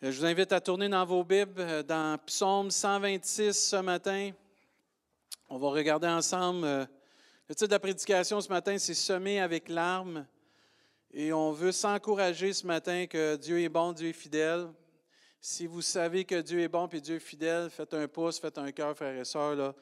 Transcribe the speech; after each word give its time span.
Euh, 0.00 0.12
je 0.12 0.20
vous 0.20 0.26
invite 0.26 0.52
à 0.52 0.60
tourner 0.60 0.88
dans 0.88 1.04
vos 1.04 1.24
Bibles, 1.24 1.60
euh, 1.60 1.82
dans 1.82 2.16
Psaume 2.24 2.70
126 2.70 3.52
ce 3.52 3.76
matin. 3.76 4.30
On 5.48 5.58
va 5.58 5.70
regarder 5.70 6.06
ensemble. 6.06 6.64
euh, 6.64 6.86
Le 7.48 7.54
titre 7.56 7.66
de 7.66 7.72
la 7.72 7.80
prédication 7.80 8.40
ce 8.40 8.48
matin, 8.48 8.78
c'est 8.78 8.94
Semer 8.94 9.40
avec 9.40 9.68
l'arme. 9.68 10.24
Et 11.12 11.32
on 11.32 11.50
veut 11.50 11.72
s'encourager 11.72 12.52
ce 12.52 12.64
matin 12.64 13.06
que 13.08 13.34
Dieu 13.34 13.60
est 13.60 13.68
bon, 13.68 13.92
Dieu 13.92 14.10
est 14.10 14.12
fidèle. 14.12 14.68
Si 15.40 15.66
vous 15.66 15.82
savez 15.82 16.24
que 16.24 16.42
Dieu 16.42 16.60
est 16.60 16.68
bon 16.68 16.86
et 16.86 17.00
Dieu 17.00 17.16
est 17.16 17.18
fidèle, 17.18 17.68
faites 17.68 17.94
un 17.94 18.06
pouce, 18.06 18.38
faites 18.38 18.58
un 18.58 18.70
cœur, 18.70 18.94
frères 18.94 19.18
et 19.18 19.24
sœurs, 19.24 19.74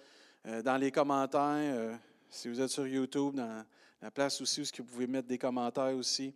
dans 0.64 0.76
les 0.78 0.90
commentaires. 0.90 1.98
si 2.30 2.48
vous 2.48 2.58
êtes 2.58 2.70
sur 2.70 2.86
YouTube, 2.86 3.34
dans 3.34 3.66
la 4.00 4.10
place 4.10 4.40
aussi 4.40 4.62
où 4.62 4.64
vous 4.78 4.84
pouvez 4.84 5.06
mettre 5.06 5.28
des 5.28 5.38
commentaires 5.38 5.94
aussi. 5.94 6.32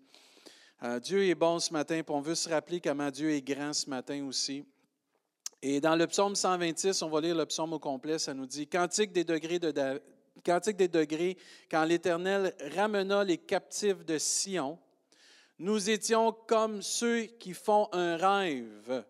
Euh, 0.82 0.98
Dieu 0.98 1.24
est 1.28 1.34
bon 1.34 1.58
ce 1.58 1.72
matin, 1.74 2.02
puis 2.02 2.14
on 2.14 2.22
veut 2.22 2.34
se 2.34 2.48
rappeler 2.48 2.80
comment 2.80 3.10
Dieu 3.10 3.30
est 3.32 3.42
grand 3.42 3.74
ce 3.74 3.90
matin 3.90 4.24
aussi. 4.24 4.64
Et 5.60 5.78
dans 5.78 5.94
le 5.94 6.06
psaume 6.06 6.34
126, 6.34 7.02
on 7.02 7.10
va 7.10 7.20
lire 7.20 7.34
le 7.34 7.44
psaume 7.44 7.74
au 7.74 7.78
complet, 7.78 8.18
ça 8.18 8.32
nous 8.32 8.46
dit 8.46 8.66
Cantique 8.66 9.12
des 9.12 9.24
degrés 9.24 9.58
de 9.58 9.70
des 9.72 10.88
degrés, 10.88 11.36
quand 11.70 11.84
l'Éternel 11.84 12.54
ramena 12.74 13.22
les 13.24 13.36
captifs 13.36 14.06
de 14.06 14.16
Sion, 14.16 14.78
nous 15.58 15.90
étions 15.90 16.32
comme 16.32 16.80
ceux 16.80 17.24
qui 17.24 17.52
font 17.52 17.88
un 17.92 18.16
rêve. 18.16 19.04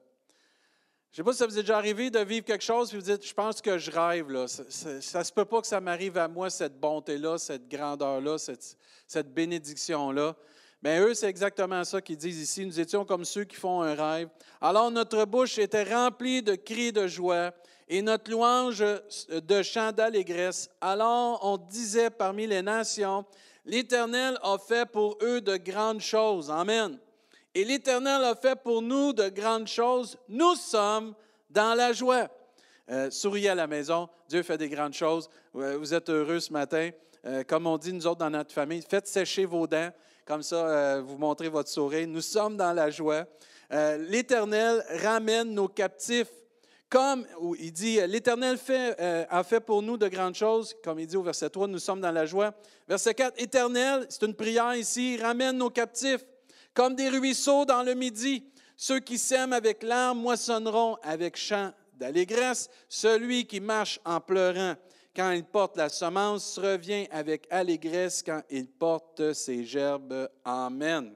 Je 1.12 1.14
ne 1.14 1.16
sais 1.16 1.22
pas 1.22 1.32
si 1.32 1.38
ça 1.38 1.46
vous 1.46 1.56
est 1.56 1.62
déjà 1.62 1.76
arrivé 1.76 2.10
de 2.10 2.18
vivre 2.18 2.44
quelque 2.44 2.64
chose, 2.64 2.88
puis 2.88 2.98
vous 2.98 3.04
dites, 3.04 3.24
je 3.24 3.34
pense 3.34 3.62
que 3.62 3.78
je 3.78 3.92
rêve. 3.92 4.28
Là. 4.30 4.48
Ça 4.48 5.18
ne 5.18 5.24
se 5.24 5.32
peut 5.32 5.44
pas 5.44 5.60
que 5.60 5.68
ça 5.68 5.80
m'arrive 5.80 6.18
à 6.18 6.26
moi, 6.26 6.50
cette 6.50 6.80
bonté-là, 6.80 7.38
cette 7.38 7.68
grandeur-là, 7.68 8.38
cette 8.38 9.32
bénédiction-là. 9.32 10.34
Mais 10.82 10.98
eux, 11.00 11.12
c'est 11.14 11.28
exactement 11.28 11.84
ça 11.84 12.00
qu'ils 12.00 12.16
disent 12.16 12.40
ici. 12.40 12.64
Nous 12.64 12.80
étions 12.80 13.04
comme 13.04 13.24
ceux 13.24 13.44
qui 13.44 13.56
font 13.56 13.82
un 13.82 13.94
rêve. 13.94 14.28
Alors 14.60 14.90
notre 14.90 15.24
bouche 15.24 15.58
était 15.58 15.84
remplie 15.84 16.42
de 16.42 16.54
cris 16.54 16.92
de 16.92 17.06
joie 17.06 17.52
et 17.88 18.00
notre 18.00 18.30
louange 18.30 18.84
de 19.30 19.62
chants 19.62 19.92
d'allégresse. 19.92 20.70
Alors 20.80 21.40
on 21.42 21.58
disait 21.58 22.08
parmi 22.08 22.46
les 22.46 22.62
nations, 22.62 23.24
l'Éternel 23.66 24.38
a 24.42 24.56
fait 24.58 24.88
pour 24.90 25.18
eux 25.22 25.40
de 25.40 25.56
grandes 25.56 26.00
choses. 26.00 26.50
Amen. 26.50 26.98
Et 27.54 27.64
l'Éternel 27.64 28.24
a 28.24 28.34
fait 28.34 28.56
pour 28.56 28.80
nous 28.80 29.12
de 29.12 29.28
grandes 29.28 29.66
choses. 29.66 30.16
Nous 30.28 30.54
sommes 30.54 31.14
dans 31.50 31.74
la 31.74 31.92
joie. 31.92 32.28
Euh, 32.90 33.10
souriez 33.10 33.50
à 33.50 33.54
la 33.54 33.66
maison. 33.66 34.08
Dieu 34.28 34.42
fait 34.42 34.56
des 34.56 34.68
grandes 34.68 34.94
choses. 34.94 35.28
Euh, 35.56 35.76
Vous 35.76 35.92
êtes 35.92 36.08
heureux 36.08 36.40
ce 36.40 36.52
matin. 36.52 36.90
Euh, 37.26 37.44
comme 37.44 37.66
on 37.66 37.76
dit, 37.76 37.92
nous 37.92 38.06
autres, 38.06 38.18
dans 38.18 38.30
notre 38.30 38.52
famille, 38.52 38.82
faites 38.88 39.06
sécher 39.06 39.44
vos 39.44 39.66
dents. 39.66 39.90
Comme 40.30 40.44
ça, 40.44 40.64
euh, 40.64 41.02
vous 41.04 41.18
montrez 41.18 41.48
votre 41.48 41.68
sourire. 41.68 42.06
Nous 42.06 42.20
sommes 42.20 42.56
dans 42.56 42.72
la 42.72 42.88
joie. 42.88 43.26
Euh, 43.72 43.96
L'Éternel 43.96 44.80
ramène 45.02 45.52
nos 45.52 45.66
captifs. 45.66 46.30
Comme 46.88 47.26
il 47.58 47.72
dit, 47.72 47.98
l'Éternel 48.06 48.56
euh, 48.70 49.24
a 49.28 49.42
fait 49.42 49.58
pour 49.58 49.82
nous 49.82 49.96
de 49.96 50.06
grandes 50.06 50.36
choses, 50.36 50.72
comme 50.84 51.00
il 51.00 51.08
dit 51.08 51.16
au 51.16 51.24
verset 51.24 51.50
3, 51.50 51.66
nous 51.66 51.80
sommes 51.80 52.00
dans 52.00 52.12
la 52.12 52.26
joie. 52.26 52.54
Verset 52.86 53.14
4, 53.14 53.42
Éternel, 53.42 54.06
c'est 54.08 54.24
une 54.24 54.34
prière 54.34 54.72
ici, 54.76 55.18
ramène 55.20 55.56
nos 55.58 55.68
captifs 55.68 56.24
comme 56.74 56.94
des 56.94 57.08
ruisseaux 57.08 57.64
dans 57.64 57.82
le 57.82 57.94
midi. 57.94 58.44
Ceux 58.76 59.00
qui 59.00 59.18
sèment 59.18 59.52
avec 59.52 59.82
larmes 59.82 60.20
moissonneront 60.20 60.96
avec 61.02 61.36
chant 61.36 61.72
d'allégresse. 61.94 62.70
Celui 62.88 63.46
qui 63.46 63.58
marche 63.58 63.98
en 64.04 64.20
pleurant 64.20 64.76
quand 65.14 65.32
il 65.32 65.44
porte 65.44 65.76
la 65.76 65.88
semence 65.88 66.58
revient 66.58 67.06
avec 67.10 67.46
allégresse 67.50 68.22
quand 68.22 68.42
il 68.50 68.68
porte 68.68 69.32
ses 69.32 69.64
gerbes. 69.64 70.28
Amen. 70.44 71.14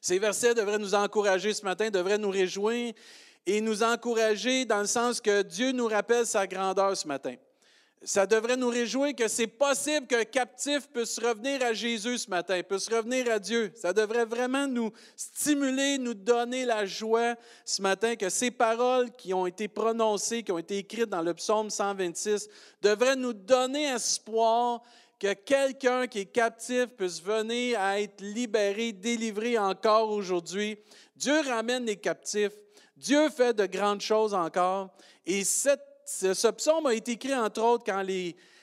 Ces 0.00 0.18
versets 0.18 0.54
devraient 0.54 0.78
nous 0.78 0.94
encourager 0.94 1.52
ce 1.52 1.64
matin, 1.64 1.90
devraient 1.90 2.18
nous 2.18 2.30
réjouir 2.30 2.92
et 3.46 3.60
nous 3.60 3.82
encourager 3.82 4.64
dans 4.64 4.80
le 4.80 4.86
sens 4.86 5.20
que 5.20 5.42
Dieu 5.42 5.72
nous 5.72 5.86
rappelle 5.86 6.26
sa 6.26 6.46
grandeur 6.46 6.96
ce 6.96 7.06
matin. 7.06 7.36
Ça 8.02 8.26
devrait 8.26 8.56
nous 8.56 8.68
réjouir 8.68 9.14
que 9.16 9.26
c'est 9.26 9.46
possible 9.46 10.06
qu'un 10.06 10.24
captif 10.24 10.88
puisse 10.88 11.18
revenir 11.18 11.62
à 11.62 11.72
Jésus 11.72 12.18
ce 12.18 12.30
matin, 12.30 12.60
puisse 12.62 12.88
revenir 12.88 13.30
à 13.30 13.38
Dieu. 13.38 13.72
Ça 13.74 13.92
devrait 13.92 14.26
vraiment 14.26 14.68
nous 14.68 14.92
stimuler, 15.16 15.98
nous 15.98 16.14
donner 16.14 16.64
la 16.64 16.84
joie 16.84 17.34
ce 17.64 17.80
matin 17.82 18.14
que 18.14 18.28
ces 18.28 18.50
paroles 18.50 19.10
qui 19.16 19.32
ont 19.34 19.46
été 19.46 19.66
prononcées, 19.66 20.42
qui 20.42 20.52
ont 20.52 20.58
été 20.58 20.78
écrites 20.78 21.08
dans 21.08 21.22
le 21.22 21.34
psaume 21.34 21.70
126, 21.70 22.48
devraient 22.82 23.16
nous 23.16 23.32
donner 23.32 23.84
espoir 23.86 24.82
que 25.18 25.32
quelqu'un 25.32 26.06
qui 26.06 26.20
est 26.20 26.26
captif 26.26 26.86
puisse 26.96 27.22
venir 27.22 27.80
à 27.80 28.00
être 28.00 28.20
libéré, 28.20 28.92
délivré 28.92 29.56
encore 29.56 30.10
aujourd'hui. 30.10 30.78
Dieu 31.16 31.40
ramène 31.40 31.86
les 31.86 31.96
captifs. 31.96 32.52
Dieu 32.96 33.30
fait 33.30 33.54
de 33.54 33.66
grandes 33.66 34.02
choses 34.02 34.34
encore. 34.34 34.90
Et 35.24 35.44
cette 35.44 35.95
ce, 36.06 36.50
psaume 36.52 36.86
a 36.86 36.94
été 36.94 37.12
écrit, 37.12 37.34
entre 37.34 37.62
autres, 37.62 37.84
quand 37.84 38.02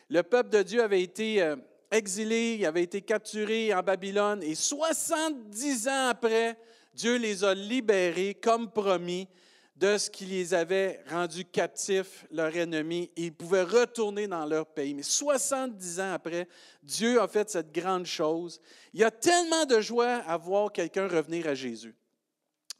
le 0.09 0.23
peuple 0.23 0.49
de 0.49 0.63
Dieu 0.63 0.81
avait 0.81 1.01
été 1.01 1.41
euh, 1.41 1.57
exilé, 1.91 2.55
il 2.59 2.65
avait 2.65 2.83
été 2.83 3.01
capturé 3.01 3.73
en 3.73 3.83
Babylone. 3.83 4.41
Et 4.41 4.55
70 4.55 5.87
ans 5.89 6.07
après, 6.09 6.57
Dieu 6.93 7.17
les 7.17 7.43
a 7.43 7.53
libérés, 7.53 8.35
comme 8.35 8.71
promis, 8.71 9.27
de 9.75 9.97
ce 9.97 10.09
qui 10.09 10.25
les 10.25 10.53
avait 10.53 11.01
rendus 11.09 11.45
captifs, 11.45 12.25
leur 12.31 12.55
ennemi. 12.55 13.11
Et 13.17 13.25
ils 13.25 13.33
pouvaient 13.33 13.63
retourner 13.63 14.27
dans 14.27 14.45
leur 14.45 14.65
pays. 14.67 14.93
Mais 14.93 15.03
70 15.03 15.99
ans 15.99 16.13
après, 16.13 16.47
Dieu 16.81 17.19
a 17.19 17.27
fait 17.27 17.49
cette 17.49 17.73
grande 17.73 18.05
chose. 18.05 18.61
Il 18.93 19.01
y 19.01 19.03
a 19.03 19.11
tellement 19.11 19.65
de 19.65 19.81
joie 19.81 20.21
à 20.27 20.37
voir 20.37 20.71
quelqu'un 20.71 21.07
revenir 21.07 21.47
à 21.47 21.55
Jésus. 21.55 21.93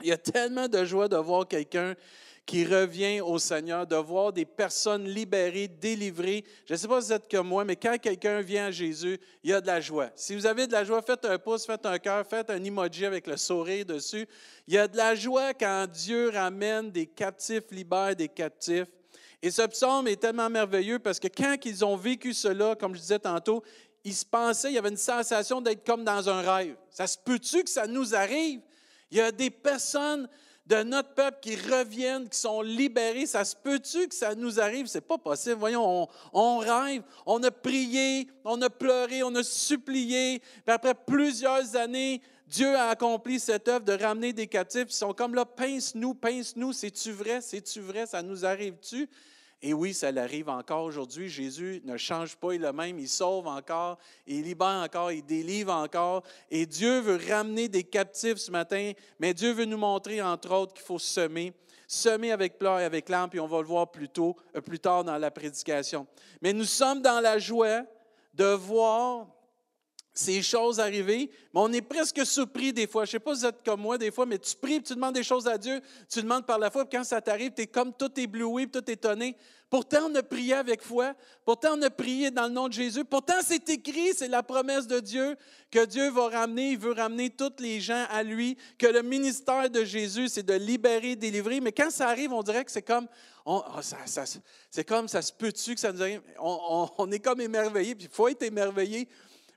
Il 0.01 0.07
y 0.07 0.11
a 0.13 0.17
tellement 0.17 0.67
de 0.67 0.85
joie 0.85 1.07
de 1.07 1.17
voir 1.17 1.47
quelqu'un 1.47 1.95
qui 2.45 2.65
revient 2.65 3.21
au 3.21 3.39
Seigneur, 3.39 3.87
de 3.87 3.95
voir 3.95 4.33
des 4.33 4.45
personnes 4.45 5.07
libérées, 5.07 5.69
délivrées. 5.69 6.43
Je 6.65 6.73
ne 6.73 6.77
sais 6.77 6.87
pas 6.87 6.99
si 6.99 7.07
vous 7.07 7.13
êtes 7.13 7.31
comme 7.31 7.47
moi, 7.47 7.63
mais 7.63 7.77
quand 7.77 7.97
quelqu'un 7.97 8.41
vient 8.41 8.65
à 8.65 8.71
Jésus, 8.71 9.17
il 9.43 9.51
y 9.51 9.53
a 9.53 9.61
de 9.61 9.67
la 9.67 9.79
joie. 9.79 10.09
Si 10.15 10.35
vous 10.35 10.45
avez 10.45 10.67
de 10.67 10.73
la 10.73 10.83
joie, 10.83 11.01
faites 11.01 11.23
un 11.23 11.39
pouce, 11.39 11.65
faites 11.65 11.85
un 11.85 11.97
cœur, 11.99 12.25
faites 12.27 12.49
un 12.49 12.61
emoji 12.61 13.05
avec 13.05 13.27
le 13.27 13.37
sourire 13.37 13.85
dessus. 13.85 14.27
Il 14.67 14.73
y 14.73 14.77
a 14.77 14.87
de 14.87 14.97
la 14.97 15.15
joie 15.15 15.53
quand 15.53 15.87
Dieu 15.89 16.29
ramène 16.29 16.91
des 16.91 17.05
captifs, 17.05 17.71
libère 17.71 18.15
des 18.15 18.27
captifs. 18.27 18.87
Et 19.41 19.49
ce 19.49 19.61
psaume 19.63 20.07
est 20.07 20.17
tellement 20.17 20.49
merveilleux 20.49 20.99
parce 20.99 21.19
que 21.19 21.27
quand 21.27 21.57
ils 21.65 21.83
ont 21.83 21.95
vécu 21.95 22.33
cela, 22.33 22.75
comme 22.75 22.95
je 22.95 22.99
disais 22.99 23.19
tantôt, 23.19 23.63
ils 24.03 24.13
se 24.13 24.25
pensaient, 24.25 24.69
il 24.69 24.75
y 24.75 24.77
avait 24.77 24.89
une 24.89 24.97
sensation 24.97 25.61
d'être 25.61 25.85
comme 25.85 26.03
dans 26.03 26.29
un 26.29 26.41
rêve. 26.41 26.75
Ça 26.89 27.07
se 27.07 27.17
peut-tu 27.17 27.63
que 27.63 27.69
ça 27.69 27.87
nous 27.87 28.13
arrive? 28.13 28.59
Il 29.11 29.17
y 29.17 29.21
a 29.21 29.31
des 29.31 29.49
personnes 29.49 30.27
de 30.65 30.81
notre 30.83 31.13
peuple 31.13 31.39
qui 31.41 31.55
reviennent, 31.55 32.29
qui 32.29 32.37
sont 32.37 32.61
libérés. 32.61 33.25
Ça 33.25 33.43
se 33.43 33.55
peut-tu 33.55 34.07
que 34.07 34.15
ça 34.15 34.33
nous 34.33 34.59
arrive? 34.59 34.87
C'est 34.87 35.01
pas 35.01 35.17
possible. 35.17 35.55
Voyons, 35.55 36.07
on, 36.31 36.57
rêve, 36.57 37.03
on 37.25 37.41
a 37.43 37.51
prié, 37.51 38.27
on 38.45 38.61
a 38.61 38.69
pleuré, 38.69 39.23
on 39.23 39.35
a 39.35 39.43
supplié. 39.43 40.39
Puis 40.39 40.73
après 40.73 40.93
plusieurs 40.93 41.75
années, 41.75 42.21
Dieu 42.47 42.75
a 42.75 42.89
accompli 42.89 43.39
cette 43.39 43.67
œuvre 43.67 43.83
de 43.83 43.93
ramener 43.93 44.31
des 44.31 44.47
captifs. 44.47 44.87
Ils 44.89 44.93
sont 44.93 45.13
comme 45.13 45.35
là, 45.35 45.45
pince-nous, 45.45 46.13
pince-nous. 46.13 46.71
C'est-tu 46.71 47.11
vrai? 47.11 47.41
C'est-tu 47.41 47.81
vrai? 47.81 48.05
Ça 48.05 48.21
nous 48.21 48.45
arrive-tu? 48.45 49.09
Et 49.65 49.73
oui, 49.73 49.93
ça 49.93 50.11
l'arrive 50.11 50.49
encore 50.49 50.83
aujourd'hui. 50.83 51.29
Jésus 51.29 51.81
ne 51.85 51.95
change 51.95 52.35
pas, 52.35 52.53
il 52.53 52.61
est 52.61 52.67
le 52.67 52.73
même, 52.73 52.99
il 52.99 53.07
sauve 53.07 53.47
encore, 53.47 53.97
il 54.27 54.43
libère 54.43 54.83
encore, 54.83 55.09
il 55.13 55.25
délivre 55.25 55.71
encore. 55.71 56.23
Et 56.51 56.65
Dieu 56.65 56.99
veut 56.99 57.17
ramener 57.29 57.69
des 57.69 57.85
captifs 57.85 58.39
ce 58.39 58.51
matin, 58.51 58.91
mais 59.19 59.33
Dieu 59.33 59.53
veut 59.53 59.63
nous 59.63 59.77
montrer, 59.77 60.21
entre 60.21 60.51
autres, 60.53 60.73
qu'il 60.73 60.83
faut 60.83 60.99
semer. 60.99 61.53
Semer 61.87 62.33
avec 62.33 62.59
pleurs 62.59 62.81
et 62.81 62.83
avec 62.83 63.07
larmes, 63.07 63.29
puis 63.29 63.39
on 63.39 63.47
va 63.47 63.59
le 63.59 63.65
voir 63.65 63.89
plus, 63.89 64.09
tôt, 64.09 64.35
euh, 64.53 64.59
plus 64.59 64.79
tard 64.79 65.05
dans 65.05 65.17
la 65.17 65.31
prédication. 65.31 66.07
Mais 66.41 66.51
nous 66.51 66.65
sommes 66.65 67.01
dans 67.01 67.21
la 67.21 67.39
joie 67.39 67.83
de 68.33 68.45
voir 68.45 69.27
ces 70.13 70.41
choses 70.43 70.79
arriver, 70.79 71.29
mais 71.53 71.59
on 71.59 71.73
est 71.73 71.81
presque 71.81 72.25
surpris 72.25 72.71
des 72.71 72.85
fois. 72.85 73.05
Je 73.05 73.09
ne 73.09 73.11
sais 73.13 73.19
pas 73.19 73.33
si 73.33 73.41
vous 73.41 73.47
êtes 73.47 73.63
comme 73.65 73.81
moi 73.81 73.97
des 73.97 74.11
fois, 74.11 74.25
mais 74.25 74.37
tu 74.37 74.55
pries, 74.55 74.81
tu 74.81 74.93
demandes 74.93 75.15
des 75.15 75.23
choses 75.23 75.47
à 75.47 75.57
Dieu, 75.57 75.81
tu 76.07 76.21
demandes 76.21 76.45
par 76.45 76.59
la 76.59 76.69
foi, 76.69 76.85
puis 76.87 76.97
quand 76.97 77.03
ça 77.03 77.19
t'arrive, 77.19 77.51
tu 77.55 77.63
es 77.63 77.67
comme 77.67 77.91
tout 77.93 78.11
ébloui, 78.19 78.69
tout 78.69 78.89
étonné. 78.91 79.35
Pourtant, 79.71 80.07
on 80.07 80.13
a 80.13 80.21
prié 80.21 80.53
avec 80.53 80.83
foi, 80.83 81.15
pourtant, 81.45 81.69
on 81.75 81.81
a 81.81 81.89
prié 81.89 82.29
dans 82.29 82.43
le 82.43 82.51
nom 82.53 82.67
de 82.67 82.73
Jésus, 82.73 83.03
pourtant, 83.03 83.33
c'est 83.43 83.67
écrit, 83.69 84.13
c'est 84.13 84.27
la 84.27 84.43
promesse 84.43 84.85
de 84.85 84.99
Dieu 84.99 85.35
que 85.71 85.83
Dieu 85.85 86.11
va 86.11 86.27
ramener, 86.29 86.73
il 86.73 86.77
veut 86.77 86.91
ramener 86.93 87.31
tous 87.31 87.53
les 87.57 87.81
gens 87.81 88.05
à 88.11 88.21
lui, 88.21 88.55
que 88.77 88.85
le 88.85 89.01
ministère 89.01 89.67
de 89.71 89.83
Jésus, 89.83 90.29
c'est 90.29 90.43
de 90.45 90.53
libérer, 90.53 91.15
délivrer, 91.15 91.59
mais 91.59 91.71
quand 91.71 91.89
ça 91.89 92.07
arrive, 92.09 92.31
on 92.33 92.43
dirait 92.43 92.63
que 92.63 92.71
c'est 92.71 92.83
comme, 92.83 93.07
ah, 93.47 93.63
ça- 93.81 93.97
ça- 94.05 94.25
c'est 94.69 94.83
comme, 94.87 95.07
ça 95.07 95.23
se 95.23 95.33
peut-tu 95.33 95.73
que 95.73 95.79
ça 95.81 95.91
nous 95.91 96.03
arrive? 96.03 96.21
On, 96.39 96.59
on- 96.69 96.89
on 96.99 97.11
est 97.11 97.19
comme 97.19 97.41
émerveillé, 97.41 97.95
puis 97.95 98.05
il 98.11 98.15
faut 98.15 98.27
être 98.27 98.43
émerveillé. 98.43 99.09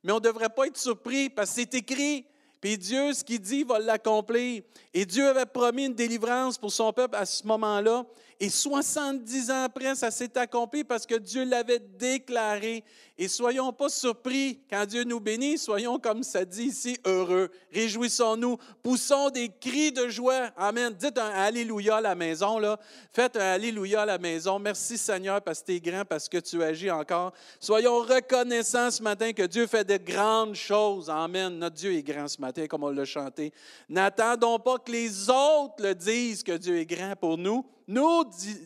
Mais 0.06 0.12
on 0.12 0.20
ne 0.20 0.20
devrait 0.20 0.50
pas 0.50 0.68
être 0.68 0.76
surpris 0.76 1.28
parce 1.28 1.50
que 1.50 1.56
c'est 1.56 1.74
écrit 1.74 2.24
Puis 2.60 2.78
Dieu, 2.78 3.12
ce 3.12 3.22
qu'il 3.22 3.40
dit, 3.40 3.64
va 3.64 3.78
l'accomplir. 3.78 4.62
Et 4.94 5.04
Dieu 5.04 5.28
avait 5.28 5.46
promis 5.46 5.86
une 5.86 5.94
délivrance 5.94 6.58
pour 6.58 6.72
son 6.72 6.92
peuple 6.92 7.16
à 7.16 7.26
ce 7.26 7.46
moment-là. 7.46 8.04
Et 8.38 8.50
70 8.50 9.50
ans 9.50 9.64
après, 9.64 9.94
ça 9.94 10.10
s'est 10.10 10.36
accompli 10.36 10.84
parce 10.84 11.06
que 11.06 11.14
Dieu 11.14 11.44
l'avait 11.44 11.78
déclaré. 11.78 12.84
Et 13.16 13.28
soyons 13.28 13.72
pas 13.72 13.88
surpris 13.88 14.60
quand 14.68 14.84
Dieu 14.84 15.04
nous 15.04 15.20
bénit, 15.20 15.56
soyons, 15.56 15.98
comme 15.98 16.22
ça 16.22 16.44
dit 16.44 16.64
ici, 16.64 16.98
heureux. 17.06 17.48
Réjouissons-nous, 17.72 18.58
poussons 18.82 19.30
des 19.30 19.48
cris 19.48 19.90
de 19.90 20.08
joie. 20.08 20.50
Amen. 20.58 20.92
Dites 20.92 21.16
un 21.16 21.30
Alléluia 21.30 21.96
à 21.96 22.00
la 22.02 22.14
maison, 22.14 22.58
là. 22.58 22.78
Faites 23.14 23.38
un 23.38 23.52
Alléluia 23.52 24.02
à 24.02 24.06
la 24.06 24.18
maison. 24.18 24.58
Merci 24.58 24.98
Seigneur 24.98 25.40
parce 25.40 25.60
que 25.60 25.66
tu 25.66 25.76
es 25.76 25.80
grand, 25.80 26.04
parce 26.04 26.28
que 26.28 26.36
tu 26.36 26.62
agis 26.62 26.90
encore. 26.90 27.32
Soyons 27.58 28.00
reconnaissants 28.00 28.90
ce 28.90 29.02
matin 29.02 29.32
que 29.32 29.44
Dieu 29.44 29.66
fait 29.66 29.84
de 29.84 29.96
grandes 29.96 30.56
choses. 30.56 31.08
Amen. 31.08 31.58
Notre 31.58 31.76
Dieu 31.76 31.94
est 31.94 32.02
grand 32.02 32.28
ce 32.28 32.38
matin, 32.38 32.45
comme 32.68 32.84
on 32.84 32.90
l'a 32.90 33.04
chanté. 33.04 33.52
N'attendons 33.88 34.58
pas 34.58 34.78
que 34.78 34.92
les 34.92 35.30
autres 35.30 35.82
le 35.82 35.94
disent 35.94 36.42
que 36.42 36.56
Dieu 36.56 36.78
est 36.78 36.86
grand 36.86 37.14
pour 37.16 37.38
nous. 37.38 37.64
Nous, 37.88 38.24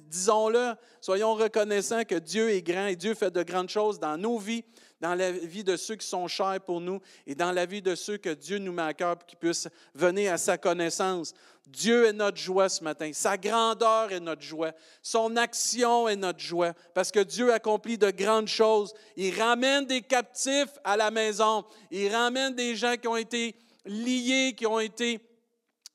disons-le, 0.08 0.74
soyons 1.00 1.34
reconnaissants 1.34 2.04
que 2.04 2.14
Dieu 2.14 2.50
est 2.50 2.62
grand 2.62 2.86
et 2.86 2.96
Dieu 2.96 3.14
fait 3.14 3.30
de 3.30 3.42
grandes 3.42 3.68
choses 3.68 4.00
dans 4.00 4.16
nos 4.16 4.38
vies, 4.38 4.64
dans 5.00 5.14
la 5.14 5.30
vie 5.30 5.64
de 5.64 5.76
ceux 5.76 5.96
qui 5.96 6.06
sont 6.06 6.26
chers 6.26 6.60
pour 6.60 6.80
nous 6.80 7.00
et 7.26 7.34
dans 7.34 7.52
la 7.52 7.66
vie 7.66 7.82
de 7.82 7.94
ceux 7.94 8.16
que 8.16 8.30
Dieu 8.30 8.58
nous 8.58 8.72
met 8.72 8.82
à 8.82 8.94
cœur 8.94 9.16
pour 9.16 9.26
qu'ils 9.26 9.38
puissent 9.38 9.68
venir 9.94 10.32
à 10.32 10.38
sa 10.38 10.56
connaissance. 10.56 11.34
Dieu 11.66 12.06
est 12.06 12.12
notre 12.12 12.36
joie 12.36 12.68
ce 12.68 12.82
matin. 12.82 13.10
Sa 13.12 13.36
grandeur 13.36 14.10
est 14.12 14.20
notre 14.20 14.42
joie. 14.42 14.72
Son 15.02 15.36
action 15.36 16.08
est 16.08 16.16
notre 16.16 16.40
joie. 16.40 16.72
Parce 16.94 17.12
que 17.12 17.20
Dieu 17.20 17.52
accomplit 17.52 17.96
de 17.96 18.10
grandes 18.10 18.48
choses. 18.48 18.92
Il 19.16 19.38
ramène 19.40 19.86
des 19.86 20.00
captifs 20.02 20.78
à 20.82 20.96
la 20.96 21.10
maison. 21.10 21.64
Il 21.90 22.12
ramène 22.12 22.54
des 22.54 22.74
gens 22.74 22.96
qui 22.96 23.06
ont 23.06 23.16
été 23.16 23.54
liés, 23.84 24.54
qui 24.56 24.66
ont 24.66 24.80
été 24.80 25.20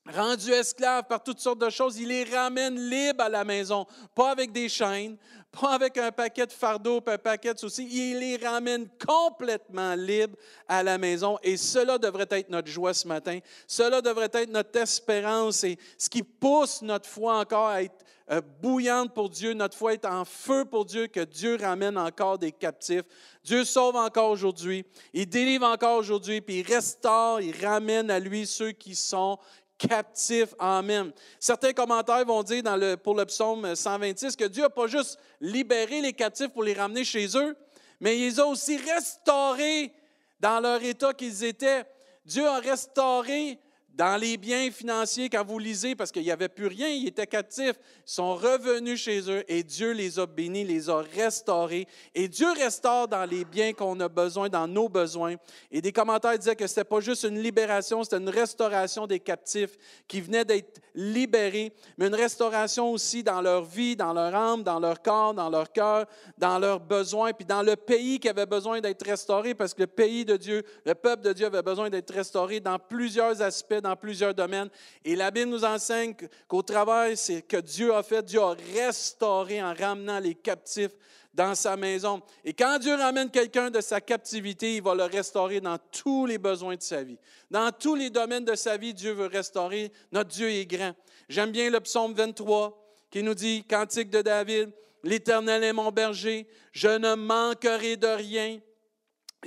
rendus 0.06 0.52
esclaves 0.52 1.04
par 1.08 1.22
toutes 1.22 1.40
sortes 1.40 1.60
de 1.60 1.70
choses, 1.70 1.98
il 1.98 2.08
les 2.08 2.24
ramène 2.24 2.78
libres 2.88 3.24
à 3.24 3.28
la 3.28 3.44
maison, 3.44 3.86
pas 4.14 4.30
avec 4.30 4.52
des 4.52 4.68
chaînes, 4.68 5.16
pas 5.60 5.74
avec 5.74 5.96
un 5.98 6.12
paquet 6.12 6.46
de 6.46 6.52
fardeaux, 6.52 7.00
un 7.06 7.18
paquet 7.18 7.54
de 7.54 7.58
soucis, 7.58 7.88
il 7.90 8.18
les 8.18 8.36
ramène 8.36 8.86
complètement 9.04 9.94
libres 9.94 10.36
à 10.68 10.82
la 10.82 10.98
maison. 10.98 11.38
Et 11.42 11.56
cela 11.56 11.98
devrait 11.98 12.28
être 12.30 12.50
notre 12.50 12.68
joie 12.68 12.94
ce 12.94 13.08
matin. 13.08 13.38
Cela 13.66 14.00
devrait 14.00 14.30
être 14.32 14.50
notre 14.50 14.78
espérance 14.78 15.64
et 15.64 15.78
ce 15.98 16.08
qui 16.08 16.22
pousse 16.22 16.82
notre 16.82 17.08
foi 17.08 17.38
encore 17.38 17.68
à 17.68 17.82
être 17.82 18.04
euh, 18.30 18.40
bouillante 18.60 19.14
pour 19.14 19.30
Dieu, 19.30 19.54
notre 19.54 19.76
foi 19.76 19.92
est 19.92 20.04
en 20.04 20.24
feu 20.24 20.64
pour 20.64 20.84
Dieu, 20.84 21.06
que 21.06 21.20
Dieu 21.20 21.56
ramène 21.60 21.96
encore 21.96 22.38
des 22.38 22.50
captifs. 22.50 23.04
Dieu 23.44 23.64
sauve 23.64 23.94
encore 23.94 24.30
aujourd'hui, 24.30 24.84
il 25.12 25.28
délivre 25.28 25.64
encore 25.64 25.98
aujourd'hui, 25.98 26.40
puis 26.40 26.58
il 26.58 26.66
restaure, 26.66 27.40
il 27.40 27.54
ramène 27.64 28.10
à 28.10 28.18
lui 28.18 28.44
ceux 28.44 28.72
qui 28.72 28.96
sont 28.96 29.38
captifs. 29.78 30.54
Amen. 30.58 31.12
Certains 31.38 31.72
commentaires 31.72 32.24
vont 32.24 32.42
dire 32.42 32.62
dans 32.62 32.76
le, 32.76 32.96
pour 32.96 33.14
le 33.14 33.24
psaume 33.24 33.74
126 33.74 34.36
que 34.36 34.44
Dieu 34.44 34.62
n'a 34.62 34.70
pas 34.70 34.86
juste 34.86 35.18
libéré 35.40 36.00
les 36.00 36.12
captifs 36.12 36.48
pour 36.48 36.62
les 36.62 36.74
ramener 36.74 37.04
chez 37.04 37.26
eux, 37.36 37.56
mais 38.00 38.18
il 38.18 38.22
les 38.22 38.40
a 38.40 38.46
aussi 38.46 38.76
restaurés 38.76 39.92
dans 40.40 40.60
leur 40.60 40.82
état 40.82 41.12
qu'ils 41.14 41.44
étaient. 41.44 41.84
Dieu 42.24 42.46
a 42.46 42.58
restauré 42.58 43.58
dans 43.96 44.20
les 44.20 44.36
biens 44.36 44.70
financiers, 44.70 45.30
quand 45.30 45.44
vous 45.44 45.58
lisez, 45.58 45.94
parce 45.94 46.12
qu'il 46.12 46.22
n'y 46.22 46.30
avait 46.30 46.50
plus 46.50 46.66
rien, 46.66 46.86
ils 46.88 47.08
étaient 47.08 47.26
captifs, 47.26 47.76
ils 48.06 48.12
sont 48.12 48.34
revenus 48.34 49.00
chez 49.00 49.30
eux 49.30 49.42
et 49.48 49.62
Dieu 49.62 49.92
les 49.92 50.18
a 50.18 50.26
bénis, 50.26 50.64
les 50.64 50.90
a 50.90 50.98
restaurés. 50.98 51.88
Et 52.14 52.28
Dieu 52.28 52.48
restaure 52.52 53.08
dans 53.08 53.24
les 53.24 53.46
biens 53.46 53.72
qu'on 53.72 53.98
a 54.00 54.08
besoin, 54.08 54.50
dans 54.50 54.68
nos 54.68 54.90
besoins. 54.90 55.36
Et 55.72 55.80
des 55.80 55.92
commentaires 55.92 56.38
disaient 56.38 56.54
que 56.54 56.66
ce 56.66 56.72
n'était 56.72 56.88
pas 56.88 57.00
juste 57.00 57.22
une 57.22 57.40
libération, 57.40 58.04
c'était 58.04 58.18
une 58.18 58.28
restauration 58.28 59.06
des 59.06 59.18
captifs 59.18 59.78
qui 60.06 60.20
venaient 60.20 60.44
d'être 60.44 60.82
libérés, 60.94 61.72
mais 61.96 62.08
une 62.08 62.14
restauration 62.14 62.90
aussi 62.90 63.22
dans 63.22 63.40
leur 63.40 63.64
vie, 63.64 63.96
dans 63.96 64.12
leur 64.12 64.34
âme, 64.34 64.62
dans 64.62 64.78
leur 64.78 65.00
corps, 65.00 65.32
dans 65.32 65.48
leur 65.48 65.72
cœur, 65.72 66.04
dans 66.36 66.58
leurs 66.58 66.80
besoins, 66.80 67.32
puis 67.32 67.46
dans 67.46 67.62
le 67.62 67.76
pays 67.76 68.20
qui 68.20 68.28
avait 68.28 68.46
besoin 68.46 68.80
d'être 68.80 69.06
restauré, 69.06 69.54
parce 69.54 69.72
que 69.72 69.82
le 69.82 69.86
pays 69.86 70.26
de 70.26 70.36
Dieu, 70.36 70.62
le 70.84 70.94
peuple 70.94 71.22
de 71.22 71.32
Dieu 71.32 71.46
avait 71.46 71.62
besoin 71.62 71.88
d'être 71.88 72.12
restauré 72.12 72.60
dans 72.60 72.78
plusieurs 72.78 73.40
aspects 73.40 73.85
dans 73.86 73.96
plusieurs 73.96 74.34
domaines. 74.34 74.68
Et 75.04 75.16
la 75.16 75.30
Bible 75.30 75.50
nous 75.50 75.64
enseigne 75.64 76.14
qu'au 76.48 76.62
travers, 76.62 77.16
c'est 77.16 77.42
que 77.42 77.58
Dieu 77.58 77.94
a 77.94 78.02
fait, 78.02 78.22
Dieu 78.22 78.40
a 78.40 78.54
restauré 78.74 79.62
en 79.62 79.74
ramenant 79.74 80.18
les 80.18 80.34
captifs 80.34 80.92
dans 81.32 81.54
sa 81.54 81.76
maison. 81.76 82.22
Et 82.44 82.54
quand 82.54 82.78
Dieu 82.78 82.94
ramène 82.94 83.30
quelqu'un 83.30 83.70
de 83.70 83.80
sa 83.80 84.00
captivité, 84.00 84.76
il 84.76 84.82
va 84.82 84.94
le 84.94 85.04
restaurer 85.04 85.60
dans 85.60 85.78
tous 85.92 86.26
les 86.26 86.38
besoins 86.38 86.76
de 86.76 86.82
sa 86.82 87.02
vie. 87.02 87.18
Dans 87.50 87.70
tous 87.70 87.94
les 87.94 88.10
domaines 88.10 88.44
de 88.44 88.54
sa 88.54 88.76
vie, 88.76 88.94
Dieu 88.94 89.12
veut 89.12 89.26
restaurer. 89.26 89.92
Notre 90.12 90.30
Dieu 90.30 90.50
est 90.50 90.66
grand. 90.66 90.94
J'aime 91.28 91.52
bien 91.52 91.70
le 91.70 91.80
psaume 91.80 92.14
23 92.14 92.82
qui 93.10 93.22
nous 93.22 93.34
dit, 93.34 93.64
Cantique 93.64 94.10
de 94.10 94.22
David, 94.22 94.72
L'Éternel 95.06 95.62
est 95.62 95.72
mon 95.72 95.92
berger, 95.92 96.48
je 96.72 96.88
ne 96.88 97.14
manquerai 97.14 97.96
de 97.96 98.08
rien. 98.08 98.58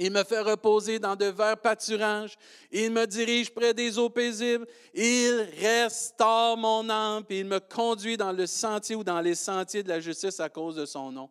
Il 0.02 0.12
me 0.12 0.24
fait 0.24 0.40
reposer 0.40 0.98
dans 0.98 1.18
de 1.18 1.26
verts 1.26 1.58
pâturages. 1.58 2.38
Il 2.72 2.90
me 2.92 3.06
dirige 3.06 3.54
près 3.54 3.74
des 3.74 4.00
eaux 4.00 4.10
paisibles. 4.10 4.66
Il 4.94 5.46
restaure 5.60 6.56
mon 6.56 6.90
âme, 6.90 7.26
il 7.30 7.44
me 7.44 7.60
conduit 7.60 8.16
dans 8.16 8.32
le 8.32 8.48
sentier 8.48 8.96
ou 8.96 9.04
dans 9.04 9.20
les 9.20 9.36
sentiers 9.36 9.84
de 9.84 9.90
la 9.90 10.00
justice 10.00 10.40
à 10.40 10.48
cause 10.48 10.78
de 10.78 10.86
son 10.86 11.12
nom. 11.12 11.30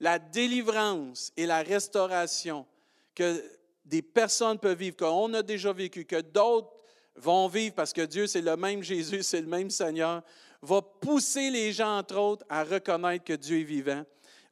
La 0.00 0.18
délivrance 0.18 1.32
et 1.36 1.46
la 1.46 1.62
restauration 1.62 2.66
que 3.14 3.40
des 3.84 4.02
personnes 4.02 4.58
peuvent 4.58 4.76
vivre, 4.76 4.96
qu'on 4.96 5.32
a 5.34 5.42
déjà 5.42 5.72
vécu, 5.72 6.04
que 6.04 6.20
d'autres 6.20 6.72
vont 7.14 7.46
vivre 7.46 7.76
parce 7.76 7.92
que 7.92 8.02
Dieu, 8.02 8.26
c'est 8.26 8.40
le 8.40 8.56
même 8.56 8.82
Jésus, 8.82 9.22
c'est 9.22 9.40
le 9.40 9.46
même 9.46 9.70
Seigneur, 9.70 10.22
va 10.60 10.82
pousser 10.82 11.50
les 11.50 11.72
gens, 11.72 11.98
entre 11.98 12.18
autres, 12.18 12.44
à 12.48 12.64
reconnaître 12.64 13.24
que 13.24 13.34
Dieu 13.34 13.60
est 13.60 13.64
vivant, 13.64 14.02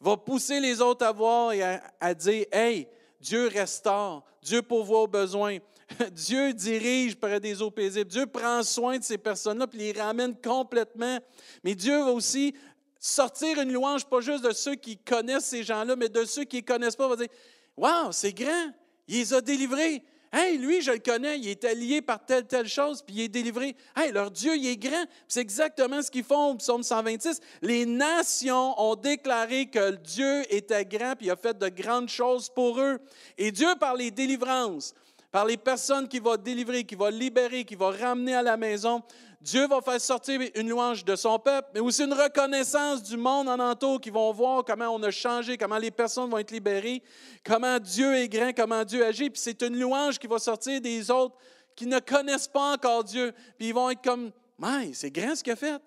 va 0.01 0.17
pousser 0.17 0.61
les 0.61 0.81
autres 0.81 1.05
à 1.05 1.11
voir 1.11 1.53
et 1.53 1.65
à, 1.65 1.83
à 1.99 2.15
dire, 2.15 2.47
Hey, 2.53 2.87
Dieu 3.27 3.49
restaure, 3.49 4.25
Dieu 4.41 4.63
pourvoit 4.63 5.03
aux 5.03 5.09
besoins, 5.09 5.59
Dieu 6.13 6.53
dirige 6.53 7.17
près 7.17 7.41
des 7.41 7.61
eaux 7.61 7.73
paisibles, 7.73 8.09
Dieu 8.09 8.25
prend 8.25 8.63
soin 8.63 8.99
de 8.99 9.03
ces 9.03 9.19
personnes-là 9.19 9.67
puis 9.67 9.81
les 9.81 9.93
ramène 9.93 10.41
complètement. 10.41 11.19
Mais 11.65 11.75
Dieu 11.75 11.99
va 12.05 12.13
aussi 12.13 12.55
sortir 13.01 13.61
une 13.61 13.73
louange, 13.73 14.05
pas 14.05 14.21
juste 14.21 14.45
de 14.45 14.53
ceux 14.53 14.77
qui 14.77 14.97
connaissent 14.97 15.47
ces 15.47 15.65
gens-là, 15.65 15.97
mais 15.97 16.09
de 16.09 16.25
ceux 16.25 16.45
qui 16.45 16.59
ne 16.59 16.67
connaissent 16.67 16.95
pas, 16.95 17.09
va 17.09 17.17
dire 17.17 17.29
Waouh, 17.77 18.13
c'est 18.13 18.33
grand, 18.33 18.71
il 19.09 19.17
les 19.17 19.35
a 19.35 19.41
délivrés. 19.41 20.05
Hey, 20.33 20.59
lui, 20.59 20.83
je 20.83 20.91
le 20.91 20.99
connais, 20.99 21.39
il 21.39 21.49
est 21.49 21.65
allié 21.65 22.03
par 22.03 22.25
telle, 22.25 22.47
telle 22.47 22.69
chose, 22.69 23.03
puis 23.03 23.17
il 23.17 23.21
est 23.23 23.29
délivré. 23.29 23.77
Hey, 23.97 24.13
leur 24.13 24.31
Dieu, 24.31 24.57
il 24.57 24.67
est 24.67 24.77
grand. 24.77 25.05
C'est 25.29 25.41
exactement 25.41 26.03
ce 26.03 26.11
qu'ils 26.11 26.25
font 26.25 26.51
au 26.51 26.55
psaume 26.57 26.83
126. 26.83 27.41
Les 27.63 27.87
nations 27.87 28.75
ont 28.81 28.97
déclaré 28.97 29.67
que 29.67 29.93
Dieu 29.97 30.43
était 30.53 30.85
grand, 30.85 31.15
puis 31.17 31.27
il 31.27 31.31
a 31.31 31.37
fait 31.37 31.57
de 31.57 31.69
grandes 31.69 32.09
choses 32.09 32.49
pour 32.49 32.81
eux. 32.81 32.99
Et 33.39 33.53
Dieu, 33.53 33.69
par 33.79 33.95
les 33.95 34.11
délivrances, 34.11 34.95
par 35.31 35.45
les 35.45 35.57
personnes 35.57 36.09
qu'il 36.09 36.23
va 36.23 36.37
délivrer, 36.37 36.85
qu'il 36.85 36.99
va 36.99 37.11
libérer, 37.11 37.65
qu'il 37.65 37.79
va 37.79 37.91
ramener 37.91 38.35
à 38.35 38.43
la 38.43 38.57
maison, 38.57 39.03
Dieu 39.41 39.69
va 39.69 39.81
faire 39.81 40.01
sortir 40.01 40.41
une 40.55 40.69
louange 40.69 41.05
de 41.05 41.15
son 41.15 41.39
peuple, 41.39 41.69
mais 41.75 41.81
aussi 41.81 42.03
une 42.03 42.15
reconnaissance 42.15 43.03
du 43.03 43.17
monde 43.17 43.49
en 43.49 43.59
entour 43.59 44.01
qui 44.01 44.11
vont 44.11 44.33
voir 44.33 44.65
comment 44.65 44.89
on 44.89 45.03
a 45.03 45.11
changé, 45.11 45.57
comment 45.57 45.79
les 45.79 45.91
personnes 45.91 46.31
vont 46.31 46.39
être 46.39 46.51
libérées, 46.51 47.03
comment 47.45 47.79
Dieu 47.79 48.15
est 48.17 48.29
grand, 48.29 48.53
comment 48.53 48.83
Dieu 48.85 49.05
agit. 49.05 49.31
Puis 49.31 49.41
c'est 49.41 49.63
une 49.63 49.79
louange 49.79 50.19
qui 50.19 50.27
va 50.27 50.39
sortir 50.39 50.81
des 50.81 51.11
autres 51.11 51.37
qui 51.77 51.87
ne 51.87 51.99
connaissent 51.99 52.49
pas 52.49 52.73
encore 52.73 53.05
Dieu. 53.05 53.33
Puis 53.59 53.69
ils 53.69 53.75
vont 53.75 53.91
être 53.91 54.03
comme, 54.03 54.33
mais 54.59 54.93
c'est 54.95 55.11
grand 55.11 55.37
ce 55.37 55.45
qu'il 55.45 55.53
a 55.53 55.57
fait. 55.57 55.81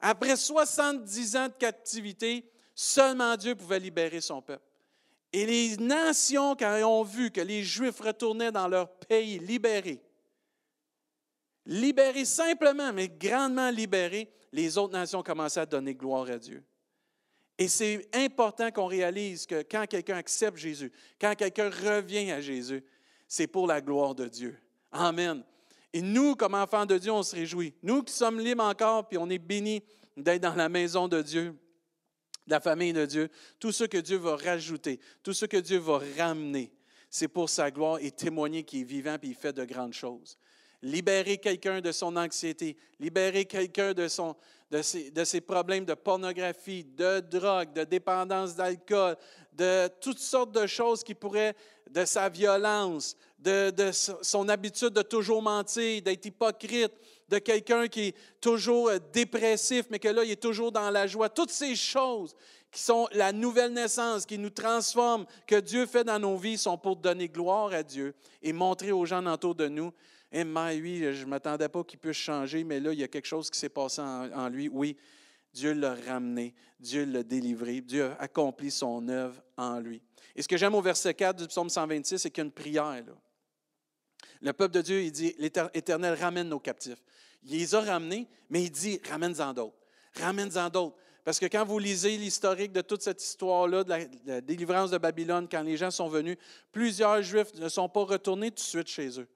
Après 0.00 0.36
70 0.36 1.36
ans 1.36 1.46
de 1.46 1.54
captivité, 1.54 2.44
seulement 2.74 3.36
Dieu 3.36 3.54
pouvait 3.54 3.78
libérer 3.78 4.20
son 4.20 4.42
peuple. 4.42 4.65
Et 5.36 5.44
les 5.44 5.76
nations, 5.76 6.56
quand 6.56 6.74
elles 6.76 6.84
ont 6.84 7.02
vu 7.02 7.30
que 7.30 7.42
les 7.42 7.62
Juifs 7.62 8.00
retournaient 8.00 8.50
dans 8.50 8.68
leur 8.68 8.88
pays 8.88 9.38
libérés, 9.38 10.00
libérés 11.66 12.24
simplement, 12.24 12.90
mais 12.90 13.10
grandement 13.10 13.68
libérés, 13.68 14.32
les 14.50 14.78
autres 14.78 14.94
nations 14.94 15.22
commençaient 15.22 15.60
à 15.60 15.66
donner 15.66 15.94
gloire 15.94 16.30
à 16.30 16.38
Dieu. 16.38 16.64
Et 17.58 17.68
c'est 17.68 18.08
important 18.14 18.70
qu'on 18.70 18.86
réalise 18.86 19.44
que 19.44 19.62
quand 19.70 19.86
quelqu'un 19.86 20.16
accepte 20.16 20.56
Jésus, 20.56 20.90
quand 21.20 21.34
quelqu'un 21.34 21.68
revient 21.68 22.30
à 22.30 22.40
Jésus, 22.40 22.82
c'est 23.28 23.46
pour 23.46 23.66
la 23.66 23.82
gloire 23.82 24.14
de 24.14 24.28
Dieu. 24.28 24.56
Amen. 24.90 25.44
Et 25.92 26.00
nous, 26.00 26.34
comme 26.34 26.54
enfants 26.54 26.86
de 26.86 26.96
Dieu, 26.96 27.12
on 27.12 27.22
se 27.22 27.36
réjouit. 27.36 27.74
Nous 27.82 28.02
qui 28.02 28.14
sommes 28.14 28.40
libres 28.40 28.64
encore, 28.64 29.06
puis 29.06 29.18
on 29.18 29.28
est 29.28 29.38
bénis 29.38 29.82
d'être 30.16 30.40
dans 30.40 30.54
la 30.54 30.70
maison 30.70 31.08
de 31.08 31.20
Dieu, 31.20 31.54
la 32.46 32.60
famille 32.60 32.92
de 32.92 33.06
Dieu, 33.06 33.28
tout 33.58 33.72
ce 33.72 33.84
que 33.84 33.98
Dieu 33.98 34.16
va 34.16 34.36
rajouter, 34.36 35.00
tout 35.22 35.32
ce 35.32 35.46
que 35.46 35.56
Dieu 35.56 35.78
va 35.78 36.00
ramener, 36.18 36.72
c'est 37.10 37.28
pour 37.28 37.48
sa 37.48 37.70
gloire 37.70 37.98
et 38.00 38.10
témoigner 38.10 38.62
qu'il 38.62 38.80
est 38.82 38.84
vivant 38.84 39.16
et 39.22 39.26
il 39.26 39.34
fait 39.34 39.52
de 39.52 39.64
grandes 39.64 39.94
choses. 39.94 40.38
Libérer 40.82 41.38
quelqu'un 41.38 41.80
de 41.80 41.90
son 41.90 42.16
anxiété, 42.16 42.76
libérer 43.00 43.46
quelqu'un 43.46 43.94
de 43.94 44.08
son, 44.08 44.36
de 44.70 44.82
ses, 44.82 45.10
de 45.10 45.24
ses 45.24 45.40
problèmes 45.40 45.84
de 45.84 45.94
pornographie, 45.94 46.84
de 46.84 47.20
drogue, 47.20 47.72
de 47.72 47.84
dépendance 47.84 48.54
d'alcool, 48.54 49.16
de 49.52 49.88
toutes 50.00 50.18
sortes 50.18 50.52
de 50.52 50.66
choses 50.66 51.02
qui 51.02 51.14
pourraient, 51.14 51.56
de 51.90 52.04
sa 52.04 52.28
violence, 52.28 53.16
de, 53.38 53.70
de 53.70 53.90
son 53.92 54.48
habitude 54.48 54.90
de 54.90 55.02
toujours 55.02 55.40
mentir, 55.40 56.02
d'être 56.02 56.26
hypocrite, 56.26 56.92
de 57.28 57.38
quelqu'un 57.38 57.88
qui 57.88 58.08
est 58.08 58.16
toujours 58.40 58.88
euh, 58.88 58.98
dépressif, 59.12 59.86
mais 59.90 59.98
que 59.98 60.08
là, 60.08 60.24
il 60.24 60.30
est 60.30 60.42
toujours 60.42 60.72
dans 60.72 60.90
la 60.90 61.06
joie. 61.06 61.28
Toutes 61.28 61.50
ces 61.50 61.74
choses 61.74 62.34
qui 62.70 62.80
sont 62.80 63.08
la 63.12 63.32
nouvelle 63.32 63.72
naissance, 63.72 64.26
qui 64.26 64.38
nous 64.38 64.50
transforment, 64.50 65.26
que 65.46 65.60
Dieu 65.60 65.86
fait 65.86 66.04
dans 66.04 66.18
nos 66.18 66.36
vies, 66.36 66.58
sont 66.58 66.78
pour 66.78 66.96
donner 66.96 67.28
gloire 67.28 67.72
à 67.72 67.82
Dieu 67.82 68.14
et 68.42 68.52
montrer 68.52 68.92
aux 68.92 69.06
gens 69.06 69.24
autour 69.26 69.54
de 69.54 69.68
nous, 69.68 69.92
eh, 70.32 70.44
mais 70.44 70.80
oui, 70.80 70.98
je 71.12 71.24
ne 71.24 71.30
m'attendais 71.30 71.68
pas 71.68 71.82
qu'il 71.84 71.98
puisse 71.98 72.16
changer, 72.16 72.64
mais 72.64 72.80
là, 72.80 72.92
il 72.92 72.98
y 72.98 73.04
a 73.04 73.08
quelque 73.08 73.26
chose 73.26 73.48
qui 73.48 73.58
s'est 73.58 73.68
passé 73.68 74.02
en, 74.02 74.48
lui. 74.48 74.68
Oui, 74.68 74.96
Dieu 75.52 75.72
l'a 75.72 75.94
ramené, 75.94 76.54
Dieu 76.78 77.04
l'a 77.04 77.22
délivré, 77.22 77.80
Dieu 77.80 78.04
a 78.04 78.22
accompli 78.22 78.70
son 78.70 79.08
œuvre 79.08 79.40
en 79.56 79.78
lui. 79.78 80.02
Et 80.34 80.42
ce 80.42 80.48
que 80.48 80.56
j'aime 80.56 80.74
au 80.74 80.82
verset 80.82 81.14
4 81.14 81.36
du 81.36 81.46
psaume 81.46 81.70
126, 81.70 82.18
c'est 82.18 82.30
qu'il 82.30 82.42
y 82.42 82.44
a 82.44 82.46
une 82.46 82.52
prière. 82.52 83.04
Là. 83.06 83.12
Le 84.42 84.52
peuple 84.52 84.74
de 84.74 84.82
Dieu, 84.82 85.02
il 85.02 85.12
dit, 85.12 85.34
l'Éternel 85.38 86.14
ramène 86.14 86.48
nos 86.48 86.58
captifs. 86.58 87.02
Il 87.44 87.58
les 87.58 87.74
a 87.74 87.80
ramenés, 87.80 88.28
mais 88.50 88.64
il 88.64 88.70
dit, 88.70 89.00
ramène-en 89.08 89.52
d'autres. 89.52 89.76
Ramène-en 90.20 90.68
d'autres. 90.68 90.96
Parce 91.24 91.40
que 91.40 91.46
quand 91.46 91.64
vous 91.64 91.80
lisez 91.80 92.16
l'historique 92.16 92.72
de 92.72 92.82
toute 92.82 93.02
cette 93.02 93.22
histoire-là, 93.22 93.82
de, 93.82 93.94
la, 94.26 94.40
délivrance 94.40 94.92
de 94.92 94.98
Babylone, 94.98 95.48
quand 95.50 95.62
les 95.62 95.76
gens 95.76 95.90
sont 95.90 96.08
venus, 96.08 96.36
plusieurs 96.70 97.20
Juifs 97.22 97.52
ne 97.54 97.68
sont 97.68 97.88
pas 97.88 98.04
retournés 98.04 98.50
tout 98.50 98.56
de 98.56 98.60
suite 98.60 98.86
chez 98.86 99.20
eux. 99.20 99.28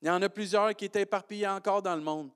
Il 0.00 0.08
y 0.08 0.10
en 0.10 0.22
a 0.22 0.28
plusieurs 0.28 0.74
qui 0.74 0.86
étaient 0.86 1.02
éparpillés 1.02 1.46
encore 1.48 1.82
dans 1.82 1.94
le 1.94 2.00
monde. 2.00 2.30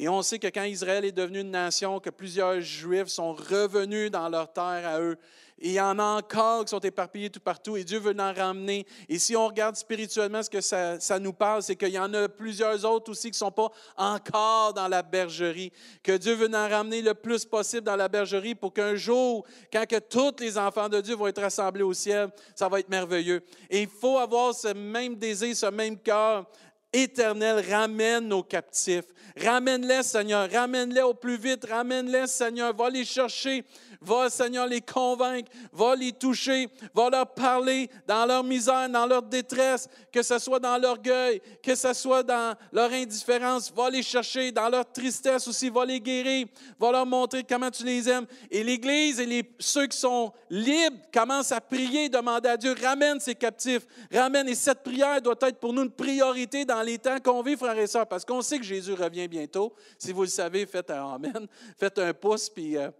Et 0.00 0.08
on 0.08 0.22
sait 0.22 0.38
que 0.38 0.46
quand 0.46 0.62
Israël 0.62 1.04
est 1.04 1.12
devenu 1.12 1.40
une 1.40 1.50
nation, 1.50 1.98
que 1.98 2.10
plusieurs 2.10 2.60
Juifs 2.60 3.08
sont 3.08 3.32
revenus 3.32 4.12
dans 4.12 4.28
leur 4.28 4.52
terre 4.52 4.86
à 4.86 5.00
eux. 5.00 5.18
Et 5.60 5.70
il 5.70 5.72
y 5.72 5.80
en 5.80 5.98
a 5.98 6.04
encore 6.04 6.64
qui 6.64 6.70
sont 6.70 6.78
éparpillés 6.78 7.30
tout 7.30 7.40
partout 7.40 7.76
et 7.76 7.82
Dieu 7.82 7.98
veut 7.98 8.14
en 8.16 8.32
ramener. 8.32 8.86
Et 9.08 9.18
si 9.18 9.34
on 9.34 9.48
regarde 9.48 9.74
spirituellement 9.74 10.40
ce 10.40 10.48
que 10.48 10.60
ça, 10.60 11.18
nous 11.18 11.32
parle, 11.32 11.64
c'est 11.64 11.74
qu'il 11.74 11.88
y 11.88 11.98
en 11.98 12.14
a 12.14 12.28
plusieurs 12.28 12.84
autres 12.84 13.10
aussi 13.10 13.32
qui 13.32 13.34
ne 13.34 13.38
sont 13.38 13.50
pas 13.50 13.72
encore 13.96 14.72
dans 14.72 14.86
la 14.86 15.02
bergerie. 15.02 15.72
Que 16.00 16.16
Dieu 16.16 16.34
veut 16.34 16.54
en 16.54 16.68
ramener 16.68 17.02
le 17.02 17.12
plus 17.14 17.44
possible 17.44 17.82
dans 17.82 17.96
la 17.96 18.06
bergerie 18.06 18.54
pour 18.54 18.72
qu'un 18.72 18.94
jour, 18.94 19.44
quand 19.72 19.84
que 19.84 19.98
tous 19.98 20.36
les 20.38 20.56
enfants 20.56 20.88
de 20.88 21.00
Dieu 21.00 21.16
vont 21.16 21.26
être 21.26 21.42
rassemblés 21.42 21.82
au 21.82 21.92
ciel, 21.92 22.28
ça 22.54 22.68
va 22.68 22.78
être 22.78 22.88
merveilleux. 22.88 23.42
Et 23.68 23.82
il 23.82 23.88
faut 23.88 24.18
avoir 24.18 24.54
ce 24.54 24.68
même 24.68 25.16
désir, 25.16 25.56
ce 25.56 25.66
même 25.66 25.98
cœur 25.98 26.46
éternel, 26.92 27.64
ramène 27.68 28.28
nos 28.28 28.42
captifs. 28.42 29.04
Ramène-les, 29.36 30.02
Seigneur. 30.02 30.50
Ramène-les 30.50 31.02
au 31.02 31.14
plus 31.14 31.36
vite. 31.36 31.64
Ramène-les, 31.64 32.26
Seigneur. 32.26 32.74
Va 32.74 32.90
les 32.90 33.04
chercher. 33.04 33.64
Va, 34.00 34.30
Seigneur, 34.30 34.66
les 34.66 34.80
convaincre. 34.80 35.50
Va 35.72 35.94
les 35.94 36.12
toucher. 36.12 36.68
Va 36.94 37.10
leur 37.10 37.26
parler 37.34 37.88
dans 38.06 38.26
leur 38.26 38.42
misère, 38.42 38.88
dans 38.88 39.06
leur 39.06 39.22
détresse, 39.22 39.88
que 40.12 40.22
ce 40.22 40.38
soit 40.38 40.60
dans 40.60 40.78
l'orgueil, 40.78 41.40
que 41.62 41.74
ce 41.74 41.92
soit 41.92 42.22
dans 42.22 42.54
leur 42.72 42.90
indifférence. 42.90 43.72
Va 43.72 43.90
les 43.90 44.02
chercher 44.02 44.50
dans 44.50 44.68
leur 44.68 44.90
tristesse 44.90 45.46
aussi. 45.46 45.68
Va 45.70 45.84
les 45.84 46.00
guérir. 46.00 46.46
Va 46.78 46.90
leur 46.90 47.06
montrer 47.06 47.44
comment 47.44 47.70
tu 47.70 47.84
les 47.84 48.08
aimes. 48.08 48.26
Et 48.50 48.64
l'Église 48.64 49.20
et 49.20 49.26
les, 49.26 49.48
ceux 49.58 49.86
qui 49.86 49.98
sont 49.98 50.32
libres 50.50 50.96
commencent 51.12 51.52
à 51.52 51.60
prier, 51.60 52.08
demander 52.08 52.48
à 52.48 52.56
Dieu, 52.56 52.74
ramène 52.82 53.20
ces 53.20 53.34
captifs. 53.34 53.86
Ramène. 54.12 54.48
Et 54.48 54.54
cette 54.54 54.82
prière 54.82 55.20
doit 55.20 55.36
être 55.42 55.60
pour 55.60 55.72
nous 55.72 55.82
une 55.82 55.90
priorité 55.90 56.64
dans 56.64 56.77
les 56.82 56.98
temps 56.98 57.18
qu'on 57.20 57.42
vit, 57.42 57.56
frères 57.56 57.78
et 57.78 57.86
sœurs, 57.86 58.06
parce 58.06 58.24
qu'on 58.24 58.42
sait 58.42 58.58
que 58.58 58.64
Jésus 58.64 58.94
revient 58.94 59.28
bientôt. 59.28 59.74
Si 59.98 60.12
vous 60.12 60.22
le 60.22 60.28
savez, 60.28 60.66
faites 60.66 60.90
un 60.90 61.14
Amen, 61.14 61.46
faites 61.78 61.98
un 61.98 62.12
pouce, 62.12 62.48
puis 62.48 62.76
euh, 62.76 62.90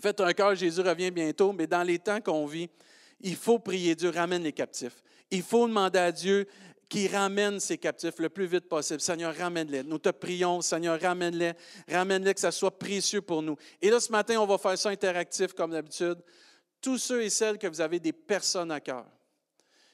faites 0.00 0.20
un 0.20 0.32
cœur, 0.32 0.54
Jésus 0.54 0.80
revient 0.80 1.10
bientôt. 1.10 1.52
Mais 1.52 1.66
dans 1.66 1.82
les 1.82 1.98
temps 1.98 2.20
qu'on 2.20 2.46
vit, 2.46 2.68
il 3.20 3.36
faut 3.36 3.58
prier 3.58 3.94
Dieu, 3.94 4.10
ramène 4.10 4.42
les 4.42 4.52
captifs. 4.52 5.02
Il 5.30 5.42
faut 5.42 5.68
demander 5.68 5.98
à 5.98 6.12
Dieu 6.12 6.46
qu'il 6.88 7.14
ramène 7.14 7.60
ces 7.60 7.78
captifs 7.78 8.18
le 8.18 8.28
plus 8.28 8.46
vite 8.46 8.68
possible. 8.68 9.00
Seigneur, 9.00 9.34
ramène-les. 9.34 9.84
Nous 9.84 9.98
te 9.98 10.08
prions, 10.08 10.60
Seigneur, 10.60 11.00
ramène-les. 11.00 11.52
Ramène-les, 11.88 12.34
que 12.34 12.40
ça 12.40 12.50
soit 12.50 12.76
précieux 12.76 13.22
pour 13.22 13.42
nous. 13.42 13.56
Et 13.80 13.90
là, 13.90 14.00
ce 14.00 14.10
matin, 14.10 14.40
on 14.40 14.46
va 14.46 14.58
faire 14.58 14.76
ça 14.76 14.88
interactif 14.88 15.52
comme 15.52 15.70
d'habitude. 15.70 16.16
Tous 16.80 16.98
ceux 16.98 17.22
et 17.22 17.30
celles 17.30 17.58
que 17.58 17.68
vous 17.68 17.80
avez 17.80 18.00
des 18.00 18.12
personnes 18.12 18.72
à 18.72 18.80
cœur, 18.80 19.06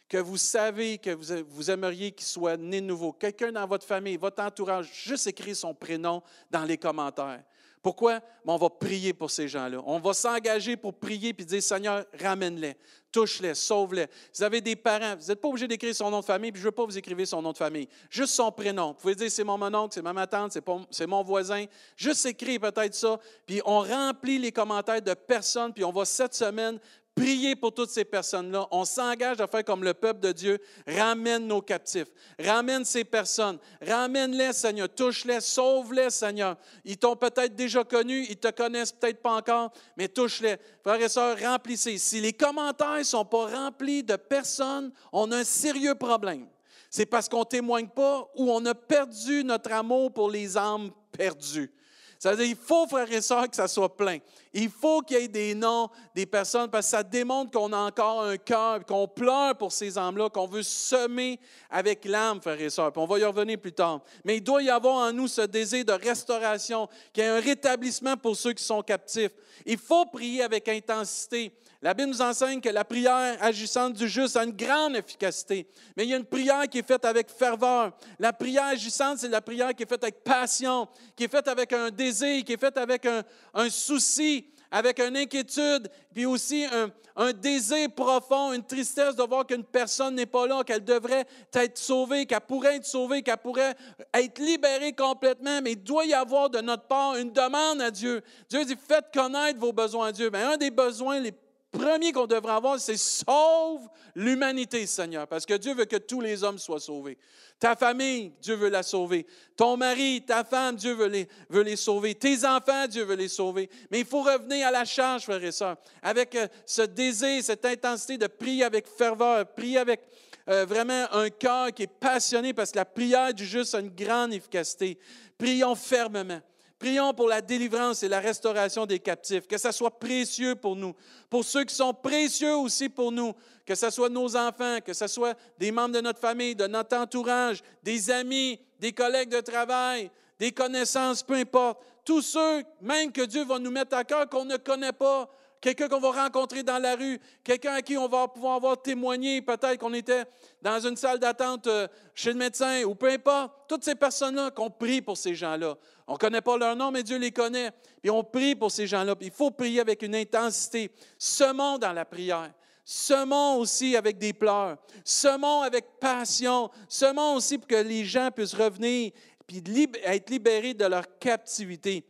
que 0.08 0.18
vous 0.18 0.36
savez 0.36 0.98
que 0.98 1.10
vous, 1.10 1.70
aimeriez 1.70 2.12
qu'il 2.12 2.26
soit 2.26 2.56
né 2.56 2.80
nouveau, 2.80 3.12
quelqu'un 3.12 3.52
dans 3.52 3.66
votre 3.66 3.86
famille, 3.86 4.16
votre 4.16 4.42
entourage, 4.42 4.90
juste 4.92 5.26
écrire 5.26 5.56
son 5.56 5.74
prénom 5.74 6.22
dans 6.50 6.64
les 6.64 6.78
commentaires. 6.78 7.42
Pourquoi? 7.82 8.20
on 8.44 8.56
va 8.56 8.68
prier 8.68 9.12
pour 9.12 9.30
ces 9.30 9.46
gens-là. 9.46 9.80
On 9.86 9.98
va 9.98 10.12
s'engager 10.12 10.76
pour 10.76 10.94
prier 10.94 11.32
puis 11.32 11.46
dire 11.46 11.62
Seigneur, 11.62 12.04
ramène-les, 12.20 12.76
touche-les, 13.12 13.54
sauve-les. 13.54 14.06
Vous 14.34 14.42
avez 14.42 14.60
des 14.60 14.76
parents, 14.76 15.16
vous 15.16 15.26
n'êtes 15.26 15.40
pas 15.40 15.48
obligé 15.48 15.68
d'écrire 15.68 15.94
son 15.94 16.10
nom 16.10 16.20
de 16.20 16.24
famille, 16.24 16.50
puis 16.50 16.60
je 16.60 16.66
ne 16.66 16.70
veux 16.70 16.74
pas 16.74 16.84
vous 16.84 16.98
écrire 16.98 17.26
son 17.26 17.42
nom 17.42 17.52
de 17.52 17.56
famille. 17.56 17.88
Juste 18.10 18.34
son 18.34 18.50
prénom. 18.50 18.88
Vous 18.88 18.94
pouvez 18.94 19.14
dire 19.14 19.30
c'est 19.30 19.44
mon 19.44 19.62
oncle, 19.74 19.94
c'est 19.94 20.02
ma 20.02 20.26
tante, 20.26 20.56
c'est 20.90 21.06
mon 21.06 21.22
voisin. 21.22 21.64
Juste 21.96 22.26
écrire 22.26 22.60
peut-être 22.60 22.94
ça. 22.94 23.18
Puis 23.46 23.60
on 23.64 23.80
remplit 23.80 24.38
les 24.38 24.52
commentaires 24.52 25.02
de 25.02 25.14
personnes, 25.14 25.72
puis 25.72 25.84
on 25.84 25.92
va 25.92 26.04
cette 26.04 26.34
semaine 26.34 26.80
prier 27.16 27.56
pour 27.56 27.72
toutes 27.72 27.90
ces 27.90 28.04
personnes-là. 28.04 28.68
On 28.70 28.84
s'engage 28.84 29.40
à 29.40 29.46
faire 29.46 29.64
comme 29.64 29.82
le 29.82 29.94
peuple 29.94 30.20
de 30.20 30.32
Dieu. 30.32 30.58
Ramène 30.86 31.46
nos 31.46 31.62
captifs. 31.62 32.08
Ramène 32.38 32.84
ces 32.84 33.04
personnes. 33.04 33.58
Ramène-les, 33.84 34.52
Seigneur. 34.52 34.88
Touche-les. 34.94 35.40
Sauve-les, 35.40 36.10
Seigneur. 36.10 36.56
Ils 36.84 36.98
t'ont 36.98 37.16
peut-être 37.16 37.56
déjà 37.56 37.82
connu. 37.82 38.26
Ils 38.28 38.36
te 38.36 38.50
connaissent 38.50 38.92
peut-être 38.92 39.22
pas 39.22 39.32
encore, 39.32 39.72
mais 39.96 40.08
touche-les. 40.08 40.56
Frères 40.82 41.00
et 41.00 41.08
sœurs, 41.08 41.38
remplissez. 41.40 41.96
Si 41.98 42.20
les 42.20 42.34
commentaires 42.34 42.98
ne 42.98 43.02
sont 43.02 43.24
pas 43.24 43.46
remplis 43.46 44.04
de 44.04 44.16
personnes, 44.16 44.92
on 45.10 45.32
a 45.32 45.38
un 45.38 45.44
sérieux 45.44 45.94
problème. 45.94 46.46
C'est 46.90 47.06
parce 47.06 47.28
qu'on 47.28 47.40
ne 47.40 47.44
témoigne 47.44 47.88
pas 47.88 48.30
ou 48.36 48.52
on 48.52 48.64
a 48.66 48.74
perdu 48.74 49.42
notre 49.42 49.72
amour 49.72 50.12
pour 50.12 50.30
les 50.30 50.56
âmes 50.56 50.90
perdues. 51.12 51.72
Ça 52.18 52.30
veut 52.30 52.36
dire 52.36 52.46
qu'il 52.46 52.56
faut, 52.56 52.86
frères 52.86 53.10
et 53.10 53.20
sœurs, 53.20 53.48
que 53.48 53.56
ça 53.56 53.68
soit 53.68 53.94
plein. 53.94 54.18
Il 54.52 54.70
faut 54.70 55.02
qu'il 55.02 55.18
y 55.18 55.24
ait 55.24 55.28
des 55.28 55.54
noms 55.54 55.90
des 56.14 56.24
personnes 56.24 56.70
parce 56.70 56.86
que 56.86 56.90
ça 56.92 57.02
démontre 57.02 57.50
qu'on 57.50 57.72
a 57.72 57.76
encore 57.76 58.22
un 58.22 58.38
cœur, 58.38 58.84
qu'on 58.86 59.06
pleure 59.06 59.54
pour 59.56 59.70
ces 59.70 59.98
âmes-là, 59.98 60.30
qu'on 60.30 60.46
veut 60.46 60.62
semer 60.62 61.38
avec 61.70 62.04
l'âme, 62.06 62.40
frères 62.40 62.60
et 62.60 62.70
sœurs. 62.70 62.90
Puis 62.90 63.02
on 63.02 63.06
va 63.06 63.18
y 63.18 63.24
revenir 63.24 63.58
plus 63.58 63.72
tard. 63.72 64.00
Mais 64.24 64.38
il 64.38 64.42
doit 64.42 64.62
y 64.62 64.70
avoir 64.70 65.08
en 65.08 65.12
nous 65.12 65.28
ce 65.28 65.42
désir 65.42 65.84
de 65.84 65.92
restauration, 65.92 66.88
qu'il 67.12 67.22
y 67.22 67.26
ait 67.26 67.30
un 67.30 67.40
rétablissement 67.40 68.16
pour 68.16 68.34
ceux 68.34 68.54
qui 68.54 68.64
sont 68.64 68.82
captifs. 68.82 69.32
Il 69.66 69.78
faut 69.78 70.06
prier 70.06 70.42
avec 70.42 70.68
intensité. 70.68 71.52
La 71.82 71.92
Bible 71.92 72.08
nous 72.10 72.22
enseigne 72.22 72.60
que 72.60 72.70
la 72.70 72.84
prière 72.84 73.36
agissante 73.40 73.92
du 73.92 74.08
juste 74.08 74.36
a 74.36 74.44
une 74.44 74.52
grande 74.52 74.96
efficacité. 74.96 75.66
Mais 75.96 76.04
il 76.04 76.10
y 76.10 76.14
a 76.14 76.16
une 76.16 76.24
prière 76.24 76.66
qui 76.68 76.78
est 76.78 76.86
faite 76.86 77.04
avec 77.04 77.30
ferveur. 77.30 77.92
La 78.18 78.32
prière 78.32 78.66
agissante, 78.66 79.18
c'est 79.18 79.28
la 79.28 79.42
prière 79.42 79.74
qui 79.74 79.82
est 79.82 79.88
faite 79.88 80.02
avec 80.02 80.24
passion, 80.24 80.88
qui 81.14 81.24
est 81.24 81.28
faite 81.28 81.48
avec 81.48 81.72
un 81.72 81.90
désir, 81.90 82.42
qui 82.44 82.54
est 82.54 82.60
faite 82.60 82.78
avec 82.78 83.06
un, 83.06 83.22
souci, 83.68 84.46
avec 84.70 84.98
une 85.00 85.16
inquiétude, 85.16 85.90
puis 86.14 86.24
aussi 86.24 86.64
un, 86.64 86.90
un, 87.14 87.32
désir 87.32 87.88
profond, 87.94 88.52
une 88.54 88.64
tristesse 88.64 89.14
de 89.14 89.22
voir 89.22 89.46
qu'une 89.46 89.64
personne 89.64 90.14
n'est 90.14 90.26
pas 90.26 90.46
là, 90.46 90.64
qu'elle 90.64 90.84
devrait 90.84 91.26
être 91.52 91.76
sauvée, 91.76 92.24
qu'elle 92.24 92.40
pourrait 92.40 92.76
être 92.76 92.86
sauvée, 92.86 93.22
qu'elle 93.22 93.36
pourrait 93.36 93.74
être 94.14 94.38
libérée 94.38 94.94
complètement, 94.94 95.60
mais 95.62 95.72
il 95.72 95.82
doit 95.82 96.06
y 96.06 96.14
avoir 96.14 96.48
de 96.48 96.60
notre 96.60 96.84
part 96.84 97.16
une 97.16 97.32
demande 97.32 97.82
à 97.82 97.90
Dieu. 97.90 98.22
Dieu 98.48 98.64
dit, 98.64 98.76
faites 98.88 99.12
connaître 99.12 99.60
vos 99.60 99.72
besoins 99.72 100.08
à 100.08 100.12
Dieu. 100.12 100.30
Bien, 100.30 100.52
un 100.52 100.56
des 100.56 100.70
besoins 100.70 101.20
les 101.20 101.32
premier 101.78 102.12
qu'on 102.12 102.26
devrait 102.26 102.52
avoir, 102.52 102.78
c'est 102.80 102.96
sauve 102.96 103.88
l'humanité, 104.14 104.86
Seigneur, 104.86 105.26
parce 105.26 105.46
que 105.46 105.54
Dieu 105.54 105.74
veut 105.74 105.84
que 105.84 105.96
tous 105.96 106.20
les 106.20 106.42
hommes 106.42 106.58
soient 106.58 106.80
sauvés. 106.80 107.18
Ta 107.58 107.74
famille, 107.74 108.32
Dieu 108.42 108.54
veut 108.54 108.68
la 108.68 108.82
sauver. 108.82 109.26
Ton 109.56 109.76
mari, 109.76 110.22
ta 110.26 110.44
femme, 110.44 110.76
Dieu 110.76 110.92
veut 110.92 111.08
les, 111.08 111.26
veut 111.48 111.62
les 111.62 111.76
sauver. 111.76 112.14
Tes 112.14 112.44
enfants, 112.44 112.86
Dieu 112.86 113.04
veut 113.04 113.14
les 113.14 113.28
sauver. 113.28 113.70
Mais 113.90 114.00
il 114.00 114.06
faut 114.06 114.22
revenir 114.22 114.66
à 114.66 114.70
la 114.70 114.84
charge, 114.84 115.22
frères 115.22 115.42
et 115.42 115.52
sœurs, 115.52 115.76
avec 116.02 116.34
euh, 116.34 116.46
ce 116.66 116.82
désir, 116.82 117.42
cette 117.42 117.64
intensité 117.64 118.18
de 118.18 118.26
prier 118.26 118.64
avec 118.64 118.86
ferveur, 118.86 119.46
prier 119.54 119.78
avec 119.78 120.02
euh, 120.48 120.66
vraiment 120.66 121.06
un 121.12 121.30
cœur 121.30 121.72
qui 121.72 121.84
est 121.84 121.86
passionné, 121.86 122.52
parce 122.52 122.72
que 122.72 122.76
la 122.76 122.84
prière 122.84 123.32
du 123.32 123.46
juste 123.46 123.74
a 123.74 123.80
une 123.80 123.94
grande 123.94 124.34
efficacité. 124.34 124.98
Prions 125.38 125.74
fermement. 125.74 126.40
Prions 126.78 127.14
pour 127.14 127.28
la 127.28 127.40
délivrance 127.40 128.02
et 128.02 128.08
la 128.08 128.20
restauration 128.20 128.84
des 128.84 128.98
captifs, 128.98 129.46
que 129.46 129.56
ça 129.56 129.72
soit 129.72 129.98
précieux 129.98 130.54
pour 130.54 130.76
nous, 130.76 130.94
pour 131.30 131.42
ceux 131.42 131.64
qui 131.64 131.74
sont 131.74 131.94
précieux 131.94 132.54
aussi 132.54 132.90
pour 132.90 133.10
nous, 133.10 133.32
que 133.64 133.74
ce 133.74 133.88
soit 133.88 134.10
nos 134.10 134.36
enfants, 134.36 134.78
que 134.84 134.92
ce 134.92 135.06
soit 135.06 135.34
des 135.58 135.72
membres 135.72 135.94
de 135.94 136.02
notre 136.02 136.20
famille, 136.20 136.54
de 136.54 136.66
notre 136.66 136.96
entourage, 136.96 137.62
des 137.82 138.10
amis, 138.10 138.60
des 138.78 138.92
collègues 138.92 139.30
de 139.30 139.40
travail, 139.40 140.10
des 140.38 140.52
connaissances, 140.52 141.22
peu 141.22 141.34
importe. 141.34 141.82
Tous 142.04 142.20
ceux, 142.20 142.62
même 142.82 143.10
que 143.10 143.22
Dieu 143.22 143.44
va 143.44 143.58
nous 143.58 143.70
mettre 143.70 143.96
à 143.96 144.04
cœur, 144.04 144.28
qu'on 144.28 144.44
ne 144.44 144.58
connaît 144.58 144.92
pas, 144.92 145.30
quelqu'un 145.60 145.88
qu'on 145.88 146.00
va 146.00 146.22
rencontrer 146.24 146.62
dans 146.62 146.78
la 146.78 146.94
rue, 146.96 147.18
quelqu'un 147.42 147.74
à 147.74 147.82
qui 147.82 147.96
on 147.96 148.08
va 148.08 148.28
pouvoir 148.28 148.56
avoir 148.56 148.80
témoigné, 148.80 149.42
peut-être 149.42 149.78
qu'on 149.78 149.94
était 149.94 150.24
dans 150.62 150.78
une 150.80 150.96
salle 150.96 151.18
d'attente 151.18 151.66
euh, 151.66 151.88
chez 152.14 152.32
le 152.32 152.38
médecin 152.38 152.82
ou 152.84 152.94
peu 152.94 153.10
importe. 153.10 153.52
Toutes 153.68 153.84
ces 153.84 153.94
personnes-là 153.94 154.50
qu'on 154.50 154.70
prie 154.70 155.02
pour 155.02 155.16
ces 155.16 155.34
gens-là. 155.34 155.76
On 156.06 156.14
ne 156.14 156.18
connaît 156.18 156.40
pas 156.40 156.56
leur 156.56 156.76
nom, 156.76 156.90
mais 156.90 157.02
Dieu 157.02 157.18
les 157.18 157.32
connaît. 157.32 157.70
Et 158.02 158.10
on 158.10 158.22
prie 158.22 158.54
pour 158.54 158.70
ces 158.70 158.86
gens-là. 158.86 159.14
Il 159.20 159.30
faut 159.30 159.50
prier 159.50 159.80
avec 159.80 160.02
une 160.02 160.14
intensité. 160.14 160.90
Semons 161.18 161.78
dans 161.78 161.92
la 161.92 162.04
prière. 162.04 162.52
Semons 162.84 163.56
aussi 163.56 163.96
avec 163.96 164.16
des 164.18 164.32
pleurs. 164.32 164.76
Semons 165.04 165.62
avec 165.62 165.98
passion. 165.98 166.70
Semons 166.88 167.34
aussi 167.34 167.58
pour 167.58 167.66
que 167.66 167.74
les 167.74 168.04
gens 168.04 168.30
puissent 168.30 168.54
revenir 168.54 169.10
et 169.48 169.62
être 170.04 170.30
libérés 170.30 170.74
de 170.74 170.84
leur 170.84 171.18
captivité. 171.18 172.04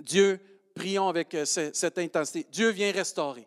Dieu 0.00 0.40
prions 0.74 1.08
avec 1.08 1.34
euh, 1.34 1.44
cette 1.44 1.98
intensité. 1.98 2.46
Dieu 2.50 2.70
vient 2.70 2.92
restaurer. 2.92 3.46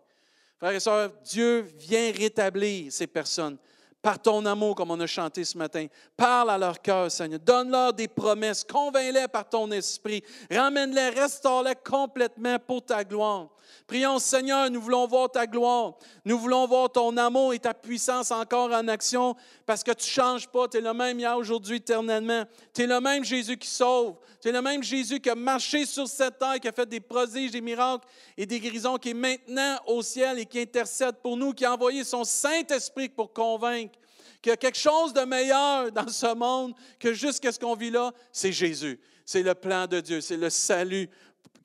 Frères 0.57 0.71
et 0.71 0.79
sœurs, 0.79 1.11
Dieu 1.23 1.61
vient 1.77 2.11
rétablir 2.11 2.91
ces 2.91 3.07
personnes 3.07 3.57
par 4.01 4.21
ton 4.21 4.45
amour, 4.45 4.75
comme 4.75 4.91
on 4.91 4.99
a 4.99 5.07
chanté 5.07 5.43
ce 5.43 5.57
matin. 5.57 5.87
Parle 6.15 6.51
à 6.51 6.57
leur 6.57 6.81
cœur, 6.81 7.11
Seigneur. 7.11 7.39
Donne-leur 7.39 7.93
des 7.93 8.07
promesses. 8.07 8.63
Convainc-les 8.63 9.27
par 9.27 9.47
ton 9.47 9.69
esprit. 9.71 10.23
Ramène-les, 10.49 11.09
restaure-les 11.09 11.75
complètement 11.75 12.57
pour 12.59 12.83
ta 12.83 13.03
gloire. 13.03 13.49
Prions, 13.87 14.19
Seigneur, 14.19 14.69
nous 14.69 14.81
voulons 14.81 15.07
voir 15.07 15.31
ta 15.31 15.47
gloire. 15.47 15.97
Nous 16.25 16.37
voulons 16.37 16.67
voir 16.67 16.91
ton 16.91 17.15
amour 17.17 17.53
et 17.53 17.59
ta 17.59 17.73
puissance 17.73 18.31
encore 18.31 18.71
en 18.71 18.87
action 18.87 19.35
parce 19.65 19.83
que 19.83 19.91
tu 19.91 20.05
ne 20.05 20.11
changes 20.11 20.47
pas. 20.47 20.67
Tu 20.67 20.77
es 20.77 20.81
le 20.81 20.93
même 20.93 21.19
hier, 21.19 21.37
aujourd'hui, 21.37 21.77
éternellement. 21.77 22.43
Tu 22.73 22.83
es 22.83 22.87
le 22.87 22.99
même 22.99 23.23
Jésus 23.23 23.57
qui 23.57 23.69
sauve. 23.69 24.15
Tu 24.41 24.49
es 24.49 24.51
le 24.51 24.61
même 24.61 24.83
Jésus 24.83 25.19
qui 25.19 25.29
a 25.29 25.35
marché 25.35 25.85
sur 25.85 26.07
cette 26.07 26.37
terre, 26.37 26.59
qui 26.59 26.67
a 26.67 26.71
fait 26.71 26.87
des 26.87 26.99
prodiges, 26.99 27.51
des 27.51 27.61
miracles 27.61 28.07
et 28.37 28.45
des 28.45 28.59
guérisons, 28.59 28.97
qui 28.97 29.09
est 29.09 29.13
maintenant 29.13 29.77
au 29.87 30.01
ciel 30.01 30.39
et 30.39 30.45
qui 30.45 30.59
intercède 30.59 31.15
pour 31.21 31.37
nous, 31.37 31.53
qui 31.53 31.65
a 31.65 31.73
envoyé 31.73 32.03
son 32.03 32.23
Saint-Esprit 32.23 33.09
pour 33.09 33.31
convaincre 33.33 33.97
qu'il 34.41 34.51
y 34.51 34.53
a 34.53 34.57
quelque 34.57 34.77
chose 34.77 35.13
de 35.13 35.21
meilleur 35.21 35.91
dans 35.93 36.07
ce 36.07 36.33
monde 36.33 36.73
que 36.99 37.13
juste 37.13 37.49
ce 37.49 37.59
qu'on 37.59 37.75
vit 37.75 37.91
là, 37.91 38.11
c'est 38.31 38.51
Jésus. 38.51 38.99
C'est 39.25 39.43
le 39.43 39.53
plan 39.53 39.87
de 39.87 39.99
Dieu, 39.99 40.21
c'est 40.21 40.37
le 40.37 40.49
salut 40.49 41.09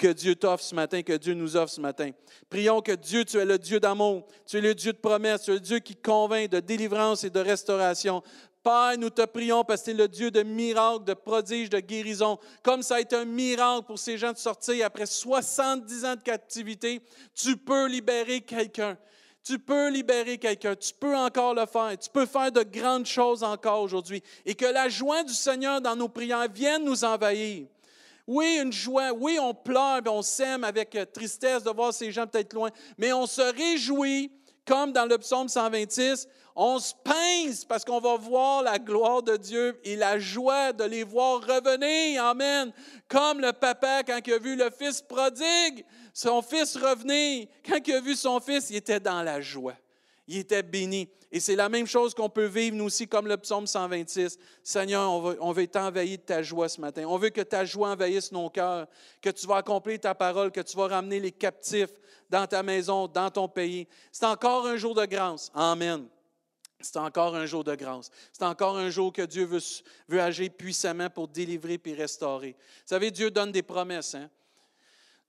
que 0.02 0.08
Dieu 0.08 0.34
t'offre 0.34 0.64
ce 0.64 0.74
matin, 0.74 1.00
que 1.02 1.12
Dieu 1.12 1.32
nous 1.32 1.56
offre 1.56 1.72
ce 1.72 1.80
matin. 1.80 2.10
Prions 2.50 2.80
que 2.80 2.90
Dieu, 2.90 3.24
tu 3.24 3.36
es 3.38 3.44
le 3.44 3.56
Dieu 3.56 3.78
d'amour, 3.78 4.26
tu 4.44 4.58
es 4.58 4.60
le 4.60 4.74
Dieu 4.74 4.92
de 4.92 4.98
promesse, 4.98 5.42
tu 5.42 5.52
es 5.52 5.54
le 5.54 5.60
Dieu 5.60 5.78
qui 5.78 5.94
convainc 5.94 6.50
de 6.50 6.58
délivrance 6.58 7.22
et 7.22 7.30
de 7.30 7.38
restauration. 7.38 8.20
Père, 8.64 8.94
nous 8.98 9.10
te 9.10 9.24
prions 9.24 9.62
parce 9.62 9.82
que 9.82 9.84
tu 9.86 9.90
es 9.92 9.94
le 9.94 10.08
Dieu 10.08 10.32
de 10.32 10.42
miracles, 10.42 11.04
de 11.04 11.14
prodiges, 11.14 11.70
de 11.70 11.78
guérison. 11.78 12.36
Comme 12.64 12.82
ça 12.82 12.96
a 12.96 13.00
été 13.00 13.14
un 13.14 13.24
miracle 13.24 13.86
pour 13.86 13.96
ces 13.96 14.18
gens 14.18 14.32
de 14.32 14.38
sortir 14.38 14.84
après 14.84 15.06
70 15.06 16.04
ans 16.04 16.16
de 16.16 16.22
captivité, 16.22 17.00
tu 17.32 17.56
peux 17.56 17.86
libérer 17.86 18.40
quelqu'un. 18.40 18.98
Tu 19.44 19.60
peux 19.60 19.88
libérer 19.88 20.36
quelqu'un, 20.36 20.74
tu 20.74 20.92
peux 20.98 21.16
encore 21.16 21.54
le 21.54 21.66
faire, 21.66 21.96
tu 21.98 22.10
peux 22.10 22.26
faire 22.26 22.50
de 22.50 22.62
grandes 22.62 23.06
choses 23.06 23.44
encore 23.44 23.82
aujourd'hui. 23.82 24.20
Et 24.44 24.56
que 24.56 24.66
la 24.66 24.88
joie 24.88 25.22
du 25.22 25.34
Seigneur 25.34 25.80
dans 25.80 25.94
nos 25.94 26.08
prières 26.08 26.48
vienne 26.52 26.84
nous 26.84 27.04
envahir. 27.04 27.66
Oui, 28.26 28.58
une 28.62 28.72
joie. 28.72 29.12
Oui, 29.12 29.38
on 29.40 29.52
pleure 29.52 30.00
on 30.06 30.22
s'aime 30.22 30.64
avec 30.64 30.94
euh, 30.94 31.04
tristesse 31.04 31.64
de 31.64 31.70
voir 31.70 31.92
ces 31.92 32.12
gens 32.12 32.26
peut-être 32.26 32.52
loin. 32.52 32.70
Mais 32.96 33.12
on 33.12 33.26
se 33.26 33.42
réjouit, 33.42 34.30
comme 34.64 34.92
dans 34.92 35.06
le 35.06 35.18
psaume 35.18 35.48
126, 35.48 36.28
on 36.54 36.78
se 36.78 36.92
pince 37.02 37.64
parce 37.64 37.84
qu'on 37.84 37.98
va 37.98 38.16
voir 38.16 38.62
la 38.62 38.78
gloire 38.78 39.22
de 39.22 39.36
Dieu 39.36 39.80
et 39.84 39.96
la 39.96 40.18
joie 40.18 40.72
de 40.72 40.84
les 40.84 41.02
voir 41.02 41.40
revenir. 41.40 42.24
Amen. 42.24 42.72
Comme 43.08 43.40
le 43.40 43.52
papa, 43.52 44.02
quand 44.04 44.20
il 44.24 44.32
a 44.34 44.38
vu 44.38 44.54
le 44.54 44.70
fils 44.70 45.02
prodigue, 45.02 45.84
son 46.12 46.42
fils 46.42 46.76
revenir. 46.76 47.48
Quand 47.66 47.78
il 47.86 47.94
a 47.94 48.00
vu 48.00 48.14
son 48.14 48.38
fils, 48.38 48.70
il 48.70 48.76
était 48.76 49.00
dans 49.00 49.22
la 49.22 49.40
joie. 49.40 49.74
Il 50.32 50.38
était 50.38 50.62
béni. 50.62 51.10
Et 51.30 51.40
c'est 51.40 51.56
la 51.56 51.68
même 51.68 51.86
chose 51.86 52.14
qu'on 52.14 52.30
peut 52.30 52.46
vivre, 52.46 52.74
nous 52.74 52.84
aussi, 52.84 53.06
comme 53.06 53.26
le 53.26 53.36
psaume 53.36 53.66
126. 53.66 54.38
Seigneur, 54.62 55.10
on 55.10 55.20
veut, 55.20 55.38
on 55.42 55.52
veut 55.52 55.66
de 55.66 56.16
ta 56.16 56.42
joie 56.42 56.70
ce 56.70 56.80
matin. 56.80 57.04
On 57.06 57.18
veut 57.18 57.28
que 57.28 57.42
ta 57.42 57.66
joie 57.66 57.90
envahisse 57.90 58.32
nos 58.32 58.48
cœurs, 58.48 58.86
que 59.20 59.28
tu 59.28 59.46
vas 59.46 59.56
accomplir 59.56 60.00
ta 60.00 60.14
parole, 60.14 60.50
que 60.50 60.62
tu 60.62 60.74
vas 60.74 60.86
ramener 60.86 61.20
les 61.20 61.32
captifs 61.32 61.90
dans 62.30 62.46
ta 62.46 62.62
maison, 62.62 63.08
dans 63.08 63.28
ton 63.30 63.46
pays. 63.46 63.86
C'est 64.10 64.24
encore 64.24 64.66
un 64.66 64.78
jour 64.78 64.94
de 64.94 65.04
grâce. 65.04 65.50
Amen. 65.54 66.08
C'est 66.80 66.96
encore 66.96 67.36
un 67.36 67.44
jour 67.44 67.62
de 67.62 67.74
grâce. 67.74 68.10
C'est 68.32 68.44
encore 68.44 68.78
un 68.78 68.88
jour 68.88 69.12
que 69.12 69.22
Dieu 69.22 69.44
veut, 69.44 69.60
veut 70.08 70.22
agir 70.22 70.48
puissamment 70.50 71.10
pour 71.10 71.28
délivrer 71.28 71.76
puis 71.76 71.92
restaurer. 71.92 72.56
Vous 72.58 72.86
savez, 72.86 73.10
Dieu 73.10 73.30
donne 73.30 73.52
des 73.52 73.62
promesses. 73.62 74.14
Hein? 74.14 74.30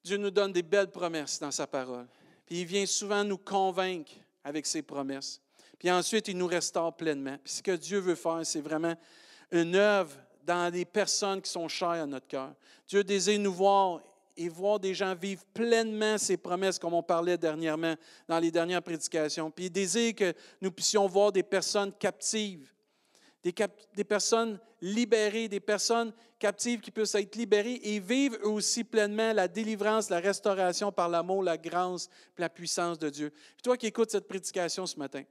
Dieu 0.02 0.16
nous 0.16 0.32
donne 0.32 0.54
des 0.54 0.64
belles 0.64 0.92
promesses 0.92 1.42
dans 1.42 1.52
sa 1.52 1.68
parole. 1.68 2.08
Puis 2.46 2.62
il 2.62 2.66
vient 2.66 2.86
souvent 2.86 3.26
nous 3.26 3.38
convaincre 3.38 4.14
avec 4.44 4.66
ses 4.66 4.82
promesses. 4.82 5.42
Puis 5.80 5.92
ensuite, 5.92 6.28
il 6.28 6.38
nous 6.38 6.48
restaure 6.48 6.96
pleinement. 6.96 7.38
Puis 7.44 7.54
ce 7.54 7.64
que 7.64 7.76
Dieu 7.76 8.00
veut 8.00 8.16
faire, 8.16 8.42
c'est 8.44 8.62
vraiment 8.62 8.96
une 9.52 9.76
œuvre 9.76 10.16
dans 10.46 10.72
des 10.72 10.86
personnes 10.86 11.42
qui 11.42 11.50
sont 11.50 11.68
chères 11.68 11.90
à 11.90 12.06
notre 12.06 12.28
cœur. 12.28 12.54
Dieu 12.88 13.04
désire 13.04 13.40
nous 13.40 13.54
voir 13.54 14.02
et 14.36 14.50
voir 14.50 14.80
des 14.80 14.94
gens 14.94 15.14
vivre 15.16 15.44
pleinement 15.54 16.18
ses 16.18 16.38
promesses, 16.38 16.80
comme 16.80 16.94
on 16.94 17.04
parlait 17.04 17.38
dernièrement 17.38 17.96
dans 18.28 18.40
les 18.40 18.52
dernières 18.52 18.82
prédications. 18.82 19.52
Puis 19.52 19.66
il 19.66 19.70
désire 19.70 20.16
que 20.16 20.34
nous 20.60 20.72
puissions 20.72 21.08
voir 21.08 21.32
des 21.32 21.44
personnes 21.44 21.94
captives, 21.94 22.74
des, 23.44 24.04
personnes 24.04 24.60
libérées, 24.82 25.50
des 25.50 25.60
personnes 25.60 26.14
captives 26.40 26.80
qui 26.80 26.92
puissent 26.92 27.16
être 27.16 27.36
libérées 27.36 27.80
et 27.84 28.00
vivre 28.00 28.38
eux 28.44 28.50
aussi 28.50 28.84
pleinement 28.84 29.34
la 29.34 29.48
délivrance, 29.48 30.10
la 30.10 30.20
restauration 30.20 30.92
par 30.92 31.10
l'amour, 31.10 31.44
la 31.44 31.58
grâce, 31.58 32.10
la 32.38 32.50
puissance 32.50 32.98
de 32.98 33.10
Dieu. 33.10 33.30
Puis 33.30 33.64
toi 33.64 33.78
qui 33.78 33.88
écoutes 33.88 34.12
cette 34.12 34.28
prédication 34.28 34.86
ce 34.86 34.98
matin, 34.98 35.24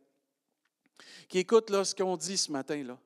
qui 1.28 1.38
écoute 1.38 1.70
là, 1.70 1.84
ce 1.84 1.94
qu'on 1.94 2.16
dit 2.16 2.36
ce 2.36 2.52
matin. 2.52 2.82
Là. 2.82 2.98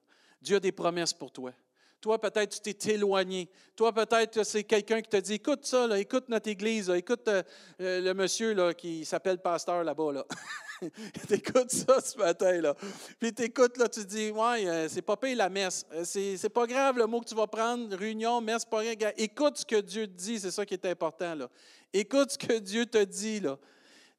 Dieu 0.43 0.57
a 0.57 0.61
des 0.61 0.73
promesses 0.73 1.13
pour 1.13 1.31
toi. 1.31 1.53
Toi, 2.01 2.21
peut-être, 2.21 2.61
tu 2.61 2.75
t'es 2.75 2.95
éloigné. 2.95 3.49
Toi, 3.75 3.93
peut-être, 3.93 4.43
c'est 4.43 4.65
quelqu'un 4.65 5.01
qui 5.01 5.09
te 5.09 5.17
dit 5.17 5.35
Écoute 5.35 5.65
ça, 5.65 5.99
écoute 5.99 6.29
notre 6.29 6.49
église, 6.49 6.91
écoute 6.91 7.27
euh, 7.29 7.43
euh, 7.81 8.01
le 8.01 8.15
monsieur 8.15 8.73
qui 8.75 9.05
s'appelle 9.05 9.39
pasteur 9.39 9.83
là-bas. 9.83 10.13
Là. 10.13 10.27
t'écoutes 11.29 11.71
ça 11.71 12.01
ce 12.01 12.17
matin. 12.19 12.61
Là. 12.61 12.75
Puis 13.19 13.33
t'écoutes, 13.33 13.77
là, 13.79 13.89
tu 13.89 14.05
dis 14.05 14.31
Ouais, 14.31 14.67
euh, 14.67 14.89
c'est 14.89 15.03
pas 15.03 15.17
payé 15.17 15.35
la 15.35 15.49
messe. 15.49 15.87
C'est, 16.05 16.37
c'est 16.37 16.49
pas 16.49 16.67
grave 16.67 16.99
le 16.99 17.07
mot 17.07 17.21
que 17.21 17.27
tu 17.27 17.35
vas 17.35 17.47
prendre, 17.47 17.97
réunion, 17.97 18.41
messe, 18.41 18.65
pas 18.65 18.79
rien. 18.79 18.95
Écoute 19.17 19.59
ce 19.59 19.67
que 19.67 19.81
Dieu 19.81 20.07
te 20.07 20.13
dit, 20.13 20.39
c'est 20.39 20.51
ça 20.51 20.67
qui 20.67 20.75
est 20.75 20.87
important. 20.87 21.35
Là. 21.35 21.49
Écoute 21.93 22.33
ce 22.33 22.39
que 22.39 22.59
Dieu 22.59 22.87
te 22.87 23.03
dit. 23.03 23.41
Là. 23.41 23.59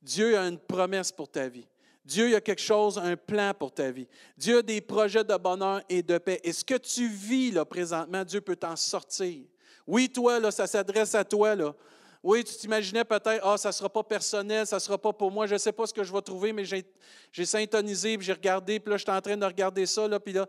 Dieu 0.01 0.37
a 0.37 0.47
une 0.47 0.59
promesse 0.59 1.11
pour 1.11 1.29
ta 1.29 1.47
vie. 1.47 1.67
Dieu 2.05 2.33
a 2.35 2.39
quelque 2.39 2.61
chose, 2.61 2.97
un 2.97 3.17
plan 3.17 3.53
pour 3.53 3.73
ta 3.73 3.91
vie. 3.91 4.07
Dieu 4.37 4.59
a 4.59 4.61
des 4.61 4.79
projets 4.79 5.25
de 5.25 5.35
bonheur 5.35 5.81
et 5.89 6.01
de 6.01 6.17
paix. 6.17 6.39
Et 6.43 6.53
ce 6.53 6.63
que 6.63 6.75
tu 6.75 7.07
vis 7.09 7.51
là, 7.51 7.65
présentement, 7.65 8.23
Dieu 8.23 8.39
peut 8.39 8.55
t'en 8.55 8.77
sortir. 8.77 9.43
Oui, 9.85 10.09
toi, 10.09 10.39
là, 10.39 10.49
ça 10.49 10.67
s'adresse 10.67 11.15
à 11.15 11.25
toi. 11.25 11.53
Là. 11.53 11.75
Oui, 12.23 12.43
tu 12.43 12.55
t'imaginais 12.55 13.03
peut-être, 13.03 13.41
ah, 13.43 13.57
ça 13.57 13.69
ne 13.69 13.73
sera 13.73 13.89
pas 13.89 14.03
personnel, 14.03 14.65
ça 14.65 14.77
ne 14.77 14.79
sera 14.79 14.97
pas 14.97 15.13
pour 15.13 15.31
moi, 15.31 15.45
je 15.47 15.53
ne 15.53 15.59
sais 15.59 15.71
pas 15.71 15.85
ce 15.85 15.93
que 15.93 16.03
je 16.03 16.11
vais 16.11 16.21
trouver, 16.21 16.51
mais 16.51 16.65
j'ai 16.65 17.45
syntonisé, 17.45 18.17
puis 18.17 18.25
j'ai 18.25 18.33
regardé, 18.33 18.79
puis 18.79 18.91
là, 18.91 18.97
je 18.97 19.03
suis 19.03 19.11
en 19.11 19.21
train 19.21 19.37
de 19.37 19.45
regarder 19.45 19.85
ça, 19.85 20.07
là, 20.07 20.19
puis 20.19 20.33
là, 20.33 20.47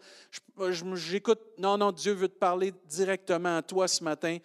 j'écoute. 0.94 1.40
Non, 1.58 1.76
non, 1.76 1.92
Dieu 1.92 2.12
veut 2.12 2.28
te 2.28 2.38
parler 2.38 2.72
directement 2.86 3.58
à 3.58 3.62
toi 3.62 3.86
ce 3.86 4.02
matin. 4.02 4.38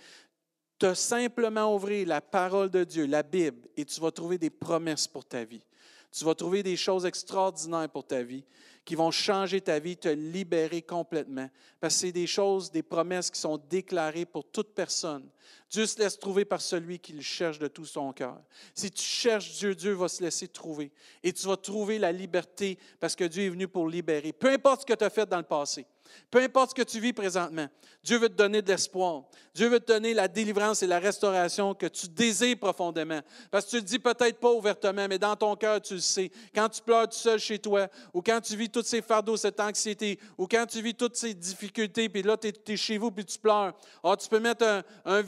Tu 0.79 0.85
as 0.85 0.95
simplement 0.95 1.73
ouvrir 1.73 2.07
la 2.07 2.19
parole 2.21 2.69
de 2.69 2.83
Dieu, 2.83 3.05
la 3.05 3.23
Bible, 3.23 3.67
et 3.77 3.85
tu 3.85 4.01
vas 4.01 4.11
trouver 4.11 4.37
des 4.37 4.49
promesses 4.49 5.07
pour 5.07 5.23
ta 5.23 5.43
vie. 5.43 5.63
Tu 6.11 6.25
vas 6.25 6.35
trouver 6.35 6.61
des 6.61 6.75
choses 6.75 7.05
extraordinaires 7.05 7.89
pour 7.89 8.05
ta 8.05 8.21
vie 8.21 8.43
qui 8.85 8.95
vont 8.95 9.11
changer 9.11 9.61
ta 9.61 9.79
vie, 9.79 9.95
te 9.95 10.09
libérer 10.09 10.81
complètement. 10.81 11.49
Parce 11.79 11.95
que 11.95 12.01
c'est 12.01 12.11
des 12.11 12.27
choses, 12.27 12.69
des 12.69 12.83
promesses 12.83 13.31
qui 13.31 13.39
sont 13.39 13.57
déclarées 13.57 14.25
pour 14.25 14.43
toute 14.43 14.73
personne. 14.73 15.27
Dieu 15.69 15.85
se 15.85 15.99
laisse 15.99 16.19
trouver 16.19 16.45
par 16.45 16.61
celui 16.61 16.99
qui 16.99 17.13
le 17.13 17.21
cherche 17.21 17.59
de 17.59 17.67
tout 17.67 17.85
son 17.85 18.11
cœur. 18.13 18.39
Si 18.73 18.91
tu 18.91 19.03
cherches 19.03 19.53
Dieu, 19.53 19.75
Dieu 19.75 19.93
va 19.93 20.07
se 20.07 20.21
laisser 20.21 20.47
trouver. 20.47 20.91
Et 21.23 21.33
tu 21.33 21.47
vas 21.47 21.57
trouver 21.57 21.99
la 21.99 22.11
liberté 22.11 22.77
parce 22.99 23.15
que 23.15 23.23
Dieu 23.23 23.43
est 23.43 23.49
venu 23.49 23.67
pour 23.67 23.87
libérer. 23.87 24.33
Peu 24.33 24.49
importe 24.49 24.81
ce 24.81 24.85
que 24.85 24.93
tu 24.93 25.03
as 25.03 25.09
fait 25.09 25.27
dans 25.27 25.37
le 25.37 25.43
passé. 25.43 25.85
Peu 26.29 26.41
importe 26.41 26.71
ce 26.71 26.75
que 26.75 26.87
tu 26.87 26.99
vis 26.99 27.13
présentement, 27.13 27.67
Dieu 28.03 28.17
veut 28.17 28.29
te 28.29 28.33
donner 28.33 28.61
de 28.61 28.67
l'espoir. 28.67 29.23
Dieu 29.53 29.67
veut 29.69 29.79
te 29.79 29.91
donner 29.93 30.13
la 30.13 30.27
délivrance 30.27 30.83
et 30.83 30.87
la 30.87 30.99
restauration 30.99 31.73
que 31.73 31.85
tu 31.85 32.07
désires 32.07 32.57
profondément. 32.57 33.21
Parce 33.51 33.65
que 33.65 33.71
tu 33.71 33.75
le 33.77 33.83
dis 33.83 33.99
peut-être 33.99 34.39
pas 34.39 34.51
ouvertement, 34.51 35.07
mais 35.07 35.19
dans 35.19 35.35
ton 35.35 35.55
cœur, 35.55 35.79
tu 35.81 35.95
le 35.95 35.99
sais. 35.99 36.31
Quand 36.53 36.69
tu 36.69 36.81
pleures 36.81 37.07
tout 37.07 37.17
seul 37.17 37.39
chez 37.39 37.59
toi, 37.59 37.87
ou 38.13 38.21
quand 38.21 38.41
tu 38.41 38.55
vis 38.55 38.69
tous 38.69 38.83
ces 38.83 39.01
fardeaux, 39.01 39.37
cette 39.37 39.59
anxiété, 39.59 40.19
ou 40.37 40.47
quand 40.47 40.65
tu 40.65 40.81
vis 40.81 40.95
toutes 40.95 41.15
ces 41.15 41.33
difficultés, 41.33 42.09
puis 42.09 42.23
là, 42.23 42.35
tu 42.35 42.51
es, 42.67 42.77
chez 42.77 42.97
vous, 42.97 43.11
puis 43.11 43.25
tu 43.25 43.37
pleures. 43.37 43.73
Ah, 44.03 44.15
tu 44.17 44.27
peux 44.27 44.39
mettre 44.39 44.65
un, 44.65 44.83
un 45.05 45.21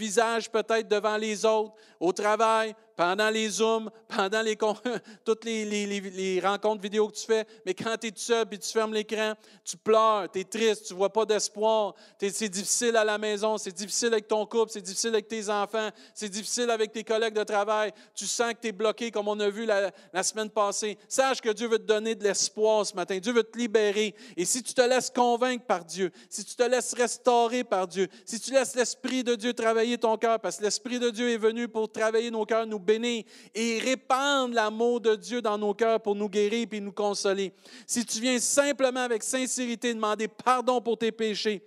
peut-être 0.50 0.88
devant 0.88 1.18
les 1.18 1.46
autres, 1.46 1.74
au 2.00 2.12
travail, 2.12 2.76
pendant 2.96 3.30
les 3.30 3.50
Zooms, 3.50 3.90
pendant 4.08 4.42
les, 4.42 4.58
toutes 5.26 5.46
les, 5.46 6.40
rencontres 6.44 6.82
vidéo 6.82 7.08
que 7.08 7.16
tu 7.16 7.26
fais, 7.26 7.46
mais 7.66 7.74
quand 7.74 7.96
tu 8.00 8.08
es 8.08 8.12
tout 8.12 8.20
seul 8.20 8.46
et 8.52 8.58
tu 8.58 8.72
fermes 8.72 8.94
l'écran, 8.94 9.34
tu 9.64 9.78
pleures, 9.78 10.32
tu 10.32 10.40
es 10.40 10.44
triste, 10.44 10.88
tu 10.88 10.94
ne 10.94 10.98
vois 10.98 11.12
pas 11.12 11.26
d'espoir, 11.26 11.96
c'est 12.20 12.50
difficile 12.50 12.96
à 12.96 13.04
la 13.04 13.18
maison, 13.18 13.58
c'est 13.58 13.74
difficile 13.74 14.14
avec 14.14 14.28
ton 14.28 14.46
couple, 14.46 14.72
c'est 14.72 14.82
difficile 14.82 15.10
avec 15.10 15.28
tes 15.28 15.50
enfants, 15.50 15.90
c'est 16.14 16.30
difficile 16.30 16.70
avec 16.70 16.92
tes 16.92 17.04
collègues 17.04 17.34
de 17.34 17.44
travail, 17.44 17.92
tu 18.14 18.26
sens 18.26 18.54
que 18.54 18.60
tu 18.62 18.68
es 18.68 18.72
bloqué 18.72 19.12
comme 19.12 19.28
on 19.28 19.40
a 19.40 19.50
vu 19.50 19.66
la, 19.66 19.92
la 20.14 20.24
semaine 20.24 20.50
passée. 20.50 20.98
Sache 21.08 21.42
que 21.42 21.50
Dieu 21.50 21.68
veut 21.68 21.80
te 21.80 21.84
donner 21.84 22.16
de 22.16 22.24
l'espoir 22.24 22.86
ce 22.86 22.96
matin, 22.96 23.18
Dieu 23.18 23.34
veut 23.34 23.44
te 23.44 23.58
libérer. 23.58 24.16
Et 24.38 24.46
si 24.46 24.64
tu 24.64 24.74
te 24.74 24.82
laisses 24.82 25.10
convaincre 25.10 25.66
par 25.66 25.84
Dieu, 25.84 26.12
si 26.30 26.46
tu 26.46 26.56
te 26.56 26.64
laisses 26.64 26.94
restaurer 26.94 27.64
par 27.64 27.88
Dieu, 27.88 28.08
si 28.26 28.40
tu 28.40 28.52
laisses 28.52 28.76
l'Esprit 28.76 29.24
de 29.24 29.36
Dieu 29.36 29.54
travailler 29.54 29.98
ton 29.98 30.18
cœur, 30.18 30.40
parce 30.40 30.58
que 30.58 30.64
l'Esprit 30.64 31.00
de 31.00 31.10
Dieu 31.10 31.32
est 31.32 31.38
venu 31.38 31.68
pour 31.68 31.92
travailler 31.92 32.32
nos 32.32 32.46
cœurs, 32.46 32.66
nous 32.66 32.80
bénir 32.86 33.24
et 33.54 33.80
répandre 33.80 34.54
l'amour 34.54 35.02
de 35.02 35.16
Dieu 35.16 35.42
dans 35.42 35.58
nos 35.58 35.74
cœurs 35.74 36.00
pour 36.00 36.16
nous 36.16 36.30
guérir 36.30 36.68
et 36.72 36.80
nous 36.80 36.92
consoler. 36.92 37.54
Si 37.86 38.06
tu 38.06 38.20
viens 38.22 38.40
simplement 38.40 39.02
avec 39.02 39.24
sincérité 39.24 39.94
demander 39.94 40.28
pardon 40.28 40.80
pour 40.80 40.98
tes 40.98 41.12
péchés, 41.12 41.62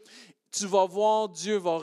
tu 0.50 0.66
vas 0.66 0.86
voir 0.86 1.28
Dieu 1.28 1.56
va 1.56 1.78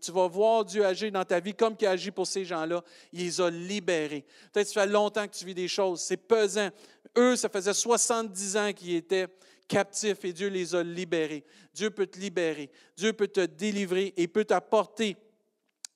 tu 0.00 0.12
vas 0.12 0.28
voir 0.28 0.64
Dieu 0.64 0.84
agir 0.84 1.10
dans 1.10 1.24
ta 1.24 1.40
vie 1.40 1.54
comme 1.54 1.74
il 1.80 1.86
a 1.86 1.90
agi 1.90 2.10
pour 2.10 2.26
ces 2.26 2.44
gens-là. 2.44 2.82
Il 3.12 3.20
les 3.20 3.40
a 3.40 3.50
libérés. 3.50 4.24
Peut-être 4.52 4.68
que 4.68 4.74
ça 4.74 4.82
fait 4.82 4.92
longtemps 4.92 5.26
que 5.26 5.34
tu 5.36 5.44
vis 5.44 5.54
des 5.54 5.68
choses, 5.68 6.00
c'est 6.00 6.16
pesant. 6.16 6.70
Eux, 7.16 7.36
ça 7.36 7.48
faisait 7.48 7.74
70 7.74 8.56
ans 8.56 8.72
qu'ils 8.72 8.96
étaient 8.96 9.26
captifs 9.66 10.24
et 10.24 10.32
Dieu 10.32 10.48
les 10.48 10.74
a 10.74 10.82
libérés. 10.82 11.44
Dieu 11.72 11.90
peut 11.90 12.06
te 12.06 12.18
libérer. 12.18 12.70
Dieu 12.96 13.12
peut 13.12 13.28
te 13.28 13.44
délivrer 13.44 14.14
et 14.16 14.28
peut 14.28 14.44
t'apporter 14.44 15.16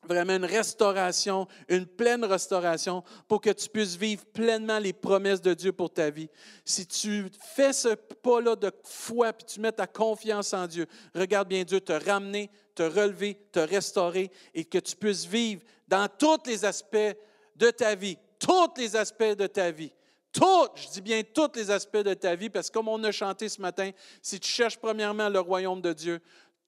vraiment 0.07 0.37
une 0.37 0.45
restauration, 0.45 1.47
une 1.69 1.87
pleine 1.87 2.25
restauration 2.25 3.03
pour 3.27 3.41
que 3.41 3.51
tu 3.51 3.69
puisses 3.69 3.97
vivre 3.97 4.25
pleinement 4.27 4.79
les 4.79 4.93
promesses 4.93 5.41
de 5.41 5.55
Dieu 5.55 5.73
pour 5.73 5.93
ta 5.93 6.11
vie. 6.11 6.29
Si 6.65 6.87
tu 6.87 7.27
fais 7.55 7.73
ce 7.73 7.95
pas-là 7.95 8.57
de 8.57 8.71
foi, 8.85 9.33
puis 9.33 9.47
tu 9.47 9.61
mets 9.61 9.73
ta 9.73 9.87
confiance 9.87 10.55
en 10.55 10.67
Dieu, 10.67 10.87
regarde 11.15 11.49
bien 11.49 11.65
Dieu 11.65 11.81
te 11.81 11.93
ramener, 11.93 12.51
te 12.75 12.83
relever, 12.83 13.39
te 13.53 13.61
restaurer 13.61 14.31
et 14.55 14.65
que 14.65 14.79
tu 14.79 14.97
puisses 14.97 15.27
vivre 15.27 15.63
dans 15.89 16.09
tous 16.09 16.47
les 16.47 16.65
aspects 16.65 17.17
de 17.57 17.71
ta 17.71 17.95
vie, 17.95 18.17
tous 18.39 18.71
les 18.77 18.95
aspects 18.97 19.37
de 19.37 19.47
ta 19.47 19.71
vie. 19.71 19.93
Toutes, 20.31 20.73
je 20.77 20.89
dis 20.89 21.01
bien 21.01 21.23
tous 21.23 21.51
les 21.55 21.71
aspects 21.71 21.97
de 21.97 22.15
ta 22.15 22.35
vie, 22.35 22.51
parce 22.51 22.69
que 22.69 22.75
comme 22.75 22.89
on 22.89 23.03
a 23.03 23.11
chanté 23.11 23.49
ce 23.49 23.61
matin, 23.61 23.91
si 24.23 24.39
tu 24.39 24.49
cherches 24.49 24.77
premièrement 24.77 25.29
le 25.29 25.41
royaume 25.41 25.81
de 25.81 25.93
Dieu, 25.93 26.21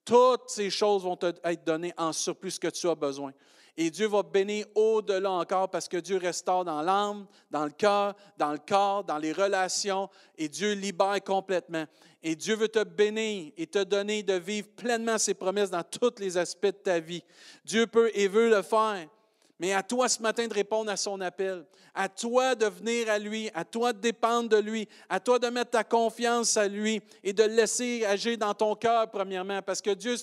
toutes 0.05 0.49
ces 0.49 0.69
choses 0.69 1.03
vont 1.03 1.15
te 1.15 1.33
être 1.43 1.63
données 1.63 1.93
en 1.97 2.13
surplus 2.13 2.59
que 2.59 2.67
tu 2.67 2.87
as 2.89 2.95
besoin. 2.95 3.31
Et 3.77 3.89
Dieu 3.89 4.07
va 4.07 4.21
bénir 4.21 4.65
au-delà 4.75 5.31
encore 5.31 5.69
parce 5.69 5.87
que 5.87 5.97
Dieu 5.97 6.17
restaure 6.17 6.65
dans 6.65 6.81
l'âme, 6.81 7.25
dans 7.49 7.63
le 7.63 7.71
cœur, 7.71 8.15
dans 8.37 8.51
le 8.51 8.57
corps, 8.57 9.03
dans 9.03 9.17
les 9.17 9.31
relations 9.31 10.09
et 10.37 10.49
Dieu 10.49 10.73
libère 10.73 11.23
complètement. 11.23 11.85
Et 12.21 12.35
Dieu 12.35 12.55
veut 12.55 12.67
te 12.67 12.83
bénir 12.83 13.53
et 13.57 13.67
te 13.67 13.83
donner 13.83 14.23
de 14.23 14.33
vivre 14.33 14.67
pleinement 14.75 15.17
ses 15.17 15.33
promesses 15.33 15.71
dans 15.71 15.83
tous 15.83 16.19
les 16.19 16.37
aspects 16.37 16.65
de 16.65 16.71
ta 16.71 16.99
vie. 16.99 17.23
Dieu 17.63 17.87
peut 17.87 18.11
et 18.13 18.27
veut 18.27 18.49
le 18.49 18.61
faire. 18.61 19.07
Mais 19.57 19.73
à 19.73 19.83
toi 19.83 20.09
ce 20.09 20.21
matin 20.21 20.47
de 20.47 20.53
répondre 20.53 20.91
à 20.91 20.97
son 20.97 21.21
appel, 21.21 21.65
à 21.93 22.09
toi 22.09 22.55
de 22.55 22.65
venir 22.65 23.09
à 23.09 23.19
lui, 23.19 23.51
à 23.53 23.63
toi 23.63 23.93
de 23.93 23.99
dépendre 23.99 24.49
de 24.49 24.57
lui, 24.57 24.87
à 25.09 25.19
toi 25.19 25.37
de 25.37 25.47
mettre 25.47 25.71
ta 25.71 25.83
confiance 25.83 26.57
à 26.57 26.67
lui 26.67 27.01
et 27.23 27.31
de 27.33 27.43
le 27.43 27.53
laisser 27.53 28.03
agir 28.05 28.37
dans 28.37 28.53
ton 28.53 28.75
cœur 28.75 29.09
premièrement, 29.11 29.61
parce 29.61 29.81
que 29.81 29.91
Dieu, 29.91 30.15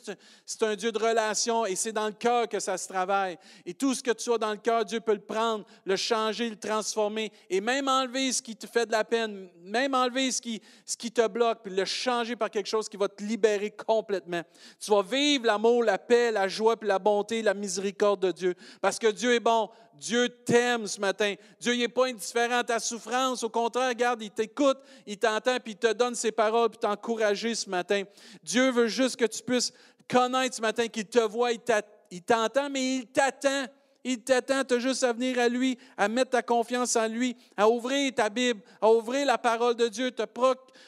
c'est 0.45 0.63
un 0.63 0.75
Dieu 0.75 0.91
de 0.91 0.99
relation 0.99 1.65
et 1.65 1.77
c'est 1.77 1.93
dans 1.93 2.07
le 2.07 2.13
cœur 2.13 2.49
que 2.49 2.59
ça 2.59 2.77
se 2.77 2.89
travaille. 2.89 3.39
Et 3.65 3.75
tout 3.75 3.95
ce 3.95 4.03
que 4.03 4.11
tu 4.11 4.33
as 4.33 4.39
dans 4.39 4.51
le 4.51 4.57
cœur, 4.57 4.85
Dieu 4.85 5.01
peut 5.01 5.15
le 5.15 5.21
prendre, 5.21 5.65
le 5.85 5.97
changer, 5.97 6.51
le 6.51 6.57
transformer 6.57 7.31
et 7.49 7.61
même 7.61 7.87
enlever 7.87 8.33
ce 8.33 8.43
qui 8.43 8.57
te 8.57 8.67
fait 8.67 8.87
de 8.87 8.93
la 8.93 9.05
peine, 9.05 9.49
même 9.63 9.95
enlever 9.95 10.33
ce 10.33 10.43
qui, 10.43 10.61
ce 10.85 10.97
qui 10.97 11.13
te 11.13 11.27
bloque, 11.29 11.61
puis 11.63 11.73
le 11.73 11.85
changer 11.85 12.35
par 12.35 12.51
quelque 12.51 12.69
chose 12.69 12.89
qui 12.89 12.97
va 12.97 13.09
te 13.09 13.23
libérer 13.23 13.71
complètement. 13.71 14.43
Tu 14.81 14.91
vas 14.91 15.03
vivre 15.03 15.47
l'amour, 15.47 15.85
la 15.85 15.99
paix, 15.99 16.33
la 16.33 16.49
joie, 16.49 16.77
puis 16.77 16.89
la 16.89 16.99
bonté, 16.99 17.41
la 17.43 17.55
miséricorde 17.55 18.21
de 18.21 18.33
Dieu, 18.33 18.55
parce 18.81 18.99
que 18.99 19.07
Dieu 19.09 19.29
Dieu 19.29 19.35
est 19.35 19.41
bon. 19.41 19.69
Dieu 19.99 20.29
t'aime 20.29 20.87
ce 20.87 21.01
matin. 21.01 21.35
Dieu 21.61 21.75
n'est 21.75 21.89
pas 21.89 22.07
indifférent 22.07 22.59
à 22.59 22.65
ta 22.65 22.79
souffrance. 22.79 23.43
Au 23.43 23.51
contraire, 23.51 23.89
regarde, 23.89 24.23
il 24.23 24.31
t'écoute, 24.31 24.79
il 25.07 25.19
t'entend, 25.19 25.59
puis 25.59 25.73
il 25.73 25.77
te 25.77 25.93
donne 25.93 26.15
ses 26.15 26.33
paroles, 26.33 26.71
puis 26.71 26.79
t'encourager 26.79 27.55
ce 27.55 27.69
matin. 27.69 28.05
Dieu 28.43 28.71
veut 28.71 28.89
juste 28.89 29.17
que 29.17 29.25
tu 29.25 29.43
puisses 29.43 29.73
connaître 30.09 30.57
ce 30.57 30.61
matin 30.63 30.89
qu'il 30.89 31.07
te 31.07 31.19
voit, 31.19 31.51
il 31.53 32.23
t'entend, 32.23 32.71
mais 32.71 32.97
il 32.97 33.07
t'attend. 33.07 33.67
Il 34.11 34.23
t'attend, 34.23 34.63
juste 34.79 35.05
à 35.05 35.13
venir 35.13 35.39
à 35.39 35.51
lui, 35.51 35.77
à 35.95 36.09
mettre 36.09 36.31
ta 36.31 36.41
confiance 36.41 36.97
en 36.97 37.07
lui, 37.07 37.37
à 37.55 37.69
ouvrir 37.69 38.11
ta 38.15 38.31
Bible, 38.31 38.63
à 38.81 38.91
ouvrir 38.91 39.27
la 39.27 39.37
parole 39.37 39.75
de 39.75 39.87
Dieu, 39.87 40.11
te 40.11 40.23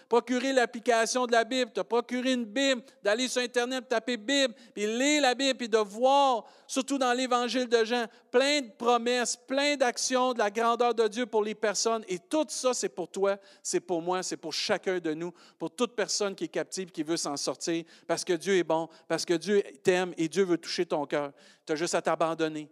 procurer 0.09 0.55
l'application 0.55 1.27
de 1.27 1.33
la 1.33 1.45
Bible, 1.45 1.71
te 1.71 1.83
procurer 1.83 2.33
une 2.33 2.47
Bible, 2.47 2.81
d'aller 3.03 3.29
sur 3.29 3.43
Internet, 3.43 3.87
taper 3.91 4.17
Bible, 4.17 4.55
puis 4.75 4.87
lire 4.87 5.21
la 5.21 5.35
Bible, 5.35 5.59
puis 5.59 5.69
de 5.69 5.77
voir, 5.77 6.47
surtout 6.67 6.97
dans 6.97 7.13
l'Évangile 7.13 7.69
de 7.69 7.85
Jean, 7.85 8.07
plein 8.31 8.63
de 8.63 8.71
promesses, 8.71 9.37
plein 9.37 9.77
d'actions 9.77 10.33
de 10.33 10.39
la 10.39 10.51
grandeur 10.51 10.95
de 10.95 11.07
Dieu 11.07 11.27
pour 11.27 11.45
les 11.45 11.55
personnes. 11.55 12.03
Et 12.09 12.19
tout 12.19 12.47
ça, 12.49 12.73
c'est 12.73 12.89
pour 12.89 13.09
toi, 13.09 13.37
c'est 13.63 13.81
pour 13.81 14.01
moi, 14.01 14.23
c'est 14.23 14.39
pour 14.39 14.55
chacun 14.55 14.99
de 14.99 15.13
nous, 15.13 15.35
pour 15.59 15.71
toute 15.71 15.95
personne 15.95 16.35
qui 16.35 16.45
est 16.45 16.49
captive, 16.49 16.91
qui 16.91 17.03
veut 17.03 17.19
s'en 17.19 17.37
sortir, 17.37 17.85
parce 18.07 18.25
que 18.25 18.33
Dieu 18.33 18.57
est 18.57 18.65
bon, 18.65 18.89
parce 19.07 19.27
que 19.27 19.35
Dieu 19.35 19.63
t'aime 19.83 20.15
et 20.17 20.27
Dieu 20.27 20.45
veut 20.45 20.57
toucher 20.57 20.87
ton 20.87 21.05
cœur. 21.05 21.33
Tu 21.67 21.75
as 21.75 21.77
juste 21.77 21.95
à 21.95 22.01
t'abandonner 22.01 22.71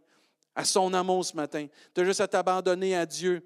à 0.59 0.65
son 0.65 0.93
amour 0.93 1.25
ce 1.25 1.37
matin. 1.37 1.69
Tu 1.95 2.01
as 2.01 2.05
juste 2.05 2.21
à 2.21 2.27
t'abandonner 2.27 2.97
à 2.97 3.07
Dieu. 3.07 3.41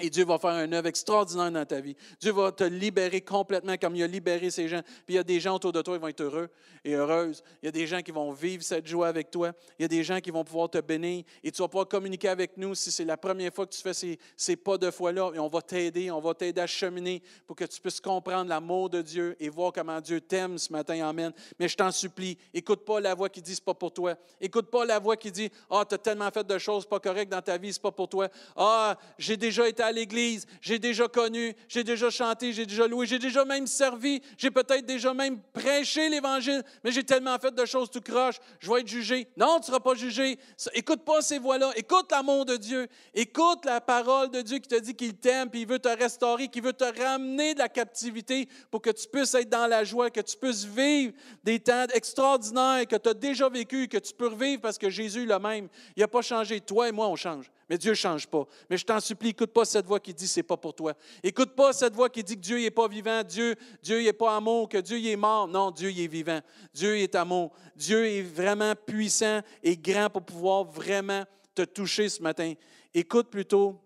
Et 0.00 0.08
Dieu 0.08 0.24
va 0.24 0.38
faire 0.38 0.50
un 0.50 0.72
œuvre 0.72 0.86
extraordinaire 0.86 1.52
dans 1.52 1.66
ta 1.66 1.80
vie. 1.80 1.94
Dieu 2.18 2.32
va 2.32 2.50
te 2.50 2.64
libérer 2.64 3.20
complètement 3.20 3.76
comme 3.76 3.94
il 3.94 4.02
a 4.02 4.06
libéré 4.06 4.50
ces 4.50 4.66
gens. 4.66 4.80
Puis 5.04 5.14
il 5.14 5.14
y 5.16 5.18
a 5.18 5.22
des 5.22 5.38
gens 5.38 5.56
autour 5.56 5.70
de 5.70 5.82
toi 5.82 5.96
qui 5.96 6.00
vont 6.00 6.08
être 6.08 6.22
heureux 6.22 6.48
et 6.82 6.94
heureuses. 6.94 7.44
Il 7.62 7.66
y 7.66 7.68
a 7.68 7.72
des 7.72 7.86
gens 7.86 8.00
qui 8.00 8.10
vont 8.10 8.32
vivre 8.32 8.62
cette 8.62 8.86
joie 8.86 9.08
avec 9.08 9.30
toi. 9.30 9.52
Il 9.78 9.82
y 9.82 9.84
a 9.84 9.88
des 9.88 10.02
gens 10.02 10.18
qui 10.20 10.30
vont 10.30 10.44
pouvoir 10.44 10.70
te 10.70 10.78
bénir. 10.78 11.24
Et 11.44 11.52
tu 11.52 11.60
vas 11.60 11.68
pouvoir 11.68 11.88
communiquer 11.88 12.28
avec 12.28 12.56
nous 12.56 12.74
si 12.74 12.90
c'est 12.90 13.04
la 13.04 13.18
première 13.18 13.52
fois 13.52 13.66
que 13.66 13.74
tu 13.74 13.82
fais 13.82 13.92
ces, 13.92 14.18
ces 14.34 14.56
pas 14.56 14.78
de 14.78 14.90
foi-là. 14.90 15.32
Et 15.34 15.38
on 15.38 15.48
va 15.48 15.60
t'aider, 15.60 16.10
on 16.10 16.20
va 16.20 16.32
t'aider 16.32 16.62
à 16.62 16.66
cheminer 16.66 17.22
pour 17.46 17.54
que 17.54 17.64
tu 17.64 17.78
puisses 17.78 18.00
comprendre 18.00 18.48
l'amour 18.48 18.88
de 18.88 19.02
Dieu 19.02 19.36
et 19.40 19.50
voir 19.50 19.72
comment 19.74 20.00
Dieu 20.00 20.22
t'aime 20.22 20.56
ce 20.56 20.72
matin. 20.72 21.06
Amen. 21.06 21.32
Mais 21.58 21.68
je 21.68 21.76
t'en 21.76 21.90
supplie, 21.90 22.38
écoute 22.54 22.86
pas 22.86 22.98
la 22.98 23.14
voix 23.14 23.28
qui 23.28 23.42
dit 23.42 23.54
c'est 23.54 23.64
pas 23.64 23.74
pour 23.74 23.92
toi. 23.92 24.14
Écoute 24.40 24.70
pas 24.70 24.86
la 24.86 24.98
voix 24.98 25.18
qui 25.18 25.30
dit 25.30 25.50
Ah, 25.68 25.80
oh, 25.80 25.84
tu 25.86 25.94
as 25.96 25.98
tellement 25.98 26.30
fait 26.30 26.46
de 26.46 26.58
choses 26.58 26.86
pas 26.86 26.98
correctes 26.98 27.30
dans 27.30 27.42
ta 27.42 27.58
vie, 27.58 27.74
c'est 27.74 27.82
pas 27.82 27.92
pour 27.92 28.08
toi. 28.08 28.28
Ah, 28.56 28.98
j'ai 29.18 29.36
déjà 29.36 29.68
à 29.82 29.92
l'église, 29.92 30.46
j'ai 30.60 30.78
déjà 30.78 31.08
connu, 31.08 31.54
j'ai 31.68 31.84
déjà 31.84 32.10
chanté, 32.10 32.52
j'ai 32.52 32.66
déjà 32.66 32.86
loué, 32.86 33.06
j'ai 33.06 33.18
déjà 33.18 33.44
même 33.44 33.66
servi, 33.66 34.22
j'ai 34.38 34.50
peut-être 34.50 34.86
déjà 34.86 35.12
même 35.12 35.40
prêché 35.52 36.08
l'Évangile, 36.08 36.62
mais 36.84 36.92
j'ai 36.92 37.04
tellement 37.04 37.36
fait 37.38 37.54
de 37.54 37.64
choses 37.64 37.90
tout 37.90 38.00
croche, 38.00 38.36
je 38.60 38.70
vais 38.70 38.80
être 38.80 38.88
jugé. 38.88 39.28
Non, 39.36 39.56
tu 39.56 39.62
ne 39.62 39.66
seras 39.66 39.80
pas 39.80 39.94
jugé. 39.94 40.38
Écoute 40.74 41.04
pas 41.04 41.20
ces 41.22 41.38
voix-là, 41.38 41.72
écoute 41.76 42.10
l'amour 42.10 42.44
de 42.44 42.56
Dieu, 42.56 42.88
écoute 43.14 43.64
la 43.64 43.80
parole 43.80 44.30
de 44.30 44.40
Dieu 44.40 44.58
qui 44.58 44.68
te 44.68 44.78
dit 44.78 44.94
qu'il 44.94 45.14
t'aime, 45.14 45.50
puis 45.50 45.62
il 45.62 45.66
veut 45.66 45.78
te 45.78 45.88
restaurer, 45.88 46.48
qu'il 46.48 46.62
veut 46.62 46.72
te 46.72 47.02
ramener 47.02 47.54
de 47.54 47.58
la 47.58 47.68
captivité 47.68 48.48
pour 48.70 48.80
que 48.80 48.90
tu 48.90 49.06
puisses 49.08 49.34
être 49.34 49.48
dans 49.48 49.66
la 49.66 49.84
joie, 49.84 50.10
que 50.10 50.20
tu 50.20 50.36
puisses 50.36 50.64
vivre 50.64 51.12
des 51.44 51.58
temps 51.58 51.86
extraordinaires 51.92 52.86
que 52.88 52.96
tu 52.96 53.08
as 53.08 53.14
déjà 53.14 53.48
vécu, 53.48 53.88
que 53.88 53.98
tu 53.98 54.12
peux 54.14 54.28
revivre 54.28 54.60
parce 54.60 54.78
que 54.78 54.90
Jésus 54.90 55.26
le 55.26 55.38
même. 55.38 55.68
Il 55.96 56.00
n'a 56.00 56.08
pas 56.08 56.22
changé. 56.22 56.60
Toi 56.60 56.88
et 56.88 56.92
moi, 56.92 57.08
on 57.08 57.16
change. 57.16 57.50
Mais 57.72 57.78
Dieu 57.78 57.92
ne 57.92 57.96
change 57.96 58.26
pas. 58.26 58.46
Mais 58.68 58.76
je 58.76 58.84
t'en 58.84 59.00
supplie, 59.00 59.30
écoute 59.30 59.50
pas 59.50 59.64
cette 59.64 59.86
voix 59.86 59.98
qui 59.98 60.12
dit 60.12 60.28
c'est 60.28 60.42
pas 60.42 60.58
pour 60.58 60.74
toi. 60.74 60.92
Écoute 61.22 61.54
pas 61.54 61.72
cette 61.72 61.94
voix 61.94 62.10
qui 62.10 62.22
dit 62.22 62.36
que 62.36 62.42
Dieu 62.42 62.58
n'est 62.58 62.70
pas 62.70 62.86
vivant, 62.86 63.22
Dieu, 63.22 63.56
Dieu 63.82 64.02
n'est 64.02 64.12
pas 64.12 64.36
amour, 64.36 64.68
que 64.68 64.76
Dieu 64.76 65.02
est 65.02 65.16
mort. 65.16 65.48
Non, 65.48 65.70
Dieu 65.70 65.88
est 65.88 66.06
vivant. 66.06 66.42
Dieu 66.74 66.98
est 66.98 67.14
amour. 67.14 67.50
Dieu 67.74 68.06
est 68.06 68.20
vraiment 68.20 68.74
puissant 68.74 69.40
et 69.62 69.74
grand 69.74 70.10
pour 70.10 70.20
pouvoir 70.20 70.64
vraiment 70.64 71.24
te 71.54 71.62
toucher 71.62 72.10
ce 72.10 72.22
matin. 72.22 72.52
Écoute 72.92 73.30
plutôt 73.30 73.80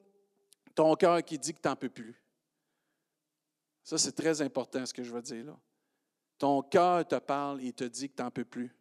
ton 0.75 0.92
cœur 0.96 1.22
qui 1.22 1.38
dit 1.38 1.55
que 1.55 1.61
tu 1.61 1.68
n'en 1.68 1.77
peux 1.77 1.88
plus. 1.88 2.20
Ça, 3.85 3.99
c'est 3.99 4.16
très 4.16 4.42
important 4.42 4.85
ce 4.85 4.92
que 4.92 5.05
je 5.05 5.12
veux 5.12 5.22
dire 5.22 5.44
là. 5.44 5.57
Ton 6.38 6.61
cœur 6.61 7.07
te 7.07 7.20
parle 7.20 7.62
et 7.62 7.72
te 7.72 7.85
dit 7.85 8.09
que 8.09 8.16
tu 8.16 8.22
n'en 8.25 8.33
peux 8.33 8.44
plus. 8.44 8.75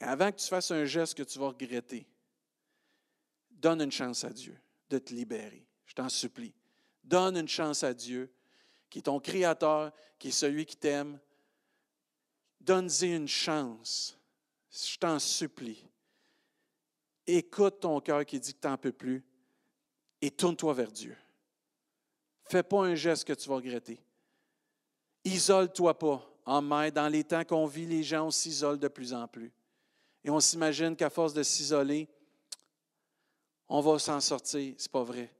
Avant 0.00 0.32
que 0.32 0.36
tu 0.36 0.48
fasses 0.48 0.70
un 0.70 0.86
geste 0.86 1.14
que 1.14 1.24
tu 1.24 1.38
vas 1.38 1.48
regretter, 1.48 2.06
Donne 3.62 3.80
une 3.80 3.92
chance 3.92 4.24
à 4.24 4.30
Dieu 4.30 4.58
de 4.90 4.98
te 4.98 5.14
libérer. 5.14 5.64
Je 5.86 5.94
t'en 5.94 6.08
supplie. 6.08 6.52
Donne 7.04 7.36
une 7.36 7.48
chance 7.48 7.84
à 7.84 7.94
Dieu, 7.94 8.34
qui 8.90 8.98
est 8.98 9.02
ton 9.02 9.20
Créateur, 9.20 9.92
qui 10.18 10.28
est 10.28 10.32
celui 10.32 10.66
qui 10.66 10.76
t'aime. 10.76 11.20
Donne-y 12.60 13.14
une 13.14 13.28
chance. 13.28 14.18
Je 14.68 14.98
t'en 14.98 15.20
supplie. 15.20 15.86
Écoute 17.24 17.78
ton 17.78 18.00
cœur 18.00 18.26
qui 18.26 18.40
dit 18.40 18.52
que 18.52 18.60
tu 18.60 18.66
n'en 18.66 18.76
peux 18.76 18.92
plus 18.92 19.24
et 20.20 20.32
tourne-toi 20.32 20.74
vers 20.74 20.90
Dieu. 20.90 21.16
Fais 22.44 22.64
pas 22.64 22.84
un 22.84 22.96
geste 22.96 23.24
que 23.24 23.32
tu 23.32 23.48
vas 23.48 23.56
regretter. 23.56 24.00
Isole-toi 25.24 25.96
pas. 25.96 26.28
En 26.44 26.60
mai, 26.60 26.90
dans 26.90 27.08
les 27.08 27.22
temps 27.22 27.44
qu'on 27.44 27.66
vit, 27.66 27.86
les 27.86 28.02
gens 28.02 28.28
s'isolent 28.32 28.80
de 28.80 28.88
plus 28.88 29.14
en 29.14 29.28
plus. 29.28 29.52
Et 30.24 30.30
on 30.30 30.40
s'imagine 30.40 30.96
qu'à 30.96 31.10
force 31.10 31.32
de 31.32 31.44
s'isoler, 31.44 32.08
on 33.74 33.80
va 33.80 33.98
s'en 33.98 34.20
sortir. 34.20 34.74
C'est 34.76 34.92
pas 34.92 35.02
vrai. 35.02 35.30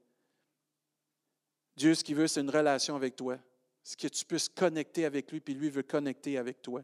Dieu, 1.75 1.93
ce 1.93 2.03
qu'il 2.03 2.15
veut, 2.15 2.27
c'est 2.27 2.41
une 2.41 2.49
relation 2.49 2.95
avec 2.95 3.15
toi. 3.15 3.37
Ce 3.83 3.95
que 3.95 4.07
tu 4.07 4.25
puisses 4.25 4.49
connecter 4.49 5.05
avec 5.05 5.31
lui, 5.31 5.39
puis 5.39 5.53
lui 5.53 5.69
veut 5.69 5.83
connecter 5.83 6.39
avec 6.39 6.59
toi. 6.59 6.81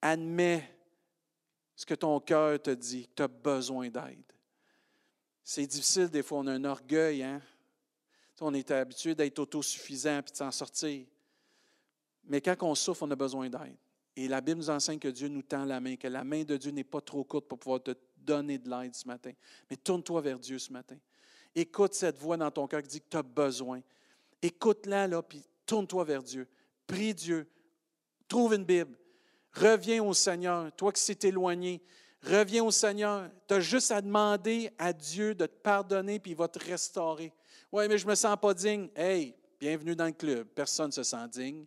Admets 0.00 0.66
ce 1.76 1.84
que 1.84 1.92
ton 1.94 2.18
cœur 2.20 2.60
te 2.62 2.70
dit, 2.70 3.06
que 3.06 3.12
tu 3.16 3.22
as 3.22 3.28
besoin 3.28 3.90
d'aide. 3.90 4.24
C'est 5.42 5.66
difficile, 5.66 6.08
des 6.08 6.22
fois, 6.22 6.38
on 6.38 6.46
a 6.46 6.52
un 6.52 6.64
orgueil, 6.64 7.22
hein? 7.22 7.42
On 8.40 8.54
est 8.54 8.70
habitué 8.70 9.14
d'être 9.14 9.38
autosuffisant 9.38 10.20
et 10.20 10.22
de 10.22 10.36
s'en 10.36 10.50
sortir. 10.50 11.06
Mais 12.24 12.40
quand 12.40 12.56
on 12.62 12.74
souffre, 12.74 13.02
on 13.02 13.10
a 13.10 13.16
besoin 13.16 13.50
d'aide. 13.50 13.76
Et 14.16 14.26
la 14.26 14.40
Bible 14.40 14.58
nous 14.58 14.70
enseigne 14.70 14.98
que 14.98 15.08
Dieu 15.08 15.28
nous 15.28 15.42
tend 15.42 15.66
la 15.66 15.80
main, 15.80 15.96
que 15.96 16.08
la 16.08 16.24
main 16.24 16.44
de 16.44 16.56
Dieu 16.56 16.70
n'est 16.70 16.82
pas 16.82 17.02
trop 17.02 17.24
courte 17.24 17.46
pour 17.46 17.58
pouvoir 17.58 17.82
te 17.82 17.92
donner 18.24 18.58
de 18.58 18.68
l'aide 18.68 18.94
ce 18.94 19.06
matin. 19.06 19.32
Mais 19.70 19.76
tourne-toi 19.76 20.20
vers 20.20 20.38
Dieu 20.38 20.58
ce 20.58 20.72
matin. 20.72 20.96
Écoute 21.54 21.94
cette 21.94 22.18
voix 22.18 22.36
dans 22.36 22.50
ton 22.50 22.66
cœur 22.66 22.82
qui 22.82 22.88
dit 22.88 23.00
que 23.00 23.08
tu 23.10 23.16
as 23.16 23.22
besoin. 23.22 23.80
Écoute-la, 24.42 25.06
là, 25.06 25.22
puis 25.22 25.42
tourne-toi 25.66 26.04
vers 26.04 26.22
Dieu. 26.22 26.48
Prie 26.86 27.14
Dieu. 27.14 27.48
Trouve 28.28 28.54
une 28.54 28.64
Bible. 28.64 28.98
Reviens 29.52 30.02
au 30.02 30.12
Seigneur. 30.12 30.74
Toi 30.76 30.92
qui 30.92 31.00
s'est 31.00 31.18
éloigné, 31.22 31.80
reviens 32.22 32.64
au 32.64 32.70
Seigneur. 32.70 33.30
Tu 33.46 33.54
as 33.54 33.60
juste 33.60 33.90
à 33.92 34.00
demander 34.00 34.70
à 34.78 34.92
Dieu 34.92 35.34
de 35.34 35.46
te 35.46 35.56
pardonner, 35.62 36.18
puis 36.18 36.32
il 36.32 36.36
va 36.36 36.48
te 36.48 36.58
restaurer. 36.58 37.32
Oui, 37.70 37.86
mais 37.88 37.98
je 37.98 38.04
ne 38.04 38.10
me 38.10 38.14
sens 38.14 38.36
pas 38.40 38.52
digne. 38.52 38.88
Hey, 38.96 39.34
bienvenue 39.60 39.94
dans 39.94 40.06
le 40.06 40.12
club. 40.12 40.48
Personne 40.48 40.88
ne 40.88 40.92
se 40.92 41.02
sent 41.02 41.28
digne. 41.30 41.64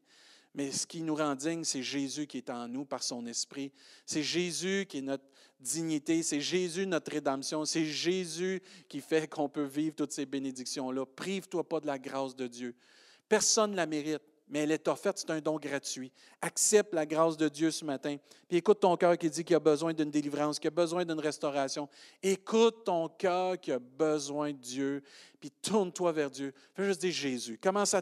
Mais 0.54 0.72
ce 0.72 0.88
qui 0.88 1.02
nous 1.02 1.15
rend 1.15 1.36
digne, 1.36 1.63
c'est 1.63 1.84
Jésus 1.84 2.26
qui 2.26 2.38
est 2.38 2.50
en 2.50 2.67
nous 2.67 2.84
par 2.84 3.04
son 3.04 3.26
esprit. 3.28 3.72
C'est 4.06 4.24
Jésus 4.24 4.86
qui 4.89 4.98
est 4.98 5.02
notre 5.02 5.26
dignité. 5.60 6.24
C'est 6.24 6.41
Jésus 6.41 6.86
notre 6.86 7.12
rédemption. 7.12 7.65
C'est 7.65 7.86
Jésus 7.86 8.62
qui 8.88 9.02
fait 9.02 9.28
qu'on 9.28 9.50
peut 9.50 9.63
vivre 9.63 9.96
toutes 9.96 10.12
ces 10.12 10.26
bénédictions-là. 10.26 11.06
Prive-toi 11.06 11.67
pas 11.67 11.80
de 11.80 11.88
la 11.88 12.00
grâce 12.00 12.36
de 12.36 12.48
Dieu. 12.48 12.76
Personne 13.30 13.72
ne 13.72 13.76
la 13.76 13.86
mérite 13.86 14.22
mais 14.50 14.60
elle 14.60 14.72
est 14.72 14.88
offerte, 14.88 15.17
c'est 15.17 15.30
un 15.32 15.41
don 15.41 15.58
gratuit. 15.58 16.12
Accepte 16.41 16.93
la 16.93 17.06
grâce 17.06 17.36
de 17.36 17.50
Dieu 17.50 17.70
ce 17.70 17.84
matin. 17.84 18.15
Puis 18.48 18.58
écoute 18.58 18.80
ton 18.80 18.96
cœur 18.96 19.17
qui 19.17 19.30
dit 19.30 19.43
qu'il 19.43 19.56
a 19.56 19.60
besoin 19.60 19.93
d'une 19.93 20.10
délivrance, 20.10 20.58
qu'il 20.58 20.70
a 20.70 20.72
besoin 20.72 21.04
d'une 21.04 21.20
restauration. 21.20 21.89
Écoute 22.24 22.86
ton 22.86 23.10
cœur 23.10 23.60
qui 23.60 23.74
a 23.74 23.80
besoin 23.80 24.54
de 24.54 24.58
Dieu, 24.58 25.04
puis 25.39 25.52
tourne-toi 25.52 26.12
vers 26.13 26.32
Dieu. 26.32 26.54
Fais 26.74 26.86
juste 26.86 27.02
dire 27.02 27.12
Jésus. 27.12 27.60
Commence 27.62 27.93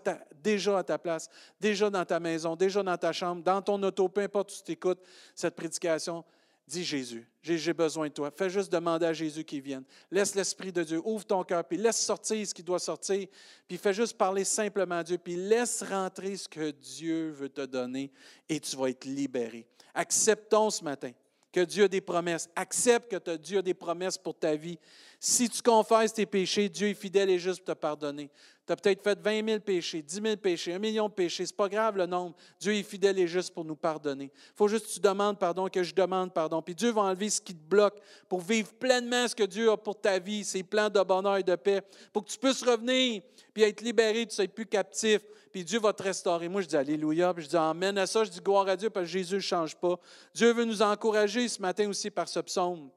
déjà 0.43 0.77
à 0.77 0.83
ta 0.83 0.99
place, 0.99 1.29
déjà 1.59 1.89
dans 1.89 2.05
ta 2.05 2.19
maison, 2.19 2.55
déjà 2.55 2.83
dans 2.83 2.97
ta 2.97 3.11
chambre, 3.11 3.41
dans 3.41 3.61
ton 3.61 3.81
auto, 3.81 4.07
peu 4.07 4.21
importe 4.21 4.51
où 4.51 4.55
tu 4.57 4.63
t'écoutes 4.63 5.01
cette 5.33 5.55
prédication. 5.55 6.23
Dis 6.67 6.83
Jésus, 6.83 7.27
j'ai 7.43 7.73
besoin 7.73 8.07
de 8.07 8.13
toi. 8.13 8.31
Fais 8.31 8.49
juste 8.49 8.71
demander 8.71 9.05
à 9.05 9.13
Jésus 9.13 9.43
qu'il 9.43 9.61
vienne. 9.61 9.83
Laisse 10.09 10.33
l'Esprit 10.33 10.71
de 10.71 10.83
Dieu, 10.83 10.99
ouvre 11.05 11.23
ton 11.23 11.43
cœur, 11.43 11.63
puis 11.63 11.77
laisse 11.77 11.99
sortir 11.99 12.47
ce 12.47 12.53
qui 12.53 12.63
doit 12.63 12.79
sortir, 12.79 13.27
puis 13.67 13.77
fais 13.77 13.93
juste 13.93 14.17
parler 14.17 14.43
simplement 14.43 14.95
à 14.95 15.03
Dieu, 15.03 15.19
puis 15.19 15.35
laisse 15.35 15.83
rentrer 15.83 16.35
ce 16.37 16.47
que 16.47 16.71
Dieu 16.71 17.29
veut 17.29 17.49
te 17.49 17.65
donner 17.65 18.11
et 18.49 18.59
tu 18.59 18.75
vas 18.75 18.89
être 18.89 19.05
libéré. 19.05 19.67
Acceptons 19.93 20.71
ce 20.71 20.83
matin 20.83 21.11
que 21.55 21.61
Dieu 21.61 21.85
a 21.85 21.87
des 21.87 22.01
promesses. 22.01 22.49
Accepte 22.53 23.09
que 23.17 23.37
Dieu 23.37 23.59
a 23.59 23.61
des 23.61 23.73
promesses 23.73 24.17
pour 24.17 24.37
ta 24.37 24.57
vie. 24.57 24.77
Si 25.21 25.47
tu 25.47 25.61
confesses 25.61 26.13
tes 26.13 26.25
péchés, 26.25 26.67
Dieu 26.67 26.89
est 26.89 26.93
fidèle 26.93 27.29
et 27.29 27.39
juste 27.39 27.63
pour 27.63 27.73
te 27.73 27.79
pardonner. 27.79 28.29
Tu 28.65 28.73
as 28.73 28.75
peut-être 28.75 29.03
fait 29.03 29.19
20 29.19 29.47
000 29.47 29.59
péchés, 29.59 30.01
10 30.01 30.21
000 30.21 30.37
péchés, 30.37 30.73
un 30.73 30.79
million 30.79 31.07
de 31.07 31.13
péchés. 31.13 31.45
Ce 31.45 31.51
n'est 31.51 31.57
pas 31.57 31.69
grave 31.69 31.97
le 31.97 32.05
nombre. 32.05 32.35
Dieu 32.59 32.73
est 32.73 32.83
fidèle 32.83 33.19
et 33.19 33.27
juste 33.27 33.53
pour 33.53 33.63
nous 33.63 33.75
pardonner. 33.75 34.31
Il 34.33 34.55
faut 34.55 34.67
juste 34.67 34.87
que 34.87 34.91
tu 34.93 34.99
demandes 34.99 35.37
pardon, 35.37 35.69
que 35.69 35.83
je 35.83 35.93
demande 35.93 36.33
pardon. 36.33 36.61
Puis 36.61 36.73
Dieu 36.73 36.91
va 36.91 37.03
enlever 37.03 37.29
ce 37.29 37.39
qui 37.39 37.53
te 37.53 37.69
bloque 37.69 37.99
pour 38.27 38.41
vivre 38.41 38.73
pleinement 38.73 39.27
ce 39.27 39.35
que 39.35 39.43
Dieu 39.43 39.69
a 39.69 39.77
pour 39.77 39.99
ta 39.99 40.17
vie, 40.17 40.43
ses 40.43 40.63
plans 40.63 40.89
de 40.89 41.01
bonheur 41.01 41.37
et 41.37 41.43
de 41.43 41.55
paix, 41.55 41.81
pour 42.11 42.25
que 42.25 42.31
tu 42.31 42.37
puisses 42.37 42.63
revenir 42.63 43.21
puis 43.55 43.63
être 43.63 43.81
libéré, 43.81 44.25
tu 44.25 44.25
ne 44.25 44.31
sois 44.31 44.47
plus 44.49 44.65
captif. 44.65 45.21
Puis 45.49 45.63
Dieu 45.63 45.79
va 45.79 45.93
te 45.93 46.03
restaurer. 46.03 46.49
Moi, 46.49 46.61
je 46.61 46.67
dis 46.67 46.75
Alléluia, 46.75 47.33
puis 47.33 47.45
je 47.45 47.49
dis 47.49 47.55
Amen 47.55 47.97
à 47.97 48.05
ça. 48.05 48.25
Je 48.25 48.29
dis 48.29 48.41
gloire 48.41 48.67
à 48.67 48.75
Dieu 48.75 48.89
parce 48.89 49.05
que 49.05 49.11
Jésus 49.13 49.35
ne 49.35 49.39
change 49.39 49.77
pas. 49.77 49.97
Dieu 50.33 50.51
veut 50.51 50.65
nous 50.65 50.81
encourager 50.81 51.47
ce 51.47 51.61
matin 51.61 51.87
aussi 51.87 52.11
par 52.11 52.27
ce 52.27 52.41
psaume 52.41 52.89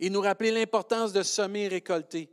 et 0.00 0.10
nous 0.10 0.20
rappeler 0.20 0.50
l'importance 0.50 1.12
de 1.12 1.22
semer 1.22 1.66
et 1.66 1.68
récolter. 1.68 2.28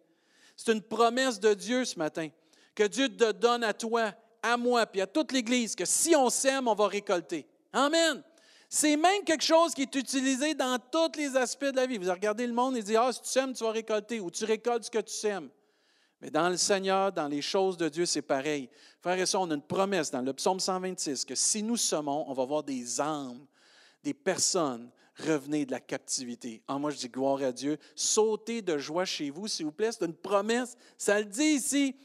C'est 0.57 0.73
une 0.73 0.81
promesse 0.81 1.39
de 1.39 1.53
Dieu 1.53 1.85
ce 1.85 1.97
matin 1.97 2.29
que 2.77 2.83
Dieu 2.83 3.09
te 3.09 3.31
donne 3.31 3.63
à 3.63 3.73
toi, 3.73 4.13
à 4.43 4.55
moi, 4.55 4.85
puis 4.85 5.01
à 5.01 5.07
toute 5.07 5.31
l'Église, 5.31 5.75
que 5.75 5.83
si 5.83 6.15
on 6.15 6.29
sème, 6.29 6.67
on 6.67 6.75
va 6.75 6.87
récolter. 6.87 7.47
Amen. 7.73 8.21
C'est 8.69 8.95
même 8.95 9.23
quelque 9.23 9.43
chose 9.43 9.73
qui 9.73 9.81
est 9.81 9.95
utilisé 9.95 10.53
dans 10.53 10.77
tous 10.91 11.17
les 11.17 11.35
aspects 11.35 11.65
de 11.65 11.75
la 11.75 11.87
vie. 11.87 11.97
Vous 11.97 12.11
regardez 12.11 12.45
le 12.45 12.53
monde 12.53 12.77
et 12.77 12.83
dit 12.83 12.95
Ah, 12.95 13.11
si 13.11 13.21
tu 13.21 13.29
sèmes, 13.29 13.53
tu 13.53 13.63
vas 13.63 13.71
récolter, 13.71 14.19
ou 14.19 14.29
tu 14.29 14.45
récoltes 14.45 14.83
ce 14.83 14.91
que 14.91 14.99
tu 14.99 15.13
sèmes. 15.13 15.49
Mais 16.21 16.29
dans 16.29 16.49
le 16.49 16.57
Seigneur, 16.57 17.11
dans 17.11 17.27
les 17.27 17.41
choses 17.41 17.77
de 17.77 17.89
Dieu, 17.89 18.05
c'est 18.05 18.21
pareil. 18.21 18.69
Frères 19.01 19.17
et 19.17 19.25
sœurs, 19.25 19.41
on 19.41 19.51
a 19.51 19.55
une 19.55 19.61
promesse 19.61 20.11
dans 20.11 20.21
le 20.21 20.33
psaume 20.33 20.59
126 20.59 21.25
que 21.25 21.35
si 21.35 21.63
nous 21.63 21.77
semons, 21.77 22.29
on 22.29 22.33
va 22.33 22.45
voir 22.45 22.61
des 22.61 23.01
âmes, 23.01 23.45
des 24.03 24.13
personnes 24.13 24.91
revenir 25.25 25.65
de 25.65 25.71
la 25.71 25.79
captivité. 25.79 26.61
Ah, 26.67 26.77
moi, 26.77 26.91
je 26.91 26.97
dis 26.97 27.09
gloire 27.09 27.41
à 27.41 27.51
Dieu. 27.51 27.77
Sautez 27.95 28.61
de 28.61 28.77
joie 28.77 29.05
chez 29.05 29.29
vous, 29.29 29.47
s'il 29.47 29.65
vous 29.65 29.71
plaît. 29.71 29.91
C'est 29.91 30.05
une 30.05 30.13
promesse. 30.13 30.75
Ça 30.97 31.19
le 31.19 31.25
dit 31.25 31.43
ici. 31.43 31.95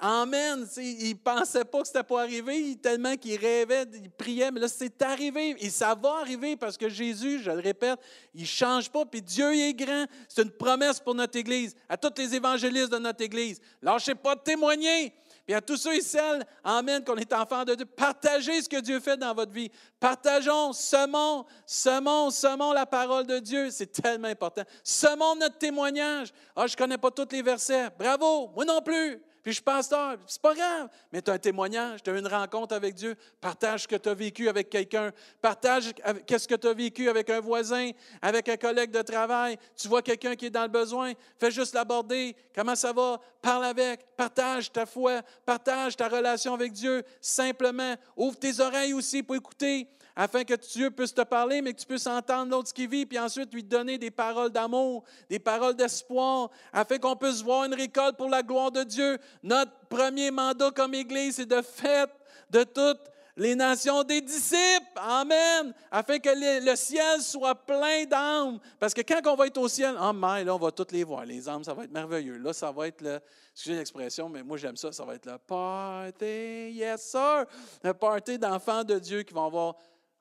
Amen. 0.00 0.64
Il 0.76 1.10
ne 1.10 1.14
pensait 1.14 1.64
pas 1.64 1.80
que 1.80 1.88
c'était 1.88 2.04
pas 2.04 2.22
arrivé, 2.22 2.76
tellement 2.76 3.16
qu'il 3.16 3.36
rêvait, 3.36 3.84
il 3.94 4.08
priait, 4.10 4.52
mais 4.52 4.60
là, 4.60 4.68
c'est 4.68 5.02
arrivé. 5.02 5.56
Et 5.58 5.70
ça 5.70 5.96
va 6.00 6.18
arriver 6.20 6.56
parce 6.56 6.76
que 6.76 6.88
Jésus, 6.88 7.40
je 7.42 7.50
le 7.50 7.58
répète, 7.58 7.98
il 8.32 8.42
ne 8.42 8.46
change 8.46 8.90
pas. 8.90 9.04
Puis 9.04 9.22
Dieu 9.22 9.52
est 9.54 9.74
grand. 9.74 10.06
C'est 10.28 10.42
une 10.42 10.52
promesse 10.52 11.00
pour 11.00 11.16
notre 11.16 11.36
Église, 11.36 11.74
à 11.88 11.96
tous 11.96 12.12
les 12.16 12.32
évangélistes 12.32 12.92
de 12.92 12.98
notre 12.98 13.22
Église. 13.22 13.60
Lâchez 13.82 14.14
pas 14.14 14.36
de 14.36 14.40
témoigner. 14.40 15.12
Puis 15.48 15.54
à 15.54 15.62
tous 15.62 15.78
ceux 15.78 15.94
et 15.94 16.02
celles, 16.02 16.44
Amen, 16.62 17.02
qu'on 17.02 17.16
est 17.16 17.32
enfants 17.32 17.64
de 17.64 17.74
Dieu, 17.74 17.86
partagez 17.86 18.60
ce 18.60 18.68
que 18.68 18.82
Dieu 18.82 19.00
fait 19.00 19.16
dans 19.16 19.32
votre 19.32 19.50
vie. 19.50 19.70
Partageons, 19.98 20.74
semons, 20.74 21.46
semons, 21.64 22.28
semons 22.28 22.74
la 22.74 22.84
parole 22.84 23.26
de 23.26 23.38
Dieu. 23.38 23.70
C'est 23.70 23.90
tellement 23.90 24.28
important. 24.28 24.60
Semons 24.84 25.36
notre 25.36 25.56
témoignage. 25.56 26.34
Ah, 26.54 26.66
je 26.66 26.74
ne 26.74 26.76
connais 26.76 26.98
pas 26.98 27.10
tous 27.10 27.28
les 27.32 27.40
versets. 27.40 27.88
Bravo, 27.98 28.50
moi 28.54 28.66
non 28.66 28.82
plus. 28.82 29.22
Puis 29.48 29.54
je 29.54 29.60
suis 29.60 29.64
pasteur, 29.64 30.18
c'est 30.26 30.42
pas 30.42 30.54
grave, 30.54 30.90
mais 31.10 31.22
tu 31.22 31.30
as 31.30 31.32
un 31.32 31.38
témoignage, 31.38 32.02
tu 32.02 32.10
as 32.10 32.18
une 32.18 32.26
rencontre 32.26 32.74
avec 32.74 32.94
Dieu. 32.94 33.16
Partage 33.40 33.84
ce 33.84 33.88
que 33.88 33.96
tu 33.96 34.06
as 34.10 34.12
vécu 34.12 34.46
avec 34.46 34.68
quelqu'un. 34.68 35.10
Partage 35.40 35.94
qu'est-ce 36.26 36.46
que 36.46 36.54
tu 36.54 36.66
as 36.66 36.74
vécu 36.74 37.08
avec 37.08 37.30
un 37.30 37.40
voisin, 37.40 37.92
avec 38.20 38.46
un 38.50 38.58
collègue 38.58 38.90
de 38.90 39.00
travail. 39.00 39.56
Tu 39.74 39.88
vois 39.88 40.02
quelqu'un 40.02 40.36
qui 40.36 40.44
est 40.44 40.50
dans 40.50 40.64
le 40.64 40.68
besoin, 40.68 41.14
fais 41.38 41.50
juste 41.50 41.72
l'aborder. 41.72 42.36
Comment 42.54 42.76
ça 42.76 42.92
va? 42.92 43.22
Parle 43.40 43.64
avec, 43.64 44.00
partage 44.18 44.70
ta 44.70 44.84
foi, 44.84 45.22
partage 45.46 45.96
ta 45.96 46.08
relation 46.08 46.52
avec 46.52 46.72
Dieu. 46.72 47.02
Simplement, 47.18 47.94
ouvre 48.18 48.38
tes 48.38 48.60
oreilles 48.60 48.92
aussi 48.92 49.22
pour 49.22 49.34
écouter 49.34 49.88
afin 50.18 50.42
que 50.42 50.54
Dieu 50.54 50.90
puisse 50.90 51.14
te 51.14 51.22
parler, 51.22 51.62
mais 51.62 51.72
que 51.72 51.78
tu 51.78 51.86
puisses 51.86 52.08
entendre 52.08 52.50
l'autre 52.50 52.72
qui 52.72 52.88
vit, 52.88 53.06
puis 53.06 53.20
ensuite 53.20 53.54
lui 53.54 53.62
donner 53.62 53.98
des 53.98 54.10
paroles 54.10 54.50
d'amour, 54.50 55.04
des 55.30 55.38
paroles 55.38 55.76
d'espoir, 55.76 56.50
afin 56.72 56.98
qu'on 56.98 57.14
puisse 57.14 57.40
voir 57.40 57.64
une 57.66 57.74
récolte 57.74 58.16
pour 58.16 58.28
la 58.28 58.42
gloire 58.42 58.72
de 58.72 58.82
Dieu. 58.82 59.18
Notre 59.44 59.70
premier 59.88 60.32
mandat 60.32 60.72
comme 60.72 60.92
Église, 60.92 61.36
c'est 61.36 61.46
de 61.46 61.62
faire 61.62 62.08
de 62.50 62.64
toutes 62.64 62.98
les 63.36 63.54
nations 63.54 64.02
des 64.02 64.20
disciples. 64.20 64.58
Amen. 64.96 65.72
Afin 65.88 66.18
que 66.18 66.30
le, 66.34 66.74
ciel 66.74 67.20
soit 67.20 67.54
plein 67.54 68.04
d'âmes. 68.04 68.58
Parce 68.80 68.92
que 68.92 69.02
quand 69.02 69.20
on 69.32 69.36
va 69.36 69.46
être 69.46 69.58
au 69.58 69.68
ciel, 69.68 69.94
oh 70.00 70.12
là, 70.12 70.44
on 70.52 70.58
va 70.58 70.72
toutes 70.72 70.90
les 70.90 71.04
voir. 71.04 71.24
Les 71.26 71.48
âmes, 71.48 71.62
ça 71.62 71.74
va 71.74 71.84
être 71.84 71.92
merveilleux. 71.92 72.38
Là, 72.38 72.52
ça 72.52 72.72
va 72.72 72.88
être 72.88 73.02
le, 73.02 73.20
excusez 73.52 73.76
l'expression, 73.76 74.28
mais 74.28 74.42
moi 74.42 74.56
j'aime 74.56 74.76
ça, 74.76 74.90
ça 74.90 75.04
va 75.04 75.14
être 75.14 75.26
le 75.26 75.38
party, 75.38 76.72
yes 76.72 77.02
sir. 77.02 77.44
Le 77.84 77.94
party 77.94 78.36
d'enfants 78.36 78.82
de 78.82 78.98
Dieu 78.98 79.22
qui 79.22 79.32
vont 79.32 79.46
avoir 79.46 79.76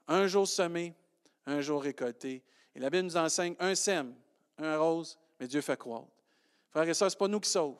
un 0.08 0.28
jour 0.28 0.48
semé, 0.48 0.93
un 1.46 1.62
jour 1.62 1.82
récolté. 1.82 2.43
Et 2.76 2.80
la 2.80 2.89
Bible 2.89 3.06
nous 3.06 3.17
enseigne 3.17 3.56
un 3.60 3.76
sème, 3.76 4.13
un 4.58 4.78
rose, 4.78 5.17
mais 5.39 5.48
Dieu 5.48 5.62
fait 5.62 5.78
croître. 5.78 6.08
Frères 6.70 6.88
et 6.88 6.93
sœurs, 6.93 7.12
ce 7.12 7.15
n'est 7.15 7.20
pas 7.20 7.28
nous 7.28 7.39
qui 7.39 7.50
sauvons. 7.50 7.78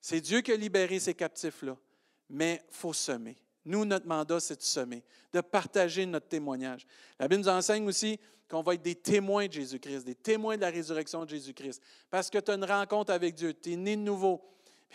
C'est 0.00 0.20
Dieu 0.20 0.40
qui 0.40 0.52
a 0.52 0.56
libéré 0.56 0.98
ces 0.98 1.14
captifs-là. 1.14 1.76
Mais 2.28 2.62
il 2.68 2.74
faut 2.74 2.92
semer. 2.92 3.36
Nous, 3.64 3.84
notre 3.84 4.06
mandat, 4.06 4.40
c'est 4.40 4.56
de 4.56 4.62
semer, 4.62 5.04
de 5.32 5.40
partager 5.40 6.06
notre 6.06 6.28
témoignage. 6.28 6.86
La 7.18 7.28
Bible 7.28 7.42
nous 7.42 7.48
enseigne 7.48 7.86
aussi 7.86 8.18
qu'on 8.48 8.62
va 8.62 8.74
être 8.74 8.82
des 8.82 8.96
témoins 8.96 9.46
de 9.46 9.52
Jésus-Christ, 9.52 10.04
des 10.04 10.14
témoins 10.14 10.56
de 10.56 10.62
la 10.62 10.70
résurrection 10.70 11.24
de 11.24 11.30
Jésus-Christ. 11.30 11.80
Parce 12.10 12.28
que 12.28 12.38
tu 12.38 12.50
as 12.50 12.54
une 12.54 12.64
rencontre 12.64 13.12
avec 13.12 13.34
Dieu, 13.34 13.54
tu 13.54 13.72
es 13.72 13.76
né 13.76 13.96
de 13.96 14.02
nouveau, 14.02 14.42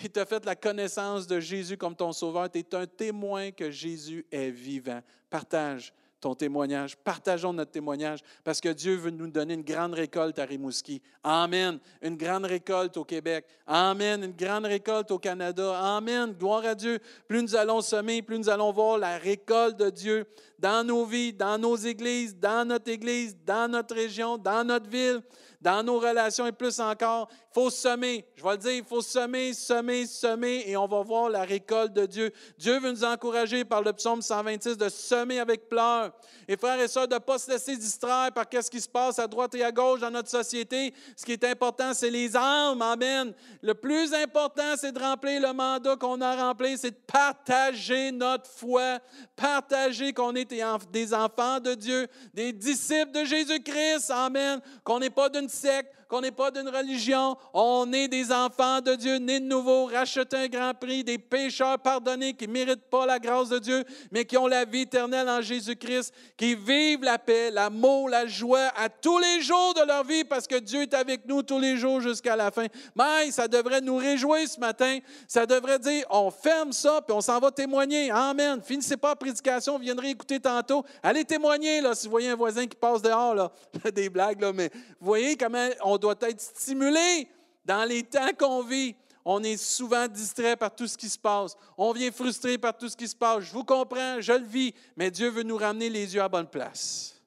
et 0.03 0.10
tu 0.10 0.19
as 0.19 0.25
fait 0.25 0.45
la 0.45 0.56
connaissance 0.56 1.25
de 1.25 1.39
Jésus 1.39 1.77
comme 1.77 1.95
ton 1.95 2.12
sauveur, 2.12 2.51
tu 2.51 2.60
es 2.60 2.75
un 2.75 2.86
témoin 2.86 3.51
que 3.51 3.71
Jésus 3.71 4.25
est 4.32 4.51
vivant. 4.51 5.01
Partage 5.30 5.93
ton 6.19 6.36
témoignage. 6.36 6.95
Partageons 6.97 7.53
notre 7.53 7.71
témoignage 7.71 8.19
parce 8.43 8.60
que 8.60 8.69
Dieu 8.69 8.95
veut 8.95 9.12
nous 9.12 9.27
donner 9.27 9.53
une 9.53 9.63
grande 9.63 9.93
récolte 9.93 10.39
à 10.39 10.45
Rimouski. 10.45 11.01
Amen. 11.23 11.80
Une 12.01 12.17
grande 12.17 12.45
récolte 12.45 12.97
au 12.97 13.03
Québec. 13.03 13.45
Amen. 13.65 14.23
Une 14.23 14.34
grande 14.34 14.65
récolte 14.65 15.12
au 15.12 15.19
Canada. 15.19 15.80
Amen. 15.95 16.34
Gloire 16.34 16.65
à 16.65 16.75
Dieu. 16.75 16.99
Plus 17.27 17.41
nous 17.41 17.56
allons 17.56 17.82
semer, 17.82 18.21
plus 18.21 18.39
nous 18.39 18.49
allons 18.49 18.71
voir 18.71 18.97
la 18.97 19.17
récolte 19.17 19.77
de 19.77 19.89
Dieu 19.89 20.25
dans 20.60 20.86
nos 20.86 21.06
vies, 21.06 21.34
dans 21.34 21.58
nos 21.58 21.75
églises, 21.75 22.36
dans 22.36 22.67
notre 22.67 22.89
église, 22.89 23.38
dans 23.45 23.69
notre 23.69 23.93
région, 23.93 24.38
dans 24.38 24.63
notre 24.63 24.89
ville, 24.89 25.21
dans 25.62 25.84
nos 25.84 26.00
relations 26.00 26.46
et 26.46 26.52
plus 26.52 26.80
encore. 26.80 27.30
Il 27.32 27.54
faut 27.54 27.70
semer. 27.70 28.26
Je 28.36 28.43
vais 28.43 28.52
le 28.52 28.58
dire, 28.58 28.72
il 28.74 28.84
faut 28.84 29.02
semer, 29.02 29.54
semer, 29.54 30.06
semer 30.06 30.63
et 30.67 30.78
on 30.78 30.88
va 30.88 31.02
voir 31.02 31.30
la 31.30 31.43
récolte 31.43 31.93
de 31.93 32.06
Dieu. 32.06 32.32
Dieu 32.58 32.80
veut 32.80 32.91
nous 32.91 33.04
encourager 33.04 33.65
par 33.65 33.82
le 33.82 33.93
psaume 33.93 34.22
126 34.22 34.78
de 34.78 34.89
semer 34.89 35.39
avec 35.39 35.67
pleurs. 35.67 36.12
Et 36.48 36.56
frères 36.56 36.80
et 36.80 36.88
sœurs, 36.88 37.08
de 37.08 37.15
ne 37.15 37.20
pas 37.20 37.39
se 37.39 37.50
laisser 37.50 37.76
distraire 37.76 38.32
par 38.32 38.46
ce 38.52 38.70
qui 38.70 38.80
se 38.80 38.88
passe 38.88 39.20
à 39.20 39.28
droite 39.28 39.56
et 39.56 39.63
à 39.63 39.72
gauche 39.72 40.00
dans 40.00 40.12
notre 40.12 40.30
société. 40.30 40.93
Ce 41.15 41.26
qui 41.26 41.34
est 41.34 41.43
important, 41.43 41.93
c'est 41.93 42.10
les 42.10 42.36
âmes. 42.36 42.82
Amen. 42.82 43.34
Le 43.62 43.74
plus 43.74 44.13
important, 44.13 44.76
c'est 44.78 44.91
de 44.91 45.00
remplir 45.00 45.41
le 45.41 45.54
mandat 45.54 45.96
qu'on 45.96 46.22
a 46.22 46.36
rempli, 46.36 46.78
c'est 46.78 46.91
de 46.91 47.02
partager 47.12 48.12
notre 48.12 48.50
foi, 48.50 49.00
partager 49.36 50.13
qu'on 50.13 50.36
est 50.36 50.54
des 50.91 51.13
enfants 51.13 51.60
de 51.60 51.74
Dieu, 51.74 52.08
des 52.34 52.54
disciples 52.54 53.12
de 53.12 53.26
Jésus-Christ. 53.26 54.12
Amen. 54.12 54.62
Qu'on 54.84 55.00
n'est 55.00 55.10
pas 55.10 55.30
d'une 55.30 55.46
sick 55.49 55.86
qu'on 56.08 56.22
n'est 56.22 56.32
pas 56.32 56.52
d'une 56.52 56.70
religion. 56.70 57.36
On 57.54 57.91
est 57.93 58.08
des 58.08 58.32
enfants 58.32 58.82
de 58.82 58.96
Dieu, 58.96 59.17
nés 59.17 59.39
de 59.39 59.46
nouveau, 59.46 59.86
rachetés 59.86 60.38
un 60.38 60.48
grand 60.48 60.74
prix, 60.74 61.04
des 61.04 61.17
pécheurs 61.17 61.80
pardonnés 61.80 62.34
qui 62.34 62.48
ne 62.48 62.54
méritent 62.54 62.89
pas 62.89 63.06
la 63.06 63.20
grâce 63.20 63.50
de 63.50 63.60
Dieu, 63.60 63.84
mais 64.12 64.26
qui 64.26 64.38
ont 64.38 64.48
la 64.48 64.65
vie 64.65 64.82
éternelle 64.82 65.30
en 65.30 65.41
Jésus-Christ, 65.41 66.13
qui 66.36 66.56
vivent 66.56 67.04
la 67.04 67.17
paix, 67.17 67.52
l'amour, 67.52 68.10
la 68.10 68.28
joie 68.28 68.72
à 68.76 68.89
tous 68.89 69.17
les 69.20 69.41
jours 69.41 69.74
de 69.74 69.86
leur 69.86 70.04
vie 70.04 70.24
parce 70.24 70.48
que 70.48 70.56
Dieu 70.56 70.84
est 70.84 70.93
avec 70.93 71.26
nous 71.26 71.43
tous 71.43 71.60
les 71.60 71.78
jours 71.78 72.02
jusqu'à 72.02 72.36
la 72.36 72.52
fin. 72.52 72.67
Mais 72.96 73.32
ça 73.32 73.48
devrait 73.48 73.82
nous 73.82 73.98
réjouir 73.98 74.48
ce 74.48 74.60
matin. 74.60 75.00
Ça 75.28 75.46
devrait 75.46 75.80
dire, 75.80 76.06
on 76.10 76.32
ferme 76.32 76.72
ça, 76.72 77.02
puis 77.02 77.15
on 77.15 77.22
s'en 77.22 77.39
va 77.39 77.52
témoigner. 77.52 78.12
Amen. 78.12 78.62
Finissez 78.63 78.98
pas 78.98 79.10
la 79.10 79.15
prédication, 79.15 79.74
vous 79.74 79.84
viendrez 79.84 80.10
écouter 80.10 80.39
tantôt. 80.39 80.84
Allez 81.04 81.26
témoigner, 81.26 81.82
là, 81.82 81.96
si 81.96 82.08
vous 82.08 82.12
voyez 82.12 82.30
un 82.30 82.36
voisin 82.36 82.65
qui 82.67 82.78
passe 82.78 83.02
dehors, 83.02 83.36
là. 83.36 83.52
des 83.93 84.10
blagues, 84.10 84.43
mais 84.54 84.70
vous 85.00 85.08
voyez 85.08 85.36
comment 85.36 85.67
on 85.84 85.96
doit 85.97 86.15
être 86.21 86.41
stimulé 86.41 87.27
dans 87.65 87.88
les 87.88 88.03
temps 88.03 88.31
qu'on 88.38 88.63
vit. 88.63 88.95
On 89.25 89.43
est 89.43 89.57
souvent 89.57 90.07
distrait 90.07 90.55
par 90.55 90.73
tout 90.73 90.88
ce 90.88 90.97
qui 90.97 91.10
se 91.10 91.19
passe. 91.19 91.55
On 91.77 91.91
vient 91.91 92.12
frustré 92.12 92.57
par 92.57 92.77
tout 92.77 92.88
ce 92.88 92.95
qui 92.95 93.07
se 93.07 93.15
passe. 93.15 93.43
Je 93.43 93.51
vous 93.51 93.65
comprends, 93.65 94.21
je 94.21 94.31
le 94.31 94.45
vis, 94.45 94.73
mais 94.95 95.12
Dieu 95.12 95.29
veut 95.29 95.43
nous 95.43 95.57
ramener 95.57 95.89
les 95.89 96.15
yeux 96.15 96.21
à 96.21 96.29
bonne 96.29 96.47
place. 96.47 97.21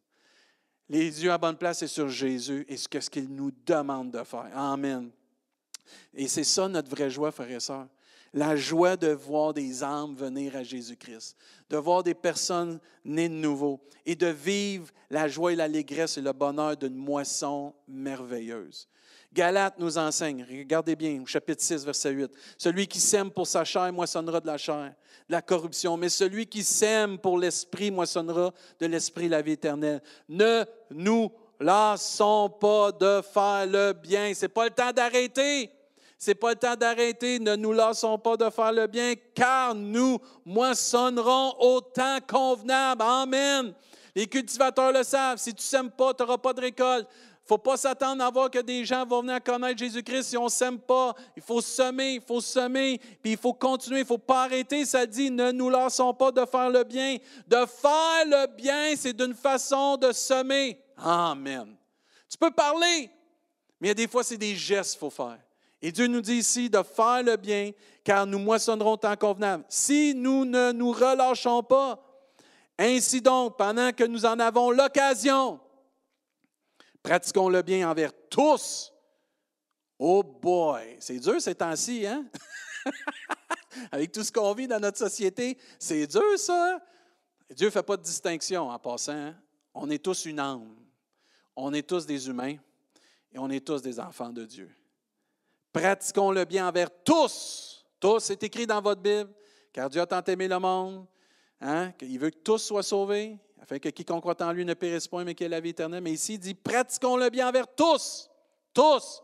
Les 0.89 1.23
yeux 1.23 1.31
à 1.31 1.39
bonne 1.39 1.57
place, 1.57 1.81
c'est 1.81 1.87
sur 1.87 2.09
Jésus 2.09 2.65
et 2.69 2.77
ce 2.77 2.89
qu'il 2.89 3.29
nous 3.29 3.53
demande 3.67 4.11
de 4.11 4.25
faire. 4.25 4.51
Amen. 4.57 5.11
Et 6.15 6.27
c'est 6.27 6.45
ça 6.45 6.69
notre 6.69 6.89
vraie 6.91 7.11
joie, 7.11 7.31
frères 7.31 7.51
et 7.51 7.61
sœurs. 7.61 7.87
La 8.33 8.55
joie 8.55 8.97
de 8.97 9.09
voir 9.09 9.53
des 9.53 9.83
âmes 9.83 10.15
venir 10.15 10.55
à 10.55 10.63
Jésus-Christ, 10.63 11.37
de 11.69 11.77
voir 11.77 12.03
des 12.03 12.15
personnes 12.15 12.79
nées 13.05 13.29
de 13.29 13.35
nouveau 13.35 13.81
et 14.07 14.15
de 14.15 14.29
vivre 14.29 14.89
la 15.11 15.27
joie 15.27 15.53
et 15.53 15.57
l'allégresse 15.57 16.17
et 16.17 16.21
le 16.21 16.33
bonheur 16.33 16.77
d'une 16.77 16.95
moisson 16.95 17.75
merveilleuse. 17.89 18.89
Galate 19.33 19.79
nous 19.79 19.97
enseigne, 19.97 20.45
regardez 20.49 20.97
bien, 20.97 21.21
au 21.23 21.27
chapitre 21.27 21.63
6, 21.63 21.85
verset 21.85 22.11
8. 22.11 22.33
Celui 22.59 22.89
qui 22.89 22.99
sème 22.99 23.31
pour 23.31 23.47
sa 23.47 23.65
chair 23.65 23.93
moissonnera 23.93 24.41
de 24.41 24.47
la 24.47 24.59
chair, 24.59 24.93
de 25.29 25.33
la 25.33 25.43
corruption, 25.43 25.97
mais 25.97 26.09
celui 26.09 26.47
qui 26.47 26.65
sème 26.65 27.17
pour 27.19 27.39
l'esprit 27.39 27.93
moissonnera 27.93 28.53
de 28.81 28.87
l'esprit 28.87 29.29
la 29.29 29.41
vie 29.41 29.53
éternelle. 29.53 30.03
Ne 30.29 30.65
nous 30.91 31.31
lassons 31.61 32.49
pas 32.49 32.91
de 32.91 33.23
faire 33.23 33.67
le 33.67 33.93
bien. 33.93 34.33
Ce 34.35 34.43
n'est 34.43 34.49
pas 34.49 34.65
le 34.65 34.71
temps 34.71 34.93
d'arrêter. 34.93 35.71
C'est 36.23 36.35
pas 36.35 36.51
le 36.51 36.57
temps 36.57 36.77
d'arrêter. 36.77 37.39
Ne 37.39 37.57
nous 37.57 37.73
lassons 37.73 38.19
pas 38.19 38.37
de 38.37 38.51
faire 38.51 38.73
le 38.73 38.87
bien, 38.87 39.15
car 39.35 39.75
nous 39.75 40.19
moissonnerons 40.45 41.55
au 41.59 41.81
temps 41.81 42.19
convenable. 42.29 43.01
Amen. 43.03 43.73
Les 44.15 44.27
cultivateurs 44.27 44.93
le 44.93 45.03
savent. 45.03 45.39
Si 45.39 45.55
tu 45.55 45.63
ne 45.63 45.63
sèmes 45.63 45.91
pas, 45.91 46.13
tu 46.13 46.23
n'auras 46.23 46.37
pas 46.37 46.53
de 46.53 46.61
récolte. 46.61 47.09
Il 47.09 47.45
ne 47.45 47.49
faut 47.49 47.59
pas 47.59 47.79
s'attendre 47.79 48.23
à 48.23 48.31
voir 48.31 48.51
que 48.51 48.59
des 48.59 48.85
gens 48.85 49.07
vont 49.07 49.23
venir 49.23 49.43
connaître 49.43 49.79
Jésus-Christ 49.79 50.25
si 50.25 50.37
on 50.37 50.45
ne 50.45 50.51
sème 50.51 50.79
pas. 50.79 51.15
Il 51.35 51.43
faut 51.43 51.63
semer, 51.63 52.17
il 52.17 52.21
faut 52.21 52.43
semer, 52.43 53.01
puis 53.23 53.33
il 53.33 53.39
faut 53.39 53.55
continuer, 53.55 54.01
il 54.01 54.03
ne 54.03 54.07
faut 54.07 54.19
pas 54.19 54.43
arrêter. 54.43 54.85
Ça 54.85 55.07
dit, 55.07 55.31
ne 55.31 55.51
nous 55.53 55.71
lassons 55.71 56.13
pas 56.13 56.31
de 56.31 56.45
faire 56.45 56.69
le 56.69 56.85
bien. 56.85 57.17
De 57.49 57.65
faire 57.65 58.27
le 58.27 58.47
bien, 58.47 58.95
c'est 58.95 59.15
d'une 59.15 59.35
façon 59.35 59.97
de 59.97 60.13
semer. 60.13 60.85
Amen. 60.99 61.75
Tu 62.29 62.37
peux 62.37 62.51
parler, 62.51 63.11
mais 63.81 63.89
il 63.89 63.89
y 63.89 63.93
a 63.93 63.95
des 63.95 64.07
fois, 64.07 64.23
c'est 64.23 64.37
des 64.37 64.55
gestes 64.55 64.91
qu'il 64.91 65.01
faut 65.01 65.09
faire. 65.09 65.39
Et 65.83 65.93
Dieu 65.93 66.07
nous 66.07 66.21
dit 66.21 66.37
ici 66.37 66.69
de 66.69 66.83
faire 66.83 67.23
le 67.23 67.37
bien, 67.37 67.73
car 68.05 68.27
nous 68.27 68.39
moissonnerons 68.39 68.97
tant 68.97 69.17
convenable. 69.17 69.65
Si 69.69 70.15
nous 70.15 70.45
ne 70.45 70.73
nous 70.73 70.93
relâchons 70.93 71.63
pas, 71.63 71.99
ainsi 72.79 73.21
donc, 73.21 73.57
pendant 73.57 73.93
que 73.93 74.05
nous 74.05 74.25
en 74.25 74.39
avons 74.39 74.71
l'occasion, 74.71 75.61
pratiquons 77.03 77.49
le 77.49 77.63
bien 77.63 77.89
envers 77.89 78.13
tous. 78.29 78.93
Oh 79.99 80.23
boy, 80.23 80.97
c'est 80.99 81.19
dur 81.19 81.41
ces 81.41 81.55
temps-ci, 81.55 82.07
hein? 82.07 82.25
Avec 83.93 84.13
tout 84.13 84.25
ce 84.25 84.33
qu'on 84.33 84.53
vit 84.55 84.67
dans 84.67 84.81
notre 84.81 84.99
société, 84.99 85.59
c'est 85.79 86.07
dur 86.07 86.39
ça. 86.39 86.81
Dieu 87.55 87.67
ne 87.67 87.71
fait 87.71 87.83
pas 87.83 87.97
de 87.97 88.03
distinction 88.03 88.69
en 88.69 88.79
passant. 88.79 89.13
Hein? 89.13 89.37
On 89.75 89.91
est 89.91 90.03
tous 90.03 90.25
une 90.25 90.41
âme. 90.41 90.75
On 91.57 91.73
est 91.73 91.87
tous 91.87 92.07
des 92.07 92.29
humains 92.29 92.57
et 93.33 93.39
on 93.39 93.51
est 93.51 93.65
tous 93.65 93.83
des 93.83 94.01
enfants 94.01 94.31
de 94.31 94.45
Dieu. 94.45 94.71
Pratiquons 95.73 96.31
le 96.31 96.45
bien 96.45 96.69
envers 96.69 96.89
tous. 97.05 97.85
Tous, 97.99 98.21
c'est 98.21 98.43
écrit 98.43 98.67
dans 98.67 98.81
votre 98.81 99.01
Bible, 99.01 99.31
car 99.73 99.89
Dieu 99.91 100.01
a 100.01 100.07
tant 100.07 100.23
aimé 100.25 100.49
le 100.49 100.59
monde, 100.59 101.07
hein, 101.61 101.93
qu'il 101.93 102.19
veut 102.19 102.31
que 102.31 102.39
tous 102.39 102.59
soient 102.59 102.83
sauvés, 102.83 103.39
afin 103.61 103.79
que 103.79 103.91
quiconque 103.91 104.23
croit 104.23 104.43
en 104.43 104.53
lui 104.53 104.65
ne 104.65 104.75
périsse 104.75 105.07
point, 105.07 105.23
mais 105.23 105.35
qu'il 105.35 105.47
ait 105.47 105.51
la 105.51 105.61
vie 105.61 105.71
éternelle. 105.71 106.03
Mais 106.03 106.13
ici, 106.13 106.35
il 106.35 106.39
dit, 106.39 106.55
pratiquons 106.55 107.17
le 107.17 107.29
bien 107.29 107.49
envers 107.49 107.67
tous. 107.75 108.29
Tous. 108.73 109.23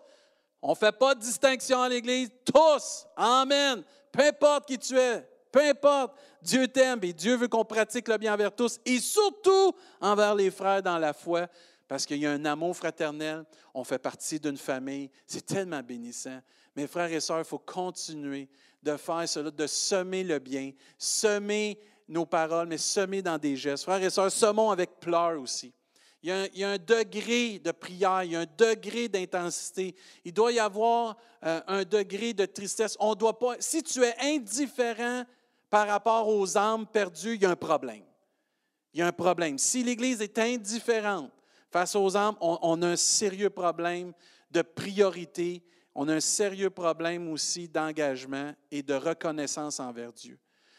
On 0.60 0.70
ne 0.70 0.74
fait 0.74 0.92
pas 0.92 1.14
de 1.14 1.20
distinction 1.20 1.80
à 1.80 1.88
l'Église. 1.88 2.30
Tous. 2.44 3.06
Amen. 3.16 3.82
Peu 4.12 4.22
importe 4.24 4.66
qui 4.66 4.78
tu 4.78 4.98
es, 4.98 5.26
peu 5.52 5.60
importe, 5.60 6.14
Dieu 6.42 6.68
t'aime 6.68 7.00
et 7.02 7.12
Dieu 7.12 7.36
veut 7.36 7.48
qu'on 7.48 7.64
pratique 7.64 8.08
le 8.08 8.18
bien 8.18 8.34
envers 8.34 8.54
tous 8.54 8.78
et 8.84 8.98
surtout 8.98 9.72
envers 10.00 10.34
les 10.34 10.50
frères 10.50 10.82
dans 10.82 10.98
la 10.98 11.12
foi 11.12 11.46
parce 11.88 12.04
qu'il 12.04 12.18
y 12.18 12.26
a 12.26 12.32
un 12.32 12.44
amour 12.44 12.76
fraternel, 12.76 13.44
on 13.74 13.84
fait 13.84 13.98
partie 13.98 14.40
d'une 14.40 14.56
famille, 14.56 15.10
c'est 15.26 15.44
tellement 15.44 15.82
bénissant. 15.82 16.40
Mes 16.74 16.86
frères 16.86 17.12
et 17.12 17.20
sœurs, 17.20 17.38
il 17.38 17.44
faut 17.44 17.58
continuer 17.58 18.48
de 18.82 18.96
faire 18.96 19.28
cela, 19.28 19.50
de 19.50 19.66
semer 19.66 20.24
le 20.24 20.38
bien, 20.38 20.72
semer 20.98 21.78
nos 22.08 22.26
paroles, 22.26 22.68
mais 22.68 22.78
semer 22.78 23.22
dans 23.22 23.38
des 23.38 23.56
gestes. 23.56 23.84
Frères 23.84 24.02
et 24.02 24.10
sœurs, 24.10 24.30
semons 24.30 24.70
avec 24.70 24.98
pleurs 25.00 25.40
aussi. 25.40 25.72
Il 26.22 26.50
y, 26.54 26.64
a 26.64 26.70
un, 26.70 26.78
degré 26.78 27.60
de 27.60 27.70
prière, 27.70 28.24
il 28.24 28.32
y 28.32 28.36
a 28.36 28.40
un 28.40 28.46
degré 28.58 29.06
d'intensité. 29.06 29.94
Il 30.24 30.32
doit 30.32 30.50
y 30.50 30.58
avoir 30.58 31.16
euh, 31.44 31.60
un 31.68 31.84
degré 31.84 32.32
de 32.32 32.46
tristesse. 32.46 32.96
On 32.98 33.14
doit 33.14 33.38
pas. 33.38 33.54
Si 33.60 33.80
tu 33.82 34.02
es 34.02 34.14
indifférent 34.20 35.24
par 35.70 35.86
rapport 35.86 36.26
aux 36.26 36.58
âmes 36.58 36.86
perdues, 36.86 37.36
il 37.36 37.42
y 37.42 37.46
a 37.46 37.50
un 37.50 37.56
problème. 37.56 38.02
Il 38.92 39.00
y 39.00 39.02
a 39.02 39.06
un 39.06 39.12
problème. 39.12 39.56
Si 39.58 39.84
l'Église 39.84 40.20
est 40.20 40.36
indifférente 40.38 41.30
Face 41.76 41.94
aux 41.94 42.16
âmes, 42.16 42.36
on, 42.40 42.80
a 42.80 42.86
un 42.86 42.96
sérieux 42.96 43.50
problème 43.50 44.14
de 44.50 44.62
priorité, 44.62 45.62
on 45.94 46.08
a 46.08 46.14
un 46.14 46.20
sérieux 46.20 46.70
problème 46.70 47.28
aussi 47.28 47.68
d'engagement 47.68 48.54
et 48.70 48.82
de 48.82 48.94
reconnaissance 48.94 49.78
envers 49.78 50.10
Dieu. 50.10 50.38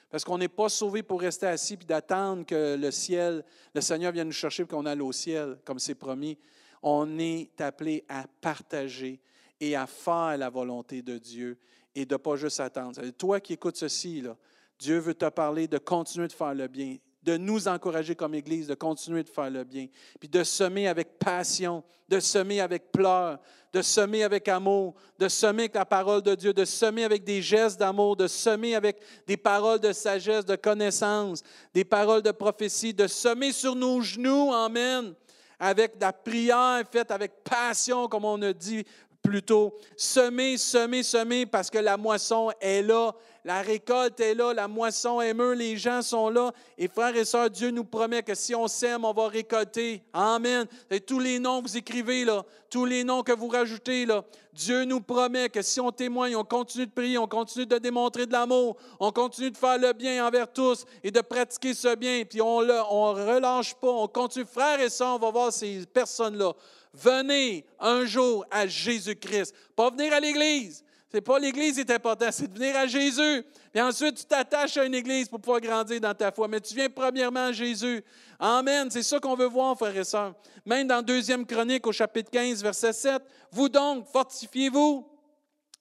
Parce 0.10 0.24
qu'on 0.24 0.40
n'est 0.40 0.48
pas 0.48 0.70
sauvé 0.70 1.04
pour 1.04 1.22
rester 1.22 1.46
assis 1.46 1.76
et 1.76 1.86
d'attendre 1.86 2.48
que 2.48 2.76
le 2.76 2.90
ciel, 2.90 3.46
le 3.76 3.82
Seigneur 3.82 4.12
vienne 4.12 4.26
nous 4.26 4.34
chercher 4.34 4.64
et 4.64 4.66
qu'on 4.66 4.88
aille 4.88 5.02
au 5.02 5.12
ciel, 5.12 5.60
comme 5.64 5.78
c'est 5.78 5.94
promis. 5.94 6.36
On 6.82 7.20
est 7.20 7.62
appelé 7.62 8.04
à 8.10 8.26
partager 8.42 9.22
et 9.60 9.76
à 9.76 9.86
faire 9.86 10.36
la 10.36 10.50
volonté 10.50 11.04
de 11.04 11.20
Dieu 11.20 11.60
et 11.94 12.08
de 12.08 12.16
ne 12.16 12.18
pas 12.18 12.38
juste 12.38 12.60
attendre. 12.60 13.08
Toi 13.12 13.40
qui 13.40 13.54
écoutes 13.54 13.78
ceci, 13.78 14.22
là, 14.22 14.36
Dieu 14.80 14.98
veut 14.98 15.14
te 15.14 15.30
parler 15.30 15.68
de 15.68 15.78
continuer 15.78 16.28
de 16.28 16.34
faire 16.34 16.56
le 16.56 16.68
bien 16.68 16.98
de 17.28 17.36
nous 17.36 17.68
encourager 17.68 18.16
comme 18.16 18.36
Église, 18.36 18.68
de 18.68 18.74
continuer 18.74 19.22
de 19.22 19.28
faire 19.28 19.50
le 19.50 19.66
bien, 19.66 19.88
puis 20.18 20.30
de 20.30 20.46
semer 20.46 20.88
avec 20.88 21.20
passion, 21.20 21.84
de 22.08 22.22
semer 22.22 22.62
avec 22.62 22.90
pleurs, 22.90 23.38
de 23.74 23.82
semer 23.82 24.24
avec 24.24 24.48
amour, 24.48 24.96
de 25.20 25.28
semer 25.28 25.63
avec 25.63 25.76
la 25.76 25.86
parole 25.86 26.22
de 26.22 26.34
Dieu, 26.36 26.54
de 26.54 26.63
semer 26.63 27.04
avec 27.04 27.26
des 27.26 27.42
gestes 27.42 27.82
d'amour, 27.82 28.16
de 28.16 28.28
semer 28.28 28.76
avec 28.76 29.02
des 29.28 29.36
paroles 29.36 29.82
de 29.82 29.92
sagesse, 29.92 30.46
de 30.46 30.56
connaissance, 30.56 31.44
des 31.74 31.84
paroles 31.84 32.22
de 32.22 32.32
prophétie, 32.32 32.94
de 32.94 33.08
semer 33.08 33.52
sur 33.52 33.76
nos 33.76 34.00
genoux, 34.00 34.54
Amen, 34.54 35.13
avec 35.60 35.96
la 36.00 36.13
prière 36.13 36.82
faite 36.90 37.12
avec 37.12 37.44
passion, 37.44 38.08
comme 38.08 38.24
on 38.24 38.42
a 38.42 38.54
dit 38.54 38.86
plutôt. 39.22 39.76
Semer, 39.98 40.58
semer, 40.58 41.04
semer, 41.04 41.46
parce 41.46 41.70
que 41.70 41.80
la 41.80 41.98
moisson 41.98 42.52
est 42.62 42.82
là. 42.82 43.12
La 43.48 43.62
récolte 43.62 44.20
est 44.20 44.34
là, 44.34 44.54
la 44.54 44.68
moisson 44.68 45.22
est 45.22 45.34
mûre, 45.34 45.56
les 45.56 45.78
gens 45.78 46.02
sont 46.02 46.28
là. 46.28 46.52
Et 46.78 46.90
frères 46.90 47.16
et 47.16 47.24
sœurs, 47.24 47.50
Dieu 47.50 47.72
nous 47.72 47.86
promet 47.86 48.22
que 48.22 48.36
si 48.36 48.54
on 48.54 48.68
sème, 48.68 49.06
on 49.06 49.14
va 49.14 49.30
récolter. 49.30 50.04
Amen. 50.12 50.66
Et 50.92 51.00
tous 51.00 51.22
les 51.22 51.40
noms 51.40 51.62
que 51.62 51.70
vous 51.70 51.78
écrivez 51.78 52.26
là, 52.26 52.44
tous 52.70 52.84
les 52.84 53.06
noms 53.06 53.24
que 53.24 53.32
vous 53.32 53.48
rajoutez 53.48 54.06
là, 54.06 54.26
Dieu 54.52 54.84
nous 54.84 55.00
promet 55.00 55.48
que 55.48 55.62
si 55.62 55.80
on 55.80 55.94
témoigne, 55.94 56.36
on 56.36 56.44
continue 56.44 56.88
de 56.88 56.92
prier, 56.92 57.18
on 57.18 57.26
continue 57.26 57.66
de 57.66 57.78
démontrer 57.78 58.26
de 58.26 58.34
l'amour, 58.34 58.76
on 59.00 59.14
continue 59.14 59.50
de 59.50 59.56
faire 59.56 59.78
le 59.78 59.94
bien 59.94 60.28
envers 60.28 60.52
tous 60.52 60.84
et 61.02 61.10
de 61.10 61.22
pratiquer 61.22 61.74
ce 61.74 61.96
bien, 61.96 62.24
puis 62.30 62.42
on 62.42 62.62
ne 62.64 63.32
relâche 63.32 63.76
pas, 63.76 63.88
on 63.88 64.10
continue. 64.10 64.44
Frères 64.44 64.82
et 64.82 64.90
sœurs, 64.90 65.16
on 65.16 65.20
va 65.20 65.32
voir 65.32 65.54
ces 65.54 65.86
personnes-là 65.86 66.52
Venez 66.94 67.64
un 67.80 68.06
jour 68.06 68.44
à 68.50 68.66
Jésus-Christ. 68.66 69.54
Pas 69.76 69.92
venir 69.92 70.12
à 70.14 70.20
l'Église. 70.20 70.84
C'est 71.10 71.22
pas 71.22 71.39
l'Église 71.39 71.76
qui 71.76 71.82
est 71.82 71.91
important, 71.91 72.28
c'est 72.32 72.52
de 72.52 72.58
venir 72.58 72.76
à 72.76 72.86
Jésus. 72.86 73.43
Puis 73.72 73.82
ensuite, 73.82 74.17
tu 74.17 74.26
t'attaches 74.26 74.76
à 74.76 74.84
une 74.84 74.93
Église 74.93 75.30
pour 75.30 75.39
pouvoir 75.39 75.62
grandir 75.62 76.02
dans 76.02 76.13
ta 76.13 76.32
foi. 76.32 76.50
Mais 76.50 76.60
tu 76.60 76.76
viens 76.76 76.89
premièrement 76.89 77.46
à 77.46 77.52
Jésus. 77.54 78.04
Amen. 78.38 78.91
C'est 78.91 79.03
ça 79.03 79.20
qu'on 79.20 79.36
veut 79.36 79.47
voir, 79.47 79.78
frères 79.78 79.95
et 79.95 80.03
sœurs. 80.03 80.34
Même 80.66 80.88
dans 80.88 81.01
2 81.01 81.45
Chronique, 81.45 81.88
au 81.88 81.93
chapitre 81.93 82.30
15, 82.30 82.62
verset 82.62 82.91
7. 82.91 83.22
Vous 83.51 83.70
donc, 83.70 84.05
fortifiez-vous 84.12 85.08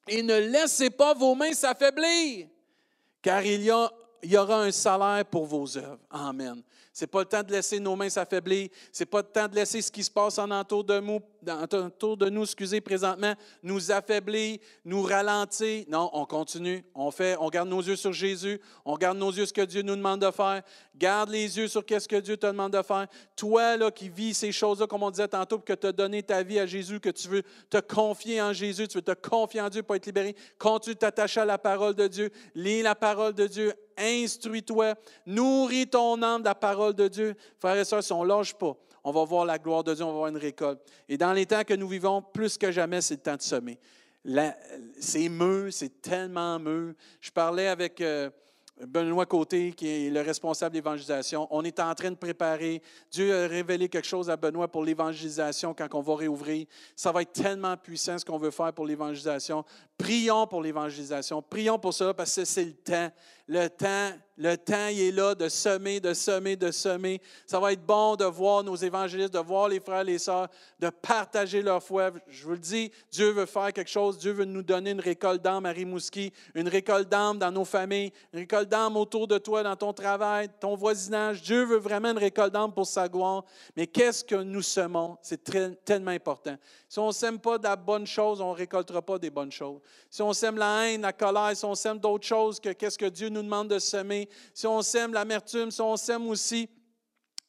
et 0.09 0.23
ne 0.23 0.39
laissez 0.39 0.91
pas 0.91 1.15
vos 1.15 1.35
mains 1.35 1.53
s'affaiblir, 1.53 2.47
car 3.21 3.45
il 3.45 3.63
y, 3.63 3.73
il 4.23 4.31
y 4.31 4.37
aura 4.37 4.63
un 4.63 4.71
salaire 4.71 5.25
pour 5.25 5.47
vos 5.47 5.77
œuvres. 5.77 5.99
Amen. 6.11 6.63
C'est 6.99 7.07
pas 7.07 7.19
le 7.19 7.27
temps 7.27 7.43
de 7.43 7.53
laisser 7.53 7.79
nos 7.79 7.95
mains 7.95 8.09
s'affaiblir. 8.09 8.71
C'est 8.91 9.05
pas 9.05 9.19
le 9.19 9.25
temps 9.25 9.47
de 9.47 9.55
laisser 9.55 9.83
ce 9.83 9.93
qui 9.93 10.03
se 10.03 10.11
passe 10.11 10.39
en 10.39 10.51
entour 10.51 10.83
de 10.83 10.99
nous, 10.99 11.21
autour 11.75 12.17
de 12.17 12.31
nous, 12.31 12.45
excusez, 12.45 12.81
présentement, 12.81 13.35
nous 13.63 13.93
affaiblir, 13.93 14.59
nous 14.83 15.03
ralentir. 15.03 15.85
Non, 15.89 16.09
on 16.15 16.25
continue. 16.25 16.83
On 16.95 17.11
fait, 17.11 17.37
on 17.39 17.51
garde 17.51 17.69
nos 17.69 17.83
yeux 17.83 17.97
sur 17.97 18.15
Jésus. 18.15 18.59
On 18.83 18.97
garde 18.97 19.19
nos 19.19 19.31
yeux 19.31 19.45
sur 19.45 19.49
ce 19.49 19.53
que 19.53 19.67
Dieu 19.67 19.83
nous 19.83 19.95
demande 19.95 20.23
de 20.23 20.31
faire. 20.31 20.63
Garde 20.97 21.29
les 21.29 21.59
yeux 21.59 21.69
sur 21.69 21.83
ce 21.87 22.09
que 22.09 22.17
Dieu 22.17 22.39
te 22.39 22.47
demande 22.47 22.73
de 22.73 22.81
faire. 22.81 23.07
Toi, 23.37 23.77
là, 23.77 23.91
qui 23.91 24.09
vis 24.09 24.33
ces 24.33 24.51
choses-là, 24.51 24.87
comme 24.87 25.03
on 25.03 25.11
disait 25.11 25.29
tantôt, 25.29 25.59
que 25.59 25.75
tu 25.75 25.89
as 25.89 25.93
donné 25.93 26.23
ta 26.23 26.43
vie 26.43 26.59
à 26.59 26.65
Jésus, 26.65 26.99
que 26.99 27.11
tu 27.11 27.29
veux 27.29 27.43
te 27.69 27.77
confier 27.77 28.41
en 28.41 28.55
Jésus, 28.55 28.89
tu 28.89 28.97
veux 28.97 29.03
te 29.03 29.29
confier 29.29 29.61
en 29.61 29.69
Dieu 29.69 29.83
pour 29.83 29.97
être 29.97 30.07
libéré, 30.07 30.35
continue 30.59 30.95
de 30.95 31.01
t'attacher 31.01 31.41
à 31.41 31.45
la 31.45 31.59
parole 31.59 31.95
de 31.95 32.07
Dieu. 32.07 32.31
Lis 32.55 32.81
la 32.81 32.95
parole 32.95 33.35
de 33.35 33.47
Dieu 33.47 33.75
instruis-toi, 33.97 34.95
nourris 35.25 35.87
ton 35.87 36.21
âme 36.23 36.43
de 36.43 36.47
la 36.47 36.55
parole 36.55 36.86
de 36.95 37.09
Dieu. 37.09 37.35
Frères 37.59 37.77
et 37.77 37.85
sœurs, 37.85 38.03
si 38.03 38.13
on 38.13 38.23
ne 38.23 38.29
lâche 38.29 38.55
pas, 38.55 38.77
on 39.03 39.13
va 39.13 39.25
voir 39.25 39.45
la 39.45 39.59
gloire 39.59 39.85
de 39.85 39.95
Dieu, 39.95 40.05
on 40.05 40.09
va 40.09 40.15
voir 40.15 40.29
une 40.29 40.37
récolte. 40.37 40.81
Et 41.09 41.17
dans 41.17 41.33
les 41.33 41.47
temps 41.47 41.65
que 41.65 41.75
nous 41.75 41.89
vivons, 41.89 42.23
plus 42.23 42.59
que 42.59 42.71
jamais, 42.71 43.01
c'est 43.01 43.15
le 43.15 43.21
temps 43.21 43.37
de 43.37 43.43
semer. 43.43 43.79
C'est 44.99 45.29
mûr, 45.29 45.73
c'est 45.73 46.03
tellement 46.03 46.59
mûr. 46.59 46.95
Je 47.21 47.31
parlais 47.31 47.69
avec 47.69 48.01
euh, 48.01 48.31
Benoît 48.85 49.25
Côté, 49.25 49.73
qui 49.73 49.89
est 49.89 50.11
le 50.11 50.21
responsable 50.21 50.73
de 50.73 50.79
l'évangélisation. 50.79 51.47
On 51.51 51.65
est 51.65 51.81
en 51.81 51.95
train 51.95 52.11
de 52.11 52.17
préparer. 52.17 52.83
Dieu 53.11 53.35
a 53.35 53.47
révélé 53.47 53.89
quelque 53.89 54.07
chose 54.07 54.29
à 54.29 54.37
Benoît 54.37 54.69
pour 54.69 54.85
l'évangélisation 54.85 55.73
quand 55.73 55.89
on 55.95 56.03
va 56.03 56.17
réouvrir. 56.17 56.67
Ça 56.95 57.11
va 57.11 57.23
être 57.23 57.33
tellement 57.33 57.77
puissant 57.77 58.19
ce 58.19 58.25
qu'on 58.25 58.37
veut 58.37 58.51
faire 58.51 58.73
pour 58.73 58.87
l'évangélisation. 58.87 59.65
Prions 59.97 60.47
pour 60.47 60.61
l'évangélisation. 60.61 61.41
Prions 61.41 61.79
pour 61.79 61.95
ça 61.95 62.13
parce 62.13 62.35
que 62.35 62.45
c'est 62.45 62.65
le 62.65 62.75
temps. 62.75 63.11
Le 63.47 63.69
temps, 63.69 64.11
le 64.39 64.57
temps, 64.57 64.89
il 64.89 65.01
est 65.01 65.13
là 65.13 65.35
de 65.35 65.49
semer, 65.49 65.99
de 65.99 66.13
semer, 66.13 66.57
de 66.57 66.71
semer. 66.71 67.23
Ça 67.47 67.59
va 67.59 67.73
être 67.73 67.85
bon 67.85 68.17
de 68.17 68.25
voir 68.25 68.63
nos 68.63 68.77
évangélistes, 68.77 69.33
de 69.33 69.39
voir 69.39 69.69
les 69.69 69.81
frères 69.81 70.03
et 70.03 70.05
les 70.05 70.19
sœurs, 70.19 70.49
de 70.79 70.91
partager 70.91 71.63
leur 71.63 71.83
foi. 71.83 72.11
Je 72.29 72.45
vous 72.45 72.53
le 72.53 72.59
dis, 72.59 72.93
Dieu 73.11 73.31
veut 73.31 73.47
faire 73.47 73.73
quelque 73.73 73.91
chose. 73.91 74.19
Dieu 74.19 74.33
veut 74.33 74.45
nous 74.45 74.63
donner 74.63 74.91
une 74.91 75.01
récolte 75.01 75.41
d'âme 75.41 75.65
à 75.65 75.71
Rimouski, 75.71 76.33
une 76.55 76.69
récolte 76.69 77.09
d'âme 77.09 77.39
dans 77.39 77.51
nos 77.51 77.65
familles, 77.65 78.13
une 78.35 78.41
récolte 78.41 78.69
d'âme 78.69 78.97
autour 78.99 79.27
de 79.27 79.39
toi, 79.39 79.63
dans 79.63 79.77
ton 79.77 79.95
travail, 79.95 80.51
ton 80.61 80.75
voisinage. 80.75 81.41
Dieu 81.41 81.65
veut 81.65 81.79
vraiment 81.79 82.11
une 82.11 82.19
récolte 82.19 82.53
d'âme 82.53 82.73
pour 82.73 82.87
sa 82.87 83.09
gloire. 83.09 83.43
Mais 83.75 83.87
qu'est-ce 83.87 84.23
que 84.23 84.37
nous 84.37 84.63
semons? 84.63 85.17
C'est 85.23 85.43
tellement 85.85 86.11
important. 86.11 86.57
Si 86.89 86.99
on 86.99 87.09
ne 87.09 87.13
sème 87.13 87.39
pas 87.39 87.57
de 87.57 87.65
la 87.65 87.77
bonne 87.77 88.07
chose, 88.07 88.41
on 88.41 88.53
ne 88.53 88.57
récoltera 88.57 89.01
pas 89.01 89.19
des 89.19 89.31
bonnes 89.31 89.51
choses. 89.51 89.81
Si 90.11 90.23
on 90.23 90.33
sème 90.33 90.57
la 90.57 90.89
haine, 90.89 91.03
la 91.03 91.13
colère, 91.13 91.57
si 91.57 91.65
on 91.65 91.75
sème 91.75 91.99
d'autres 91.99 92.27
choses 92.27 92.61
que 92.61 92.69
qu'est-ce 92.71 92.99
que 92.99 93.07
Dieu 93.07 93.29
nous 93.29 93.43
demande 93.43 93.69
de 93.69 93.79
semer, 93.79 94.26
si 94.55 94.67
on 94.67 94.83
sème 94.83 95.13
l'amertume, 95.13 95.71
si 95.71 95.81
on 95.81 95.97
sème 95.97 96.29
aussi 96.29 96.69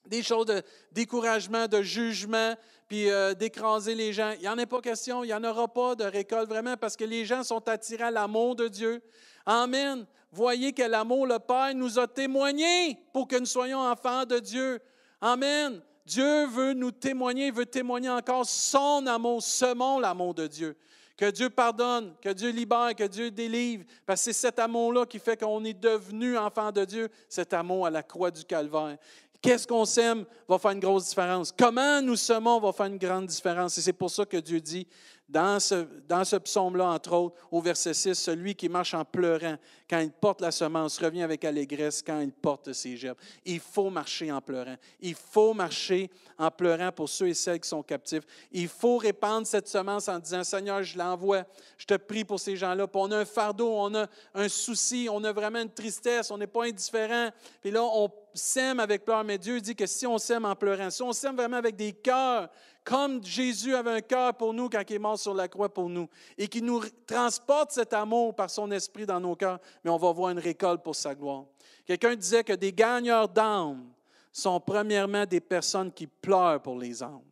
des 0.08 0.24
choses 0.24 0.46
de 0.46 0.62
découragement, 0.92 1.68
de 1.68 1.82
jugement, 1.82 2.56
puis 2.88 3.10
euh, 3.10 3.34
d'écraser 3.34 3.96
les 3.96 4.14
gens. 4.14 4.32
Il 4.36 4.42
n'y 4.42 4.48
en 4.48 4.58
a 4.58 4.66
pas 4.66 4.82
question, 4.82 5.24
il 5.24 5.28
n'y 5.28 5.34
en 5.34 5.44
aura 5.44 5.68
pas 5.68 5.96
de 5.96 6.06
récolte 6.06 6.48
vraiment 6.50 6.78
parce 6.78 6.96
que 6.96 7.04
les 7.04 7.26
gens 7.26 7.44
sont 7.44 7.68
attirés 7.68 8.06
à 8.06 8.12
l'amour 8.12 8.56
de 8.56 8.68
Dieu. 8.68 9.02
Amen. 9.46 10.06
Voyez 10.32 10.74
que 10.74 10.84
l'amour, 10.84 11.28
le 11.28 11.40
Père, 11.40 11.74
nous 11.76 12.00
a 12.00 12.08
témoigné 12.08 12.98
pour 13.14 13.28
que 13.28 13.38
nous 13.38 13.46
soyons 13.46 13.80
enfants 13.80 14.26
de 14.26 14.40
Dieu. 14.40 14.80
Amen. 15.20 15.82
Dieu 16.06 16.46
veut 16.48 16.74
nous 16.74 16.92
témoigner, 16.92 17.52
veut 17.52 17.66
témoigner 17.66 18.10
encore 18.10 18.46
son 18.46 19.06
amour, 19.08 19.44
semons 19.44 20.00
l'amour 20.00 20.34
de 20.34 20.48
Dieu. 20.48 20.78
Que 21.18 21.32
Dieu 21.32 21.50
pardonne, 21.50 22.14
que 22.22 22.30
Dieu 22.30 22.52
libère, 22.52 22.94
que 22.96 23.04
Dieu 23.04 23.32
délivre. 23.32 23.84
Parce 24.06 24.22
que 24.22 24.26
c'est 24.26 24.40
cet 24.48 24.60
amour-là 24.60 25.06
qui 25.08 25.18
fait 25.18 25.36
qu'on 25.36 25.66
est 25.66 25.74
devenu 25.74 26.38
enfant 26.38 26.72
de 26.72 26.86
Dieu, 26.86 27.10
cet 27.28 27.54
amour 27.54 27.88
à 27.88 27.90
la 27.90 28.04
croix 28.04 28.30
du 28.30 28.46
calvaire. 28.46 28.98
Qu'est-ce 29.42 29.68
qu'on 29.68 29.86
sème 29.86 30.26
va 30.48 30.58
faire 30.58 30.72
une 30.72 30.80
grosse 30.80 31.10
différence. 31.10 31.52
Comment 31.52 32.02
nous 32.02 32.16
semons 32.16 32.60
va 32.60 32.72
faire 32.72 32.88
une 32.88 32.98
grande 32.98 33.28
différence. 33.28 33.78
Et 33.78 33.82
c'est 33.82 33.94
pour 33.94 34.10
ça 34.10 34.26
que 34.26 34.38
Dieu 34.38 34.60
dit, 34.60 34.88
dans 35.30 35.60
ce, 35.60 36.38
psaume-là, 36.38 36.86
entre 36.86 37.14
autres, 37.14 37.36
au 37.52 37.60
verset 37.60 37.94
6, 37.94 38.14
celui 38.14 38.56
qui 38.56 38.70
marche 38.70 38.94
en 38.94 39.04
pleurant, 39.04 39.58
quand 39.90 40.00
il 40.00 40.12
porte 40.12 40.40
la 40.40 40.52
semence, 40.52 40.98
revient 41.00 41.24
avec 41.24 41.44
allégresse 41.44 42.02
quand 42.02 42.22
il 42.22 42.32
porte 42.32 42.72
ses 42.72 42.96
gerbes. 42.96 43.18
Il 43.46 43.60
faut 43.60 43.90
marcher 43.90 44.32
en 44.32 44.40
pleurant. 44.40 44.76
Il 45.02 45.16
faut 45.16 45.54
marcher 45.54 46.10
en 46.38 46.50
pleurant 46.50 46.92
pour 46.94 47.10
ceux 47.10 47.28
et 47.28 47.34
celles 47.34 47.60
qui 47.60 47.68
sont 47.68 47.84
captifs. 47.84 48.24
Il 48.54 48.70
faut 48.70 48.98
répandre 48.98 49.46
cette 49.46 49.68
semence 49.68 50.08
en 50.08 50.20
disant, 50.20 50.46
Seigneur, 50.46 50.82
je 50.84 50.98
l'envoie, 50.98 51.44
je 51.78 51.86
te 51.86 51.96
prie 51.96 52.24
pour 52.24 52.40
ces 52.40 52.56
gens-là. 52.56 52.88
On 52.94 53.12
a 53.12 53.18
un 53.18 53.26
fardeau, 53.26 53.70
on 53.70 53.94
a 53.96 54.08
un 54.34 54.48
souci, 54.48 55.08
on 55.12 55.24
a 55.26 55.34
vraiment 55.34 55.62
une 55.62 55.70
tristesse, 55.70 56.32
on 56.32 56.38
n'est 56.38 56.48
pas 56.48 56.66
indifférent. 56.66 57.32
Puis 57.62 57.72
là, 57.72 57.84
on 57.84 58.10
sème 58.38 58.80
avec 58.80 59.04
pleurs, 59.04 59.24
mais 59.24 59.38
Dieu 59.38 59.60
dit 59.60 59.76
que 59.76 59.86
si 59.86 60.08
on 60.08 60.18
sème 60.18 60.46
en 60.46 60.56
pleurant, 60.56 60.90
si 60.90 61.02
on 61.02 61.12
sème 61.12 61.36
vraiment 61.36 61.58
avec 61.58 61.76
des 61.76 61.94
cœurs 61.94 62.50
comme 62.88 63.22
Jésus 63.22 63.76
avait 63.76 63.92
un 63.92 64.02
cœur 64.02 64.34
pour 64.36 64.54
nous 64.54 64.70
quand 64.70 64.82
il 64.88 64.94
est 64.94 65.00
mort 65.00 65.20
sur 65.20 65.34
la 65.34 65.50
croix 65.50 65.68
pour 65.68 65.90
nous, 65.90 66.08
et 66.38 66.48
qui 66.48 66.62
nous 66.62 66.82
transporte 67.06 67.72
cet 67.72 67.92
amour 67.92 68.34
par 68.34 68.50
son 68.50 68.72
esprit 68.72 69.06
dans 69.06 69.20
nos 69.20 69.36
cœurs, 69.36 69.60
mais 69.84 69.92
on 69.92 69.98
va 69.98 70.10
voir 70.14 70.32
une 70.32 70.40
récolte 70.40 70.82
pour 70.82 70.96
sa 70.96 71.14
gloire. 71.14 71.44
Quelqu'un 71.86 72.16
disait 72.16 72.46
que 72.46 72.54
des 72.54 72.72
gagneurs 72.72 73.28
d'âme 73.28 73.92
sont 74.32 74.62
premièrement 74.62 75.26
des 75.26 75.42
personnes 75.42 75.92
qui 75.92 76.08
pleurent 76.08 76.62
pour 76.62 76.78
les 76.78 77.04
âmes. 77.04 77.26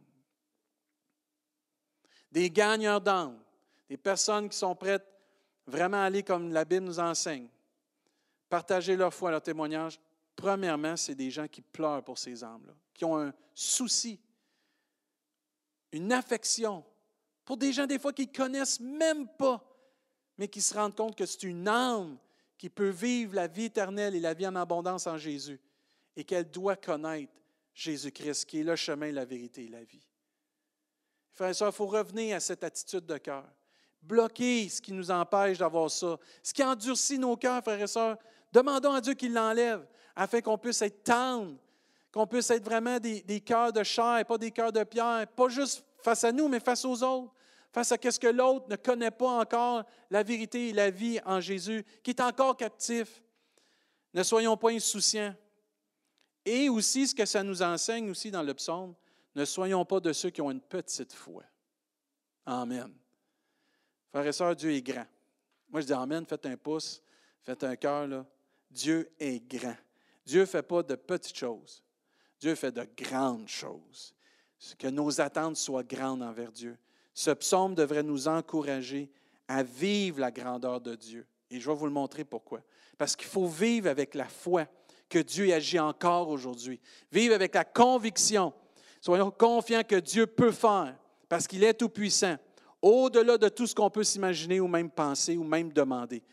Des 2.30 2.50
gagneurs 2.50 3.00
d'âme, 3.00 3.40
des 3.88 3.96
personnes 3.96 4.50
qui 4.50 4.58
sont 4.58 4.76
prêtes 4.76 5.06
vraiment 5.66 5.98
à 5.98 6.06
aller 6.06 6.24
comme 6.24 6.52
la 6.52 6.66
Bible 6.66 6.86
nous 6.86 7.00
enseigne, 7.00 7.48
partager 8.50 8.98
leur 8.98 9.14
foi, 9.14 9.32
leur 9.32 9.42
témoignage. 9.42 10.00
Premièrement, 10.36 10.98
c'est 10.98 11.16
des 11.16 11.32
gens 11.32 11.48
qui 11.48 11.62
pleurent 11.62 12.04
pour 12.04 12.18
ces 12.18 12.44
âmes-là, 12.44 12.74
qui 12.94 13.06
ont 13.06 13.18
un 13.18 13.34
souci 13.54 14.20
une 15.96 16.12
affection 16.12 16.84
pour 17.46 17.58
des 17.58 17.72
gens 17.72 17.86
des 17.86 18.00
fois 18.00 18.12
qui 18.12 18.28
ne 18.28 18.34
connaissent 18.34 18.80
même 18.80 19.28
pas, 19.28 19.64
mais 20.38 20.48
qui 20.48 20.62
se 20.62 20.74
rendent 20.74 20.96
compte 20.96 21.16
que 21.16 21.26
c'est 21.26 21.44
une 21.44 21.68
âme 21.68 22.18
qui 22.58 22.70
peut 22.70 22.90
vivre 22.90 23.36
la 23.36 23.48
vie 23.48 23.66
éternelle 23.66 24.16
et 24.16 24.20
la 24.20 24.34
vie 24.34 24.48
en 24.48 24.56
abondance 24.56 25.08
en 25.08 25.18
Jésus 25.18 25.60
et 26.16 26.24
qu'elle 26.24 26.50
doit 26.50 26.76
connaître 26.76 27.32
Jésus-Christ, 27.74 28.46
qui 28.46 28.60
est 28.60 28.64
le 28.64 28.76
chemin, 28.76 29.12
la 29.12 29.26
vérité 29.26 29.66
et 29.66 29.70
la 29.70 29.84
vie. 29.84 30.06
Frères 31.34 31.50
et 31.50 31.54
sœurs, 31.54 31.72
il 31.74 31.76
faut 31.76 31.88
revenir 31.88 32.36
à 32.36 32.40
cette 32.40 32.64
attitude 32.64 33.06
de 33.06 33.18
cœur. 33.18 33.46
Bloquer 34.02 34.68
ce 34.70 34.82
qui 34.82 34.94
nous 34.94 35.12
empêche 35.12 35.58
d'avoir 35.58 35.90
ça. 35.92 36.18
Ce 36.44 36.54
qui 36.54 36.64
endurcit 36.64 37.20
nos 37.20 37.36
cœurs, 37.38 37.62
frères 37.62 37.82
et 37.82 37.88
sœurs, 37.88 38.18
demandons 38.52 38.94
à 38.94 39.02
Dieu 39.02 39.14
qu'il 39.14 39.34
l'enlève 39.34 39.86
afin 40.16 40.42
qu'on 40.42 40.58
puisse 40.58 40.82
être 40.82 41.04
tendre 41.04 41.58
qu'on 42.16 42.26
puisse 42.26 42.50
être 42.50 42.64
vraiment 42.64 42.98
des, 42.98 43.42
cœurs 43.42 43.74
de 43.74 43.84
chair, 43.84 44.24
pas 44.26 44.38
des 44.38 44.50
cœurs 44.50 44.72
de 44.72 44.86
pierre, 44.86 45.28
pas 45.36 45.50
juste 45.50 45.84
face 45.98 46.24
à 46.24 46.32
nous, 46.32 46.48
mais 46.48 46.62
face 46.62 46.86
aux 46.86 47.04
autres, 47.04 47.34
face 47.74 47.92
à 47.92 47.98
ce 48.10 48.18
que 48.18 48.28
l'autre 48.28 48.68
ne 48.70 48.78
connaît 48.78 49.12
pas 49.12 49.32
encore, 49.32 49.84
la 50.10 50.24
vérité 50.24 50.70
et 50.70 50.74
la 50.74 50.90
vie 50.90 51.20
en 51.26 51.42
Jésus, 51.42 51.86
qui 52.02 52.12
est 52.12 52.22
encore 52.22 52.56
captif. 52.56 53.22
Ne 54.14 54.24
soyons 54.24 54.56
pas 54.56 54.72
insouciants. 54.72 55.36
Et 56.46 56.70
aussi, 56.70 57.06
ce 57.06 57.14
que 57.14 57.26
ça 57.26 57.44
nous 57.44 57.62
enseigne 57.62 58.10
aussi 58.10 58.32
dans 58.32 58.44
le 58.44 58.54
psaume, 58.54 58.96
ne 59.36 59.44
soyons 59.44 59.84
pas 59.84 60.00
de 60.00 60.14
ceux 60.14 60.30
qui 60.30 60.40
ont 60.40 60.52
une 60.52 60.62
petite 60.62 61.12
foi. 61.12 61.44
Amen. 62.46 62.96
Frères 64.10 64.28
et 64.28 64.32
sœurs, 64.32 64.56
Dieu 64.56 64.72
est 64.72 64.82
grand. 64.82 65.08
Moi, 65.68 65.82
je 65.82 65.88
dis 65.88 65.94
Amen, 65.94 66.26
faites 66.26 66.46
un 66.46 66.56
pouce, 66.56 67.04
faites 67.42 67.66
un 67.66 67.76
cœur. 67.76 68.26
Dieu 68.72 69.12
est 69.20 69.46
grand. 69.46 69.76
Dieu 70.26 70.42
ne 70.42 70.46
fait 70.46 70.64
pas 70.64 70.84
de 70.84 70.96
petites 70.96 71.38
choses. 71.38 71.84
Dieu 72.40 72.56
fait 72.56 72.72
de 72.72 72.88
grandes 72.98 73.48
choses. 73.48 74.14
Que 74.80 74.88
nos 74.88 75.22
attentes 75.22 75.58
soient 75.58 75.84
grandes 75.84 76.24
envers 76.24 76.52
Dieu. 76.52 76.78
Ce 77.14 77.32
psaume 77.32 77.76
devrait 77.76 78.04
nous 78.04 78.28
encourager 78.28 79.10
à 79.48 79.64
vivre 79.64 80.20
la 80.20 80.32
grandeur 80.32 80.82
de 80.82 80.96
Dieu. 80.96 81.28
Et 81.52 81.60
je 81.60 81.70
vais 81.70 81.76
vous 81.76 81.86
le 81.86 81.92
montrer 81.92 82.24
pourquoi. 82.24 82.62
Parce 82.98 83.16
qu'il 83.16 83.28
faut 83.28 83.48
vivre 83.48 83.90
avec 83.90 84.16
la 84.16 84.28
foi 84.28 84.66
que 85.08 85.20
Dieu 85.20 85.54
agit 85.54 85.80
encore 85.80 86.30
aujourd'hui. 86.30 86.80
Vivre 87.12 87.36
avec 87.36 87.54
la 87.54 87.64
conviction. 87.64 88.54
Soyons 89.02 89.32
confiants 89.32 89.84
que 89.84 89.98
Dieu 89.98 90.26
peut 90.26 90.52
faire 90.52 90.98
parce 91.30 91.48
qu'il 91.48 91.64
est 91.64 91.74
tout-puissant, 91.74 92.38
au-delà 92.82 93.38
de 93.38 93.50
tout 93.50 93.68
ce 93.68 93.76
qu'on 93.76 93.90
peut 93.90 94.04
s'imaginer 94.04 94.60
ou 94.60 94.68
même 94.68 94.90
penser 94.90 95.38
ou 95.38 95.44
même 95.44 95.72
demander. 95.72 96.24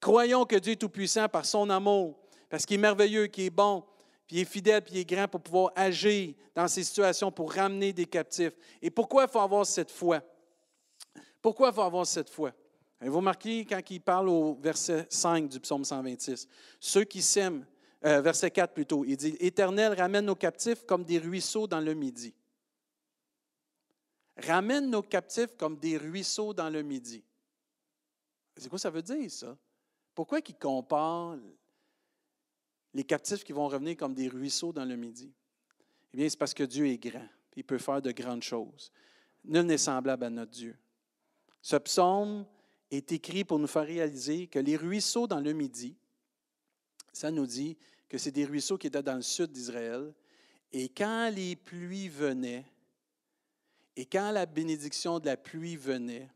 Croyons 0.00 0.44
que 0.44 0.56
Dieu 0.56 0.72
est 0.72 0.76
tout-puissant 0.76 1.28
par 1.28 1.44
son 1.44 1.70
amour, 1.70 2.18
parce 2.50 2.66
qu'il 2.66 2.74
est 2.74 2.82
merveilleux, 2.82 3.28
qu'il 3.28 3.44
est 3.44 3.50
bon, 3.50 3.84
puis 4.26 4.36
il 4.36 4.40
est 4.40 4.44
fidèle, 4.44 4.82
puis 4.82 4.94
il 4.94 4.98
est 4.98 5.04
grand 5.08 5.28
pour 5.28 5.40
pouvoir 5.40 5.72
agir 5.74 6.34
dans 6.54 6.68
ces 6.68 6.84
situations 6.84 7.32
pour 7.32 7.52
ramener 7.52 7.92
des 7.92 8.04
captifs. 8.04 8.52
Et 8.82 8.90
pourquoi 8.90 9.24
il 9.24 9.30
faut 9.30 9.40
avoir 9.40 9.64
cette 9.64 9.90
foi? 9.90 10.20
Pourquoi 11.40 11.68
il 11.68 11.74
faut 11.74 11.82
avoir 11.82 12.06
cette 12.06 12.28
foi? 12.28 12.52
Vous 13.00 13.16
remarquez 13.16 13.64
quand 13.64 13.80
il 13.88 14.00
parle 14.00 14.28
au 14.28 14.56
verset 14.56 15.06
5 15.08 15.48
du 15.48 15.58
psaume 15.60 15.84
126, 15.84 16.46
ceux 16.78 17.04
qui 17.04 17.22
s'aiment, 17.22 17.64
euh, 18.04 18.20
verset 18.20 18.50
4 18.50 18.74
plutôt, 18.74 19.04
il 19.06 19.16
dit, 19.16 19.36
Éternel, 19.40 19.94
ramène 19.94 20.26
nos 20.26 20.34
captifs 20.34 20.84
comme 20.84 21.04
des 21.04 21.18
ruisseaux 21.18 21.66
dans 21.66 21.80
le 21.80 21.94
midi. 21.94 22.34
Ramène 24.36 24.90
nos 24.90 25.02
captifs 25.02 25.56
comme 25.56 25.78
des 25.78 25.96
ruisseaux 25.96 26.52
dans 26.52 26.68
le 26.68 26.82
midi. 26.82 27.24
C'est 28.56 28.68
quoi 28.68 28.78
ça 28.78 28.90
veut 28.90 29.02
dire, 29.02 29.30
ça? 29.30 29.56
Pourquoi 30.14 30.40
il 30.46 30.54
compare 30.56 31.38
les 32.94 33.04
captifs 33.04 33.44
qui 33.44 33.52
vont 33.52 33.68
revenir 33.68 33.96
comme 33.96 34.14
des 34.14 34.28
ruisseaux 34.28 34.72
dans 34.72 34.84
le 34.84 34.96
midi? 34.96 35.32
Eh 36.12 36.16
bien, 36.16 36.28
c'est 36.28 36.38
parce 36.38 36.54
que 36.54 36.64
Dieu 36.64 36.86
est 36.86 36.98
grand. 36.98 37.26
Il 37.56 37.64
peut 37.64 37.78
faire 37.78 38.02
de 38.02 38.12
grandes 38.12 38.42
choses. 38.42 38.90
Nul 39.44 39.62
n'est 39.62 39.78
semblable 39.78 40.24
à 40.24 40.30
notre 40.30 40.50
Dieu. 40.50 40.76
Ce 41.62 41.76
psaume 41.76 42.46
est 42.90 43.12
écrit 43.12 43.44
pour 43.44 43.58
nous 43.58 43.66
faire 43.66 43.86
réaliser 43.86 44.46
que 44.46 44.58
les 44.58 44.76
ruisseaux 44.76 45.26
dans 45.26 45.40
le 45.40 45.52
midi, 45.52 45.96
ça 47.12 47.30
nous 47.30 47.46
dit 47.46 47.76
que 48.08 48.18
c'est 48.18 48.30
des 48.30 48.44
ruisseaux 48.44 48.78
qui 48.78 48.88
étaient 48.88 49.02
dans 49.02 49.16
le 49.16 49.22
sud 49.22 49.52
d'Israël. 49.52 50.12
Et 50.72 50.88
quand 50.88 51.30
les 51.34 51.56
pluies 51.56 52.08
venaient, 52.08 52.64
et 53.96 54.06
quand 54.06 54.30
la 54.30 54.46
bénédiction 54.46 55.18
de 55.18 55.26
la 55.26 55.36
pluie 55.36 55.76
venait, 55.76 56.28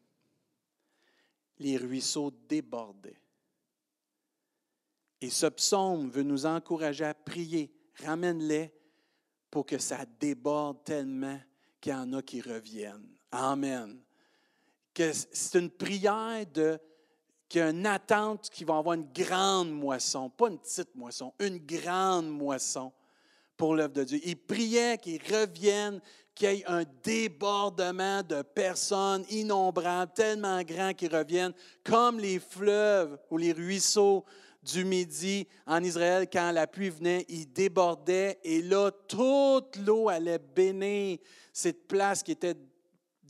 les 1.58 1.76
ruisseaux 1.76 2.32
débordaient. 2.48 3.20
Et 5.24 5.30
ce 5.30 5.46
psaume 5.46 6.10
veut 6.10 6.22
nous 6.22 6.44
encourager 6.44 7.06
à 7.06 7.14
prier. 7.14 7.72
Ramène-les 8.04 8.70
pour 9.50 9.64
que 9.64 9.78
ça 9.78 10.04
déborde 10.20 10.84
tellement 10.84 11.40
qu'il 11.80 11.92
y 11.92 11.94
en 11.94 12.12
a 12.12 12.20
qui 12.20 12.42
reviennent. 12.42 13.08
Amen. 13.32 14.02
C'est 14.94 15.58
une 15.58 15.70
prière 15.70 16.44
de 16.52 16.78
qu'il 17.48 17.62
y 17.62 17.64
a 17.64 17.70
une 17.70 17.86
attente 17.86 18.50
qui 18.50 18.64
va 18.64 18.76
avoir 18.76 18.96
une 18.96 19.10
grande 19.14 19.72
moisson, 19.72 20.28
pas 20.28 20.48
une 20.48 20.58
petite 20.58 20.94
moisson, 20.94 21.32
une 21.38 21.56
grande 21.56 22.28
moisson 22.28 22.92
pour 23.56 23.74
l'œuvre 23.74 23.94
de 23.94 24.04
Dieu. 24.04 24.20
Il 24.24 24.36
priait 24.36 24.98
qu'ils 24.98 25.22
reviennent 25.22 26.02
qu'il 26.34 26.50
y 26.50 26.60
ait 26.60 26.66
un 26.66 26.84
débordement 27.02 28.22
de 28.22 28.42
personnes 28.42 29.24
innombrables, 29.30 30.12
tellement 30.12 30.62
grands 30.64 30.92
qui 30.92 31.08
reviennent, 31.08 31.54
comme 31.82 32.18
les 32.18 32.38
fleuves 32.38 33.18
ou 33.30 33.38
les 33.38 33.52
ruisseaux 33.52 34.26
du 34.64 34.84
Midi 34.84 35.46
en 35.66 35.82
Israël, 35.82 36.26
quand 36.32 36.50
la 36.52 36.66
pluie 36.66 36.90
venait, 36.90 37.24
ils 37.28 37.50
débordaient 37.52 38.38
et 38.42 38.62
là, 38.62 38.90
toute 38.90 39.76
l'eau 39.76 40.08
allait 40.08 40.38
bénir 40.38 41.18
cette 41.52 41.86
place 41.86 42.22
qui 42.22 42.32
était 42.32 42.56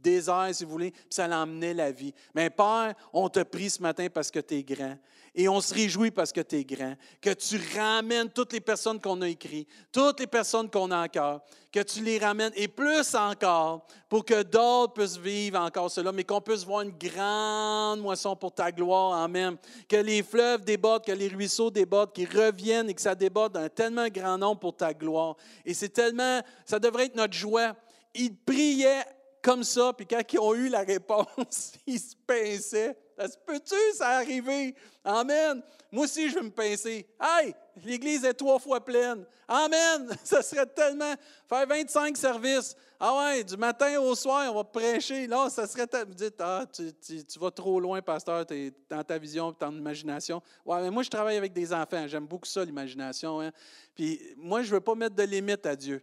désert, 0.04 0.50
si 0.52 0.64
vous 0.64 0.70
voulez, 0.70 0.90
puis 0.90 1.06
ça 1.10 1.26
l'emmenait 1.26 1.74
la 1.74 1.90
vie. 1.90 2.14
Mais 2.34 2.50
Père, 2.50 2.94
on 3.12 3.28
te 3.28 3.40
prie 3.40 3.70
ce 3.70 3.82
matin 3.82 4.06
parce 4.12 4.30
que 4.30 4.38
tu 4.38 4.54
es 4.54 4.62
grand. 4.62 4.96
Et 5.36 5.48
on 5.48 5.60
se 5.60 5.74
réjouit 5.74 6.12
parce 6.12 6.32
que 6.32 6.40
tu 6.40 6.56
es 6.56 6.64
grand. 6.64 6.94
Que 7.20 7.30
tu 7.30 7.60
ramènes 7.76 8.30
toutes 8.30 8.52
les 8.52 8.60
personnes 8.60 9.00
qu'on 9.00 9.20
a 9.20 9.28
écrites, 9.28 9.68
toutes 9.90 10.20
les 10.20 10.28
personnes 10.28 10.70
qu'on 10.70 10.92
a 10.92 11.04
en 11.04 11.08
cœur, 11.08 11.40
que 11.72 11.80
tu 11.80 12.04
les 12.04 12.18
ramènes, 12.18 12.52
et 12.54 12.68
plus 12.68 13.16
encore, 13.16 13.84
pour 14.08 14.24
que 14.24 14.44
d'autres 14.44 14.92
puissent 14.92 15.16
vivre 15.16 15.58
encore 15.58 15.90
cela, 15.90 16.12
mais 16.12 16.22
qu'on 16.22 16.40
puisse 16.40 16.64
voir 16.64 16.82
une 16.82 16.92
grande 16.96 18.00
moisson 18.00 18.36
pour 18.36 18.52
ta 18.52 18.70
gloire. 18.70 19.14
Amen. 19.14 19.56
Que 19.88 19.96
les 19.96 20.22
fleuves 20.22 20.64
débordent, 20.64 21.04
que 21.04 21.10
les 21.10 21.26
ruisseaux 21.26 21.70
débordent, 21.70 22.12
qu'ils 22.12 22.28
reviennent 22.28 22.88
et 22.88 22.94
que 22.94 23.02
ça 23.02 23.16
déborde 23.16 23.54
d'un 23.54 23.68
tellement 23.68 24.06
grand 24.06 24.38
nombre 24.38 24.60
pour 24.60 24.76
ta 24.76 24.94
gloire. 24.94 25.34
Et 25.66 25.74
c'est 25.74 25.88
tellement, 25.88 26.40
ça 26.64 26.78
devrait 26.78 27.06
être 27.06 27.16
notre 27.16 27.34
joie. 27.34 27.74
Il 28.14 28.36
priait 28.36 29.02
comme 29.44 29.62
ça, 29.62 29.92
puis 29.92 30.06
quand 30.06 30.22
ils 30.32 30.38
ont 30.38 30.54
eu 30.54 30.68
la 30.68 30.80
réponse, 30.80 31.74
ils 31.86 32.00
se 32.00 32.16
pinçaient. 32.26 32.96
Ça 33.16 33.28
se 33.28 33.36
peut-tu, 33.46 33.76
ça 33.92 34.08
arriver? 34.08 34.74
Amen. 35.04 35.62
Moi 35.92 36.04
aussi, 36.04 36.30
je 36.30 36.34
vais 36.34 36.42
me 36.42 36.50
pincer. 36.50 37.06
Hey, 37.20 37.54
l'Église 37.84 38.24
est 38.24 38.34
trois 38.34 38.58
fois 38.58 38.82
pleine. 38.82 39.24
Amen. 39.46 40.08
Ça 40.24 40.42
serait 40.42 40.66
tellement. 40.66 41.14
Faire 41.48 41.66
25 41.68 42.16
services. 42.16 42.74
Ah 42.98 43.16
ouais, 43.18 43.44
du 43.44 43.56
matin 43.56 44.00
au 44.00 44.14
soir, 44.14 44.50
on 44.50 44.54
va 44.56 44.64
prêcher. 44.64 45.26
Là, 45.26 45.50
ça 45.50 45.66
serait. 45.66 45.86
Vous 46.06 46.14
dites, 46.14 46.40
ah, 46.40 46.64
tu, 46.72 46.92
tu, 47.24 47.38
vas 47.38 47.50
trop 47.50 47.78
loin, 47.78 48.00
pasteur, 48.00 48.46
tu 48.46 48.54
es 48.54 48.72
dans 48.88 49.04
ta 49.04 49.18
vision, 49.18 49.48
dans 49.48 49.68
ton 49.68 49.72
imagination. 49.72 50.40
Ouais, 50.64 50.80
mais 50.80 50.90
moi, 50.90 51.02
je 51.02 51.10
travaille 51.10 51.36
avec 51.36 51.52
des 51.52 51.72
enfants. 51.72 52.08
J'aime 52.08 52.26
beaucoup 52.26 52.46
ça, 52.46 52.64
l'imagination. 52.64 53.40
Hein. 53.40 53.50
Puis 53.94 54.20
moi, 54.36 54.62
je 54.62 54.70
ne 54.70 54.74
veux 54.74 54.80
pas 54.80 54.94
mettre 54.94 55.14
de 55.14 55.22
limite 55.24 55.66
à 55.66 55.76
Dieu. 55.76 56.02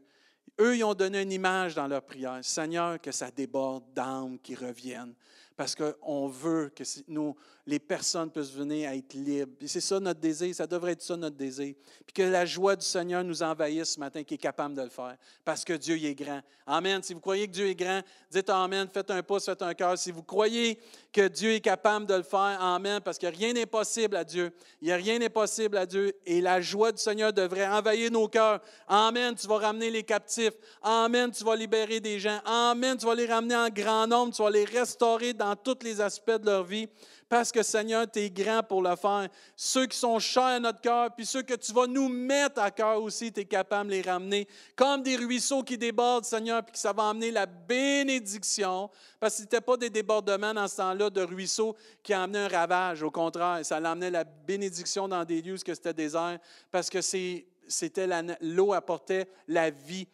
Eux, 0.60 0.78
ils 0.78 0.84
ont 0.84 0.94
donné 0.94 1.22
une 1.22 1.32
image 1.32 1.76
dans 1.76 1.88
leur 1.88 2.04
prière. 2.04 2.39
Seigneur, 2.44 3.00
que 3.02 3.12
ça 3.12 3.32
déborde 3.32 3.84
d'âmes 3.94 4.38
qui 4.39 4.56
reviennent 4.56 5.16
parce 5.62 5.76
qu'on 5.76 6.28
veut 6.28 6.72
que 6.76 6.84
nous, 7.08 7.36
les 7.66 7.80
personnes 7.80 8.32
puissent 8.32 8.51
venir 8.51 8.89
à 8.89 8.95
être 8.95 9.14
libres. 9.14 9.53
C'est 9.66 9.82
ça 9.82 9.99
notre 9.99 10.20
désir, 10.20 10.53
ça 10.55 10.66
devrait 10.66 10.93
être 10.93 11.01
ça 11.01 11.16
notre 11.16 11.36
désir. 11.36 11.76
Puis 12.05 12.14
que 12.14 12.24
la 12.24 12.45
joie 12.45 12.76
du 12.76 12.86
Seigneur 12.86 13.24
nous 13.24 13.43
envahisse 13.43 13.93
ce 13.93 13.99
matin, 13.99 14.24
qui 14.24 14.36
est 14.36 14.39
capable 14.39 14.76
de 14.76 14.82
le 14.82 14.89
faire, 14.89 15.16
parce 15.45 15.64
que 15.64 15.74
Dieu 15.74 15.95
est 15.95 16.16
grand. 16.16 16.41
Amen. 16.66 17.03
Si 17.03 17.14
vous 17.14 17.20
croyez 17.20 17.47
que 17.47 17.53
Dieu 17.53 17.68
est 17.68 17.76
grand, 17.76 18.01
dites 18.30 18.49
Amen, 18.49 18.88
faites 18.91 19.12
un 19.12 19.22
pouce, 19.22 19.45
faites 19.45 19.62
un 19.62 19.74
cœur. 19.74 19.97
Si 19.97 20.12
vous 20.12 20.24
croyez 20.24 20.80
que 21.12 21.28
Dieu 21.28 21.51
est 21.53 21.62
capable 21.62 22.05
de 22.05 22.16
le 22.16 22.24
faire, 22.24 22.39
Amen, 22.62 23.01
parce 23.01 23.18
que 23.18 23.28
rien 23.28 23.53
n'est 23.53 23.66
possible 23.66 24.16
à 24.16 24.24
Dieu. 24.24 24.51
Il 24.82 24.88
n'y 24.88 24.91
a 24.91 24.95
rien 24.95 25.20
n'est 25.20 25.30
possible 25.30 25.78
à 25.78 25.86
Dieu. 25.86 26.14
Et 26.26 26.41
la 26.41 26.62
joie 26.62 26.91
du 26.91 27.01
Seigneur 27.01 27.34
devrait 27.34 27.68
envahir 27.68 28.12
nos 28.12 28.28
cœurs. 28.28 28.62
Amen, 28.88 29.36
tu 29.36 29.47
vas 29.47 29.57
ramener 29.57 29.89
les 29.89 30.03
captifs. 30.03 30.53
Amen, 30.82 31.32
tu 31.32 31.43
vas 31.43 31.55
libérer 31.55 31.99
des 31.99 32.20
gens. 32.20 32.39
Amen, 32.45 32.97
tu 32.97 33.05
vas 33.05 33.16
les 33.16 33.26
ramener 33.26 33.55
en 33.55 33.70
grand 33.70 34.07
nombre, 34.07 34.34
tu 34.34 34.41
vas 34.41 34.49
les 34.49 34.66
restaurer 34.66 35.34
dans 35.34 35.55
tous 35.55 35.84
les 35.84 36.01
aspects 36.01 36.32
de 36.32 36.45
leur 36.45 36.64
vie 36.64 36.88
parce 37.32 37.50
que 37.50 37.64
Seigneur, 37.64 38.12
tu 38.12 38.20
es 38.20 38.30
grand 38.30 38.62
pour 38.62 38.82
le 38.82 38.94
faire. 38.98 39.30
Ceux 39.56 39.86
qui 39.86 39.98
sont 39.98 40.20
chers 40.20 40.44
à 40.44 40.60
notre 40.60 40.82
cœur, 40.82 41.16
puis 41.16 41.26
ceux 41.26 41.44
que 41.44 41.54
tu 41.54 41.72
vas 41.72 41.88
nous 41.88 42.10
mettre 42.10 42.60
à 42.60 42.70
cœur 42.72 43.02
aussi, 43.02 43.32
tu 43.32 43.40
es 43.40 43.46
capable 43.46 43.90
de 43.90 43.96
les 43.96 44.02
ramener 44.02 44.46
comme 44.76 45.02
des 45.02 45.16
ruisseaux 45.16 45.64
qui 45.64 45.78
débordent, 45.78 46.26
Seigneur, 46.26 46.62
puis 46.62 46.74
que 46.74 46.78
ça 46.78 46.92
va 46.92 47.08
amener 47.08 47.32
la 47.32 47.46
bénédiction. 47.46 48.90
Parce 49.18 49.36
que 49.36 49.38
ce 49.38 49.44
n'était 49.44 49.62
pas 49.62 49.78
des 49.78 49.90
débordements 49.90 50.54
dans 50.54 50.68
ce 50.68 50.76
temps-là 50.76 51.10
de 51.10 51.22
ruisseaux 51.22 51.74
qui 52.04 52.12
amenaient 52.12 52.40
un 52.40 52.48
ravage. 52.50 53.02
Au 53.02 53.12
contraire, 53.12 53.60
ça 53.64 53.78
amenait 53.78 54.12
la 54.12 54.26
bénédiction 54.26 55.08
dans 55.08 55.24
des 55.24 55.42
lieux 55.42 55.54
où 55.54 55.58
c'était 55.58 55.94
désert, 55.94 56.38
parce 56.70 56.90
que 56.90 57.00
c'était 57.00 58.08
l'eau 58.42 58.74
apportait 58.74 59.26
la 59.48 59.70
vie 59.70 60.06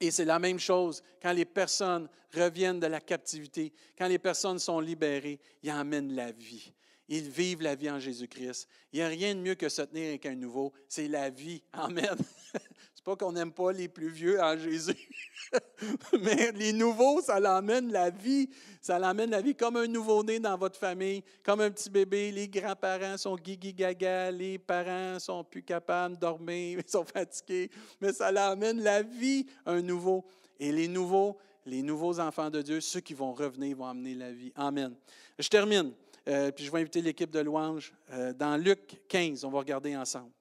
et 0.00 0.10
c'est 0.10 0.24
la 0.24 0.38
même 0.38 0.58
chose 0.58 1.02
quand 1.22 1.32
les 1.32 1.44
personnes 1.44 2.08
reviennent 2.34 2.80
de 2.80 2.86
la 2.86 3.00
captivité, 3.00 3.72
quand 3.96 4.08
les 4.08 4.18
personnes 4.18 4.58
sont 4.58 4.80
libérées, 4.80 5.40
ils 5.62 5.70
emmènent 5.70 6.14
la 6.14 6.32
vie. 6.32 6.72
Ils 7.08 7.28
vivent 7.28 7.62
la 7.62 7.74
vie 7.74 7.90
en 7.90 7.98
Jésus-Christ. 7.98 8.68
Il 8.92 9.00
n'y 9.00 9.02
a 9.02 9.08
rien 9.08 9.34
de 9.34 9.40
mieux 9.40 9.56
que 9.56 9.68
se 9.68 9.82
tenir 9.82 10.08
avec 10.08 10.26
un 10.26 10.36
nouveau. 10.36 10.72
C'est 10.88 11.08
la 11.08 11.28
vie. 11.28 11.60
Amen. 11.72 12.16
C'est 13.00 13.04
pas 13.04 13.16
qu'on 13.16 13.32
n'aime 13.32 13.50
pas 13.50 13.72
les 13.72 13.88
plus 13.88 14.10
vieux 14.10 14.38
en 14.42 14.58
Jésus. 14.58 15.08
Mais 16.20 16.52
les 16.52 16.74
nouveaux, 16.74 17.22
ça 17.22 17.40
l'emmène 17.40 17.90
la 17.90 18.10
vie. 18.10 18.50
Ça 18.82 18.98
l'emmène 18.98 19.30
la 19.30 19.40
vie 19.40 19.54
comme 19.54 19.76
un 19.76 19.86
nouveau-né 19.86 20.38
dans 20.38 20.58
votre 20.58 20.78
famille, 20.78 21.24
comme 21.42 21.62
un 21.62 21.70
petit 21.70 21.88
bébé. 21.88 22.30
Les 22.30 22.46
grands-parents 22.46 23.16
sont 23.16 23.36
guigui-gaga, 23.36 24.30
les 24.30 24.58
parents 24.58 25.18
sont 25.18 25.42
plus 25.42 25.62
capables 25.62 26.16
de 26.16 26.20
dormir, 26.20 26.80
ils 26.86 26.90
sont 26.90 27.06
fatigués. 27.06 27.70
Mais 28.02 28.12
ça 28.12 28.30
l'emmène 28.30 28.82
la 28.82 29.00
vie, 29.00 29.46
un 29.64 29.80
nouveau. 29.80 30.26
Et 30.58 30.70
les 30.70 30.86
nouveaux, 30.86 31.38
les 31.64 31.80
nouveaux 31.80 32.20
enfants 32.20 32.50
de 32.50 32.60
Dieu, 32.60 32.82
ceux 32.82 33.00
qui 33.00 33.14
vont 33.14 33.32
revenir, 33.32 33.78
vont 33.78 33.86
amener 33.86 34.14
la 34.14 34.30
vie. 34.30 34.52
Amen. 34.54 34.94
Je 35.38 35.48
termine. 35.48 35.94
Euh, 36.28 36.50
puis 36.52 36.66
je 36.66 36.70
vais 36.70 36.80
inviter 36.80 37.00
l'équipe 37.00 37.30
de 37.30 37.40
louange. 37.40 37.94
Euh, 38.10 38.34
dans 38.34 38.58
Luc 38.58 39.00
15, 39.08 39.42
on 39.46 39.50
va 39.50 39.60
regarder 39.60 39.96
ensemble. 39.96 40.32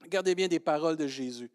Regardez 0.00 0.36
bien 0.36 0.46
des 0.46 0.60
paroles 0.60 0.96
de 0.96 1.08
Jésus. 1.08 1.50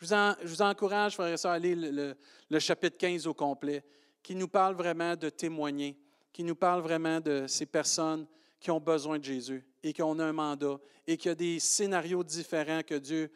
Je 0.00 0.46
vous, 0.46 0.62
encourage, 0.62 1.14
frère 1.14 1.32
et 1.32 1.36
soeur, 1.36 1.52
à 1.52 1.58
lire 1.58 2.16
le, 2.50 2.58
chapitre 2.58 2.98
15 2.98 3.26
au 3.26 3.34
complet, 3.34 3.84
qui 4.22 4.34
nous 4.34 4.48
parle 4.48 4.74
vraiment 4.74 5.16
de 5.16 5.30
témoigner, 5.30 5.96
qui 6.32 6.42
nous 6.42 6.56
parle 6.56 6.82
vraiment 6.82 7.20
de 7.20 7.46
ces 7.46 7.66
personnes 7.66 8.26
qui 8.58 8.70
ont 8.70 8.80
besoin 8.80 9.18
de 9.18 9.24
Jésus 9.24 9.64
et 9.82 9.92
qui 9.92 10.02
ont 10.02 10.18
un 10.18 10.32
mandat 10.32 10.78
et 11.06 11.16
qu'il 11.16 11.28
y 11.28 11.32
a 11.32 11.34
des 11.34 11.60
scénarios 11.60 12.24
différents 12.24 12.82
que 12.82 12.94
Dieu 12.94 13.30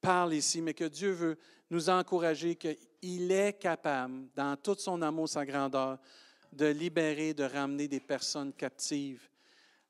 parle 0.00 0.34
ici, 0.34 0.62
mais 0.62 0.74
que 0.74 0.84
Dieu 0.84 1.10
veut 1.10 1.36
nous 1.70 1.90
encourager 1.90 2.54
qu'il 2.54 3.32
est 3.32 3.54
capable, 3.54 4.28
dans 4.34 4.56
tout 4.56 4.76
son 4.78 5.02
amour, 5.02 5.28
sa 5.28 5.44
grandeur, 5.44 5.98
de 6.52 6.66
libérer, 6.66 7.34
de 7.34 7.44
ramener 7.44 7.88
des 7.88 8.00
personnes 8.00 8.52
captives 8.52 9.28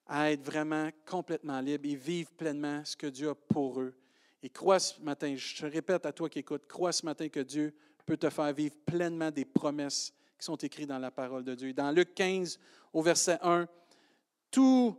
à 0.07 0.31
être 0.31 0.45
vraiment 0.45 0.91
complètement 1.07 1.61
libres 1.61 1.89
et 1.89 1.95
vivre 1.95 2.31
pleinement 2.33 2.85
ce 2.85 2.97
que 2.97 3.07
Dieu 3.07 3.31
a 3.31 3.35
pour 3.35 3.81
eux. 3.81 3.95
Et 4.43 4.51
crois 4.51 4.81
ce 4.81 5.01
matin, 5.01 5.35
je 5.37 5.57
te 5.57 5.67
répète 5.67 6.05
à 6.05 6.13
toi 6.13 6.29
qui 6.29 6.41
écoutes, 6.41 6.67
crois 6.67 6.93
ce 6.93 7.07
matin 7.07 7.29
que 7.29 7.41
Dieu 7.41 7.73
peut 8.05 8.17
te 8.17 8.29
faire 8.29 8.53
vivre 8.53 8.75
pleinement 8.85 9.31
des 9.31 9.45
promesses 9.45 10.13
qui 10.39 10.45
sont 10.45 10.57
écrites 10.57 10.89
dans 10.89 10.99
la 10.99 11.13
parole 11.13 11.45
de 11.45 11.55
Dieu. 11.55 11.73
Dans 11.73 11.93
Luc 11.93 12.15
15, 12.15 12.59
au 12.93 13.03
verset 13.03 13.39
1, 13.43 13.69
tous 14.51 14.97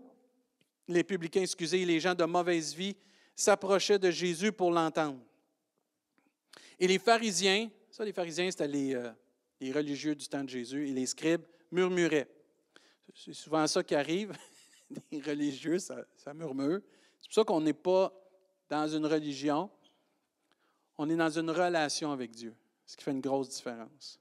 les 0.87 1.03
publicains, 1.03 1.41
excusez, 1.41 1.83
les 1.85 1.99
gens 1.99 2.15
de 2.15 2.23
mauvaise 2.23 2.73
vie, 2.73 2.95
s'approchaient 3.35 3.99
de 3.99 4.11
Jésus 4.11 4.53
pour 4.53 4.71
l'entendre. 4.71 5.19
Et 6.79 6.87
les 6.87 6.99
pharisiens, 6.99 7.69
ça 7.91 8.05
les 8.05 8.13
pharisiens, 8.13 8.49
c'était 8.49 8.67
les, 8.67 8.95
euh, 8.95 9.11
religieux 9.73 10.15
du 10.15 10.27
temps 10.27 10.43
de 10.43 10.49
Jésus, 10.49 10.89
et 10.89 10.93
les 10.93 11.05
scribes 11.05 11.43
murmuraient. 11.71 12.29
C'est 13.13 13.33
souvent 13.33 13.67
ça 13.67 13.83
qui 13.83 13.95
arrive. 13.95 14.33
Les 15.11 15.21
religieux, 15.21 15.79
ça 15.79 16.33
murmure. 16.35 16.81
C'est 17.19 17.27
pour 17.27 17.33
ça 17.33 17.43
qu'on 17.43 17.61
n'est 17.61 17.73
pas 17.73 18.11
dans 18.70 18.88
une 18.88 19.05
religion, 19.05 19.70
on 20.97 21.09
est 21.09 21.16
dans 21.16 21.30
une 21.30 21.49
relation 21.49 22.11
avec 22.11 22.32
Dieu, 22.32 22.55
ce 22.86 22.95
qui 22.95 23.03
fait 23.03 23.11
une 23.11 23.22
grosse 23.22 23.49
différence. 23.49 24.20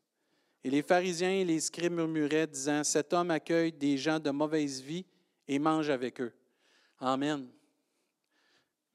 Et 0.65 0.71
les 0.71 0.83
pharisiens 0.83 1.31
et 1.31 1.45
les 1.45 1.61
scribes 1.61 1.93
murmuraient, 1.93 2.47
disant, 2.47 2.85
Cet 2.85 3.13
homme 3.13 3.31
accueille 3.31 3.73
des 3.73 3.99
gens 3.99 4.21
de 4.21 4.31
mauvaise 4.31 4.81
vie 4.81 5.05
et 5.49 5.59
mange 5.59 5.91
avec 5.91 6.21
eux. 6.21 6.33
Amen. 7.01 7.49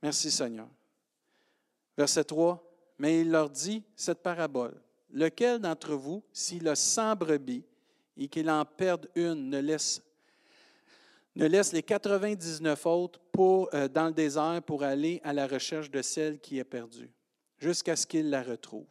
Merci 0.01 0.31
Seigneur. 0.31 0.69
Verset 1.97 2.23
3. 2.23 2.63
Mais 2.99 3.21
il 3.21 3.31
leur 3.31 3.49
dit 3.49 3.83
cette 3.95 4.23
parabole. 4.23 4.79
Lequel 5.11 5.59
d'entre 5.59 5.93
vous, 5.93 6.23
s'il 6.33 6.67
a 6.67 6.75
cent 6.75 7.15
brebis 7.15 7.63
et 8.15 8.27
qu'il 8.27 8.49
en 8.49 8.65
perde 8.65 9.09
une, 9.15 9.49
ne 9.49 9.59
laisse, 9.59 10.01
ne 11.37 11.45
laisse 11.45 11.71
les 11.71 11.83
99 11.83 12.85
autres 12.87 13.19
pour, 13.31 13.69
euh, 13.73 13.87
dans 13.87 14.07
le 14.07 14.11
désert 14.11 14.61
pour 14.65 14.83
aller 14.83 15.21
à 15.23 15.33
la 15.33 15.45
recherche 15.45 15.91
de 15.91 16.01
celle 16.01 16.39
qui 16.39 16.57
est 16.57 16.63
perdue, 16.63 17.11
jusqu'à 17.59 17.95
ce 17.95 18.07
qu'il 18.07 18.31
la 18.31 18.41
retrouve. 18.41 18.87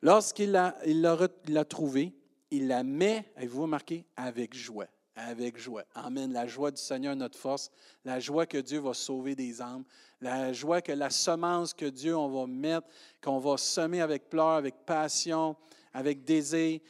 Lorsqu'il 0.00 0.52
l'a 0.52 0.76
il 0.86 1.02
l'a 1.02 1.64
trouvée, 1.64 2.14
il 2.52 2.68
la 2.68 2.84
met, 2.84 3.32
avez-vous 3.34 3.62
remarqué, 3.62 4.04
avec 4.16 4.54
joie. 4.54 4.86
Avec 5.16 5.58
joie. 5.58 5.84
Amen. 5.94 6.32
La 6.32 6.46
joie 6.46 6.70
du 6.70 6.80
Seigneur, 6.80 7.16
notre 7.16 7.38
force. 7.38 7.70
La 8.04 8.20
joie 8.20 8.46
que 8.46 8.58
Dieu 8.58 8.78
va 8.78 8.92
sauver 8.94 9.34
des 9.34 9.60
âmes. 9.60 9.82
La 10.20 10.52
joie 10.52 10.82
que 10.82 10.92
la 10.92 11.10
semence 11.10 11.72
que 11.74 11.86
Dieu, 11.86 12.14
on 12.14 12.28
va 12.28 12.46
mettre, 12.46 12.86
qu'on 13.24 13.38
va 13.38 13.56
semer 13.56 14.02
avec 14.02 14.28
pleurs, 14.28 14.50
avec 14.50 14.74
passion, 14.84 15.56
avec 15.92 16.22
désir, 16.22 16.80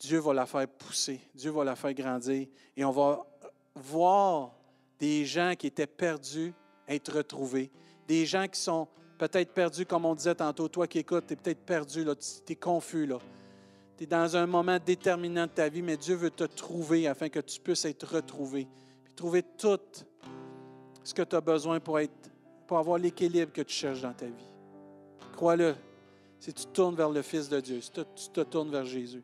Dieu 0.00 0.18
va 0.18 0.34
la 0.34 0.46
faire 0.46 0.66
pousser. 0.66 1.20
Dieu 1.34 1.52
va 1.52 1.62
la 1.62 1.76
faire 1.76 1.94
grandir. 1.94 2.48
Et 2.76 2.84
on 2.84 2.90
va 2.90 3.24
voir 3.74 4.54
des 4.98 5.24
gens 5.24 5.54
qui 5.56 5.66
étaient 5.66 5.86
perdus 5.86 6.52
être 6.88 7.16
retrouvés. 7.16 7.70
Des 8.06 8.26
gens 8.26 8.46
qui 8.48 8.60
sont 8.60 8.88
peut-être 9.18 9.52
perdus, 9.52 9.86
comme 9.86 10.04
on 10.04 10.14
disait 10.14 10.34
tantôt. 10.34 10.68
Toi 10.68 10.86
qui 10.86 10.98
écoutes, 10.98 11.26
tu 11.26 11.34
es 11.34 11.36
peut-être 11.36 11.64
perdu, 11.64 12.04
tu 12.46 12.52
es 12.52 12.56
confus. 12.56 13.08
Tu 13.96 14.04
es 14.04 14.06
dans 14.06 14.36
un 14.36 14.46
moment 14.46 14.78
déterminant 14.84 15.46
de 15.46 15.52
ta 15.52 15.68
vie, 15.68 15.82
mais 15.82 15.96
Dieu 15.96 16.16
veut 16.16 16.30
te 16.30 16.44
trouver 16.44 17.06
afin 17.06 17.28
que 17.28 17.40
tu 17.40 17.60
puisses 17.60 17.84
être 17.84 18.14
retrouvé. 18.14 18.66
Puis 19.04 19.14
trouver 19.14 19.42
tout 19.42 19.78
ce 21.04 21.14
que 21.14 21.22
tu 21.22 21.36
as 21.36 21.40
besoin 21.40 21.80
pour, 21.80 21.98
être, 21.98 22.30
pour 22.66 22.78
avoir 22.78 22.98
l'équilibre 22.98 23.52
que 23.52 23.62
tu 23.62 23.74
cherches 23.74 24.02
dans 24.02 24.12
ta 24.12 24.26
vie. 24.26 24.50
Crois-le. 25.34 25.74
Si 26.38 26.54
tu 26.54 26.64
tournes 26.66 26.94
vers 26.94 27.10
le 27.10 27.20
Fils 27.20 27.50
de 27.50 27.60
Dieu, 27.60 27.82
si 27.82 27.90
tu 27.90 28.02
te 28.32 28.40
tournes 28.40 28.70
vers 28.70 28.86
Jésus. 28.86 29.22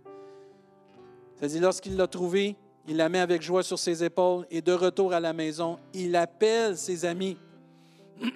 Dit, 1.41 1.61
lorsqu'il 1.61 1.97
l'a 1.97 2.07
trouvé, 2.07 2.57
il 2.89 2.97
la 2.97 3.09
met 3.09 3.19
avec 3.19 3.43
joie 3.43 3.63
sur 3.63 3.79
ses 3.79 4.05
épaules 4.05 4.47
et 4.51 4.63
de 4.63 4.73
retour 4.73 5.13
à 5.13 5.21
la 5.21 5.33
maison, 5.33 5.79
il 5.93 6.15
appelle 6.15 6.77
ses 6.77 7.05
amis 7.05 7.37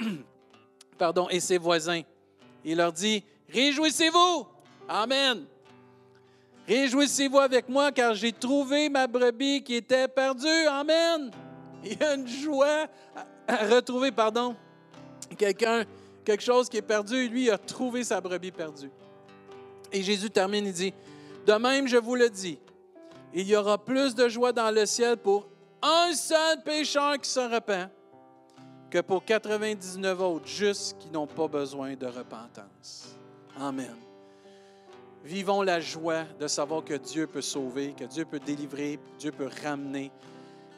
pardon, 0.99 1.29
et 1.31 1.41
ses 1.41 1.59
voisins. 1.59 2.03
Il 2.65 2.77
leur 2.77 2.93
dit, 2.93 3.25
Réjouissez-vous. 3.53 4.47
Amen. 4.89 5.45
Réjouissez-vous 6.69 7.39
avec 7.39 7.69
moi 7.69 7.91
car 7.91 8.15
j'ai 8.15 8.33
trouvé 8.33 8.89
ma 8.89 9.07
brebis 9.07 9.63
qui 9.63 9.75
était 9.75 10.07
perdue. 10.07 10.67
Amen. 10.69 11.31
Il 11.83 11.99
y 11.99 12.03
a 12.03 12.15
une 12.15 12.29
joie 12.29 12.87
à 13.49 13.57
retrouver, 13.67 14.13
pardon, 14.13 14.55
quelqu'un, 15.39 15.85
quelque 16.25 16.43
chose 16.43 16.69
qui 16.69 16.77
est 16.77 16.83
perdu. 16.83 17.29
Lui, 17.29 17.51
a 17.51 17.59
trouvé 17.59 18.05
sa 18.05 18.21
brebis 18.21 18.53
perdue. 18.53 18.91
Et 19.91 20.03
Jésus 20.03 20.31
termine, 20.31 20.67
il 20.67 20.73
dit, 20.73 20.95
de 21.47 21.53
même, 21.55 21.89
je 21.89 21.97
vous 21.97 22.15
le 22.15 22.29
dis, 22.29 22.59
il 23.33 23.47
y 23.47 23.57
aura 23.57 23.79
plus 23.79 24.15
de 24.15 24.29
joie 24.29 24.53
dans 24.53 24.71
le 24.71 24.87
ciel 24.87 25.17
pour 25.17 25.49
un 25.83 26.13
seul 26.15 26.63
pécheur 26.63 27.19
qui 27.19 27.29
se 27.29 27.41
repent 27.41 27.91
que 28.91 29.01
pour 29.01 29.25
99 29.25 30.21
autres 30.21 30.49
justes 30.49 30.97
qui 30.99 31.11
n'ont 31.11 31.27
pas 31.27 31.47
besoin 31.47 31.95
de 31.95 32.07
repentance. 32.07 33.15
Amen. 33.59 33.97
Vivons 35.25 35.63
la 35.63 35.81
joie 35.81 36.25
de 36.39 36.47
savoir 36.49 36.83
que 36.83 36.95
Dieu 36.95 37.27
peut 37.27 37.43
sauver, 37.43 37.93
que 37.93 38.05
Dieu 38.05 38.25
peut 38.25 38.41
délivrer, 38.41 38.99
que 38.99 39.21
Dieu 39.21 39.33
peut 39.33 39.51
ramener, 39.63 40.11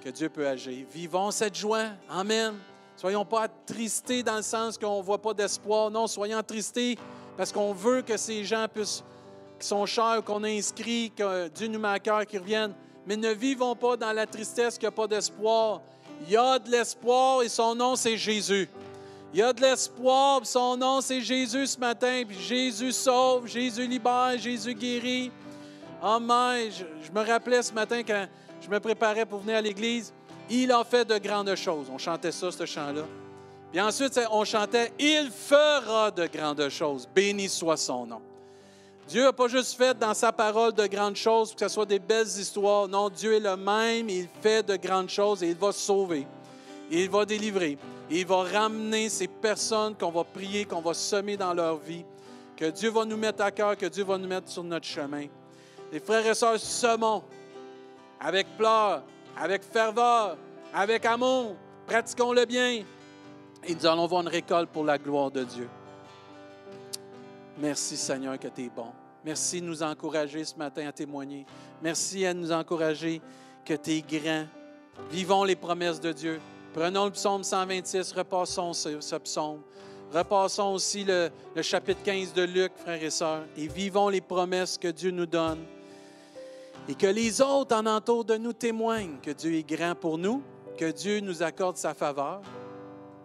que 0.02 0.10
Dieu 0.10 0.28
peut 0.28 0.46
agir. 0.46 0.84
Vivons 0.92 1.30
cette 1.30 1.54
joie. 1.54 1.90
Amen. 2.10 2.54
Soyons 2.96 3.24
pas 3.24 3.42
attristés 3.42 4.22
dans 4.22 4.36
le 4.36 4.42
sens 4.42 4.76
qu'on 4.76 4.98
ne 4.98 5.02
voit 5.02 5.22
pas 5.22 5.32
d'espoir. 5.32 5.90
Non, 5.90 6.06
soyons 6.06 6.38
attristés 6.38 6.98
parce 7.36 7.52
qu'on 7.52 7.72
veut 7.72 8.02
que 8.02 8.16
ces 8.16 8.44
gens 8.44 8.66
puissent, 8.72 9.02
qui 9.62 9.68
sont 9.68 9.84
qu'on 10.26 10.42
a 10.42 10.48
inscrits, 10.48 11.12
que 11.16 11.48
Dieu 11.48 11.68
nous 11.68 11.78
met 11.78 11.88
à 11.88 11.98
cœur, 12.00 12.26
qu'ils 12.26 12.40
reviennent. 12.40 12.74
Mais 13.06 13.16
ne 13.16 13.30
vivons 13.30 13.74
pas 13.76 13.96
dans 13.96 14.12
la 14.12 14.26
tristesse 14.26 14.74
qu'il 14.74 14.88
n'y 14.88 14.94
a 14.94 14.96
pas 14.96 15.06
d'espoir. 15.06 15.80
Il 16.26 16.32
y 16.32 16.36
a 16.36 16.58
de 16.58 16.70
l'espoir 16.70 17.42
et 17.42 17.48
son 17.48 17.74
nom, 17.74 17.96
c'est 17.96 18.16
Jésus. 18.16 18.68
Il 19.32 19.38
y 19.40 19.42
a 19.42 19.52
de 19.52 19.60
l'espoir, 19.60 20.40
son 20.44 20.76
nom, 20.76 21.00
c'est 21.00 21.20
Jésus 21.20 21.68
ce 21.68 21.78
matin. 21.78 22.22
Puis 22.26 22.38
Jésus 22.38 22.92
sauve, 22.92 23.46
Jésus 23.46 23.86
libère, 23.86 24.36
Jésus 24.36 24.74
guérit. 24.74 25.30
Amen. 26.02 26.70
Je, 26.70 26.84
je, 27.06 27.12
me 27.12 27.24
rappelais 27.24 27.62
ce 27.62 27.72
matin 27.72 28.02
quand 28.02 28.26
je 28.60 28.68
me 28.68 28.80
préparais 28.80 29.24
pour 29.24 29.40
venir 29.40 29.56
à 29.56 29.60
l'église, 29.60 30.12
il 30.50 30.70
a 30.72 30.82
fait 30.84 31.04
de 31.04 31.18
grandes 31.18 31.54
choses. 31.54 31.86
On 31.92 31.98
chantait 31.98 32.32
ça, 32.32 32.50
ce 32.50 32.66
chant-là. 32.66 33.04
Puis 33.70 33.80
ensuite, 33.80 34.20
on 34.30 34.44
chantait 34.44 34.92
Il 34.98 35.30
fera 35.30 36.10
de 36.10 36.26
grandes 36.26 36.68
choses. 36.68 37.08
Béni 37.14 37.48
soit 37.48 37.76
son 37.76 38.06
nom. 38.06 38.20
Dieu 39.08 39.24
n'a 39.24 39.32
pas 39.32 39.48
juste 39.48 39.76
fait 39.76 39.98
dans 39.98 40.14
sa 40.14 40.32
parole 40.32 40.72
de 40.72 40.86
grandes 40.86 41.16
choses 41.16 41.50
pour 41.50 41.58
que 41.58 41.68
ce 41.68 41.74
soit 41.74 41.86
des 41.86 41.98
belles 41.98 42.26
histoires. 42.26 42.88
Non, 42.88 43.08
Dieu 43.08 43.34
est 43.34 43.40
le 43.40 43.56
même, 43.56 44.08
il 44.08 44.28
fait 44.40 44.62
de 44.62 44.76
grandes 44.76 45.10
choses 45.10 45.42
et 45.42 45.50
il 45.50 45.56
va 45.56 45.72
sauver. 45.72 46.26
il 46.90 47.10
va 47.10 47.24
délivrer. 47.24 47.78
il 48.10 48.26
va 48.26 48.42
ramener 48.42 49.08
ces 49.08 49.28
personnes 49.28 49.94
qu'on 49.94 50.10
va 50.10 50.24
prier, 50.24 50.64
qu'on 50.64 50.80
va 50.80 50.94
semer 50.94 51.36
dans 51.36 51.54
leur 51.54 51.78
vie, 51.78 52.04
que 52.56 52.66
Dieu 52.66 52.90
va 52.90 53.04
nous 53.04 53.16
mettre 53.16 53.42
à 53.42 53.50
cœur, 53.50 53.76
que 53.76 53.86
Dieu 53.86 54.04
va 54.04 54.18
nous 54.18 54.28
mettre 54.28 54.48
sur 54.48 54.64
notre 54.64 54.86
chemin. 54.86 55.26
Les 55.90 56.00
frères 56.00 56.26
et 56.26 56.34
sœurs, 56.34 56.58
semons 56.58 57.22
avec 58.20 58.46
pleurs, 58.56 59.02
avec 59.36 59.62
ferveur, 59.62 60.36
avec 60.72 61.04
amour. 61.04 61.56
Pratiquons 61.86 62.32
le 62.32 62.44
bien 62.44 62.84
et 63.64 63.74
nous 63.74 63.86
allons 63.86 64.06
voir 64.06 64.22
une 64.22 64.28
récolte 64.28 64.70
pour 64.70 64.84
la 64.84 64.98
gloire 64.98 65.30
de 65.30 65.44
Dieu. 65.44 65.68
Merci 67.62 67.96
Seigneur 67.96 68.36
que 68.40 68.48
tu 68.48 68.64
es 68.64 68.68
bon. 68.68 68.88
Merci 69.24 69.60
de 69.60 69.66
nous 69.66 69.84
encourager 69.84 70.44
ce 70.44 70.56
matin 70.56 70.88
à 70.88 70.90
témoigner. 70.90 71.46
Merci 71.80 72.26
à 72.26 72.34
nous 72.34 72.50
encourager 72.50 73.22
que 73.64 73.74
tu 73.74 73.92
es 73.92 74.02
grand. 74.02 74.46
Vivons 75.12 75.44
les 75.44 75.54
promesses 75.54 76.00
de 76.00 76.10
Dieu. 76.10 76.40
Prenons 76.74 77.04
le 77.04 77.12
psaume 77.12 77.44
126, 77.44 78.14
repassons 78.14 78.72
ce, 78.72 79.16
psaume. 79.18 79.60
Repassons 80.12 80.72
aussi 80.72 81.04
le, 81.04 81.30
le, 81.54 81.62
chapitre 81.62 82.02
15 82.02 82.32
de 82.32 82.42
Luc, 82.42 82.72
frères 82.74 83.00
et 83.00 83.10
sœurs, 83.10 83.44
et 83.56 83.68
vivons 83.68 84.08
les 84.08 84.20
promesses 84.20 84.76
que 84.76 84.88
Dieu 84.88 85.12
nous 85.12 85.26
donne. 85.26 85.60
Et 86.88 86.96
que 86.96 87.06
les 87.06 87.40
autres 87.40 87.76
en 87.76 87.86
entour 87.86 88.24
de 88.24 88.38
nous 88.38 88.54
témoignent 88.54 89.18
que 89.22 89.30
Dieu 89.30 89.54
est 89.54 89.62
grand 89.62 89.94
pour 89.94 90.18
nous, 90.18 90.42
que 90.76 90.90
Dieu 90.90 91.20
nous 91.20 91.44
accorde 91.44 91.76
sa 91.76 91.94
faveur 91.94 92.42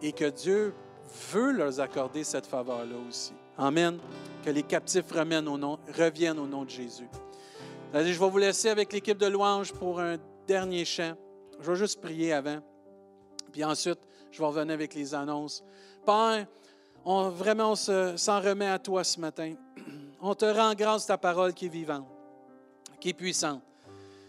et 0.00 0.12
que 0.12 0.30
Dieu 0.30 0.72
veut 1.32 1.50
leur 1.50 1.80
accorder 1.80 2.22
cette 2.22 2.46
faveur-là 2.46 2.94
aussi. 3.08 3.32
Amen. 3.58 3.98
Que 4.48 4.52
les 4.54 4.62
captifs 4.62 5.12
reviennent 5.12 5.46
au 5.46 5.58
nom, 5.58 5.78
reviennent 5.94 6.38
au 6.38 6.46
nom 6.46 6.64
de 6.64 6.70
Jésus. 6.70 7.06
Je 7.92 7.98
vais 7.98 8.14
vous 8.14 8.38
laisser 8.38 8.70
avec 8.70 8.90
l'équipe 8.94 9.18
de 9.18 9.26
louanges 9.26 9.74
pour 9.74 10.00
un 10.00 10.16
dernier 10.46 10.86
chant. 10.86 11.12
Je 11.60 11.70
vais 11.70 11.76
juste 11.76 12.00
prier 12.00 12.32
avant. 12.32 12.60
Puis 13.52 13.62
ensuite, 13.62 13.98
je 14.30 14.38
vais 14.38 14.46
revenir 14.46 14.72
avec 14.72 14.94
les 14.94 15.14
annonces. 15.14 15.62
Père, 16.06 16.46
on, 17.04 17.28
vraiment, 17.28 17.72
on 17.72 17.74
s'en 17.76 18.40
remet 18.40 18.68
à 18.68 18.78
toi 18.78 19.04
ce 19.04 19.20
matin. 19.20 19.52
On 20.22 20.34
te 20.34 20.46
rend 20.46 20.72
grâce 20.72 21.02
de 21.02 21.08
ta 21.08 21.18
parole 21.18 21.52
qui 21.52 21.66
est 21.66 21.68
vivante, 21.68 22.06
qui 22.98 23.10
est 23.10 23.12
puissante, 23.12 23.60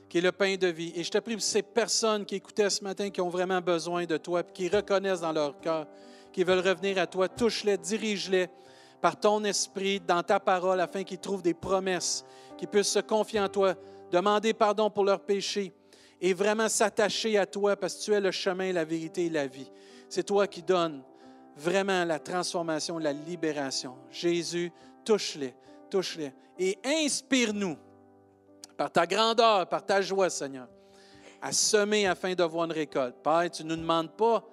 qui 0.09 0.17
est 0.17 0.22
le 0.22 0.34
pain 0.34 0.57
de 0.57 0.67
vie. 0.67 0.91
Et 0.97 1.03
je 1.05 1.11
te 1.11 1.20
prie 1.20 1.36
pour 1.36 1.41
ces 1.41 1.61
personnes 1.61 2.26
qui 2.26 2.36
écoutaient 2.36 2.70
ce 2.70 2.84
matin, 2.84 3.09
qui 3.09 3.22
ont 3.22 3.30
vraiment 3.30 3.61
besoin 3.61 4.03
de 4.03 4.17
toi, 4.17 4.43
qui 4.43 4.67
reconnaissent 4.67 5.22
dans 5.22 5.32
leur 5.32 5.61
cœur, 5.61 5.88
qui 6.34 6.43
veulent 6.43 6.67
revenir 6.67 6.97
à 6.97 7.07
toi. 7.07 7.30
Touche-les, 7.30 7.78
dirige-les 7.78 8.49
par 9.02 9.20
ton 9.20 9.43
esprit 9.43 10.00
dans 10.00 10.24
ta 10.24 10.39
parole 10.39 10.80
afin 10.80 11.04
qu'ils 11.04 11.20
trouvent 11.20 11.41
des 11.41 11.54
promesses, 11.54 12.26
qu'ils 12.58 12.68
puissent 12.68 12.88
se 12.88 13.00
confier 13.00 13.39
en 13.39 13.50
toi, 13.50 13.76
demander 14.12 14.54
pardon 14.54 14.89
pour 14.89 15.04
leurs 15.04 15.22
péchés 15.22 15.74
et 16.22 16.34
vraiment 16.34 16.68
s'attacher 16.68 17.38
à 17.38 17.45
toi 17.45 17.76
parce 17.76 17.95
que 17.95 18.04
tu 18.04 18.14
es 18.14 18.20
le 18.20 18.32
chemin, 18.32 18.74
la 18.74 18.84
vérité 18.84 19.28
et 19.28 19.30
la 19.30 19.47
vie. 19.47 19.72
C'est 20.10 20.24
toi 20.24 20.47
qui 20.47 20.62
donnes 20.62 21.02
vraiment 21.56 22.04
la 22.06 22.20
transformation, 22.20 22.97
la 22.97 23.14
libération. 23.14 23.95
Jésus, 24.12 24.72
touche-les, 25.06 25.54
touche-les 25.89 26.34
et 26.58 26.78
inspire-nous 26.84 27.78
par 28.76 28.91
ta 28.91 29.06
grandeur, 29.06 29.68
par 29.68 29.86
ta 29.86 30.02
joie, 30.02 30.30
Seigneur, 30.30 30.68
à 31.41 31.52
semer 31.52 32.08
afin 32.08 32.34
de 32.34 32.43
voir 32.43 32.66
une 32.66 32.72
récolte. 32.72 33.16
Père, 33.24 33.50
tu 33.52 33.64
ne 33.64 33.70
nous 33.70 33.82
demandes 33.82 34.12
pas 34.12 34.43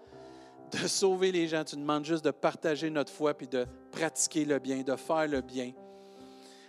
de 0.71 0.87
sauver 0.87 1.33
les 1.33 1.49
gens. 1.49 1.65
Tu 1.65 1.77
nous 1.77 1.83
demandes 1.83 2.05
juste 2.05 2.25
de 2.25 2.31
partager 2.31 2.91
notre 2.91 3.13
foi 3.13 3.35
puis 3.35 3.47
de 3.47 3.67
pratiquer 3.97 4.45
le 4.45 4.59
bien, 4.59 4.83
de 4.83 4.95
faire 4.95 5.27
le 5.27 5.41
bien, 5.41 5.73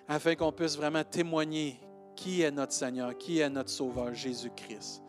afin 0.07 0.35
qu'on 0.35 0.53
puisse 0.53 0.77
vraiment 0.77 1.03
témoigner 1.03 1.77
qui 2.15 2.41
est 2.41 2.51
notre 2.51 2.71
Seigneur, 2.71 3.17
qui 3.17 3.39
est 3.39 3.49
notre 3.49 3.69
Sauveur, 3.69 4.13
Jésus-Christ. 4.13 5.03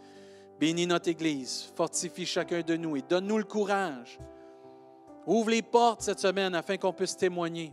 Bénis 0.58 0.88
notre 0.88 1.08
Église, 1.08 1.72
fortifie 1.76 2.26
chacun 2.26 2.60
de 2.62 2.76
nous 2.76 2.96
et 2.96 3.02
donne-nous 3.02 3.38
le 3.38 3.44
courage. 3.44 4.18
Ouvre 5.26 5.50
les 5.50 5.62
portes 5.62 6.02
cette 6.02 6.18
semaine 6.18 6.56
afin 6.56 6.76
qu'on 6.76 6.92
puisse 6.92 7.16
témoigner. 7.16 7.70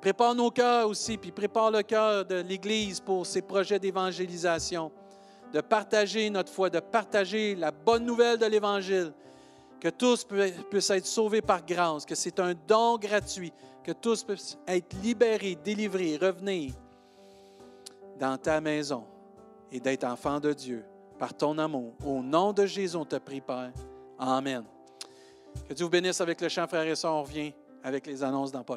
Prépare 0.00 0.34
nos 0.34 0.50
cœurs 0.50 0.88
aussi, 0.88 1.16
puis 1.16 1.30
prépare 1.30 1.70
le 1.70 1.82
cœur 1.82 2.24
de 2.24 2.40
l'Église 2.40 2.98
pour 2.98 3.26
ses 3.26 3.42
projets 3.42 3.78
d'évangélisation, 3.78 4.90
de 5.52 5.60
partager 5.60 6.28
notre 6.30 6.52
foi, 6.52 6.68
de 6.68 6.80
partager 6.80 7.54
la 7.54 7.70
bonne 7.70 8.04
nouvelle 8.04 8.38
de 8.38 8.46
l'Évangile, 8.46 9.12
que 9.80 9.88
tous 9.88 10.26
puissent 10.70 10.90
être 10.90 11.06
sauvés 11.06 11.42
par 11.42 11.64
grâce, 11.64 12.04
que 12.04 12.14
c'est 12.14 12.40
un 12.40 12.54
don 12.66 12.98
gratuit, 12.98 13.52
que 13.84 13.92
tous 13.92 14.24
puissent 14.24 14.58
être 14.66 14.96
libérés, 15.02 15.56
délivrés, 15.62 16.16
revenir 16.16 16.72
dans 18.18 18.36
ta 18.36 18.60
maison 18.60 19.04
et 19.70 19.80
d'être 19.80 20.04
enfants 20.04 20.40
de 20.40 20.52
Dieu 20.52 20.84
par 21.18 21.34
ton 21.34 21.56
amour. 21.58 21.94
Au 22.04 22.22
nom 22.22 22.52
de 22.52 22.66
Jésus, 22.66 22.96
on 22.96 23.04
te 23.04 23.16
prie, 23.16 23.40
Père. 23.40 23.72
Amen. 24.18 24.64
Que 25.68 25.74
Dieu 25.74 25.84
vous 25.84 25.90
bénisse 25.90 26.20
avec 26.20 26.40
le 26.40 26.48
chant, 26.48 26.66
frères 26.66 26.86
et 26.86 26.96
sœurs. 26.96 27.14
On 27.14 27.22
revient 27.22 27.52
avec 27.82 28.06
les 28.06 28.22
annonces 28.22 28.52
dans 28.52 28.64
pas. 28.64 28.76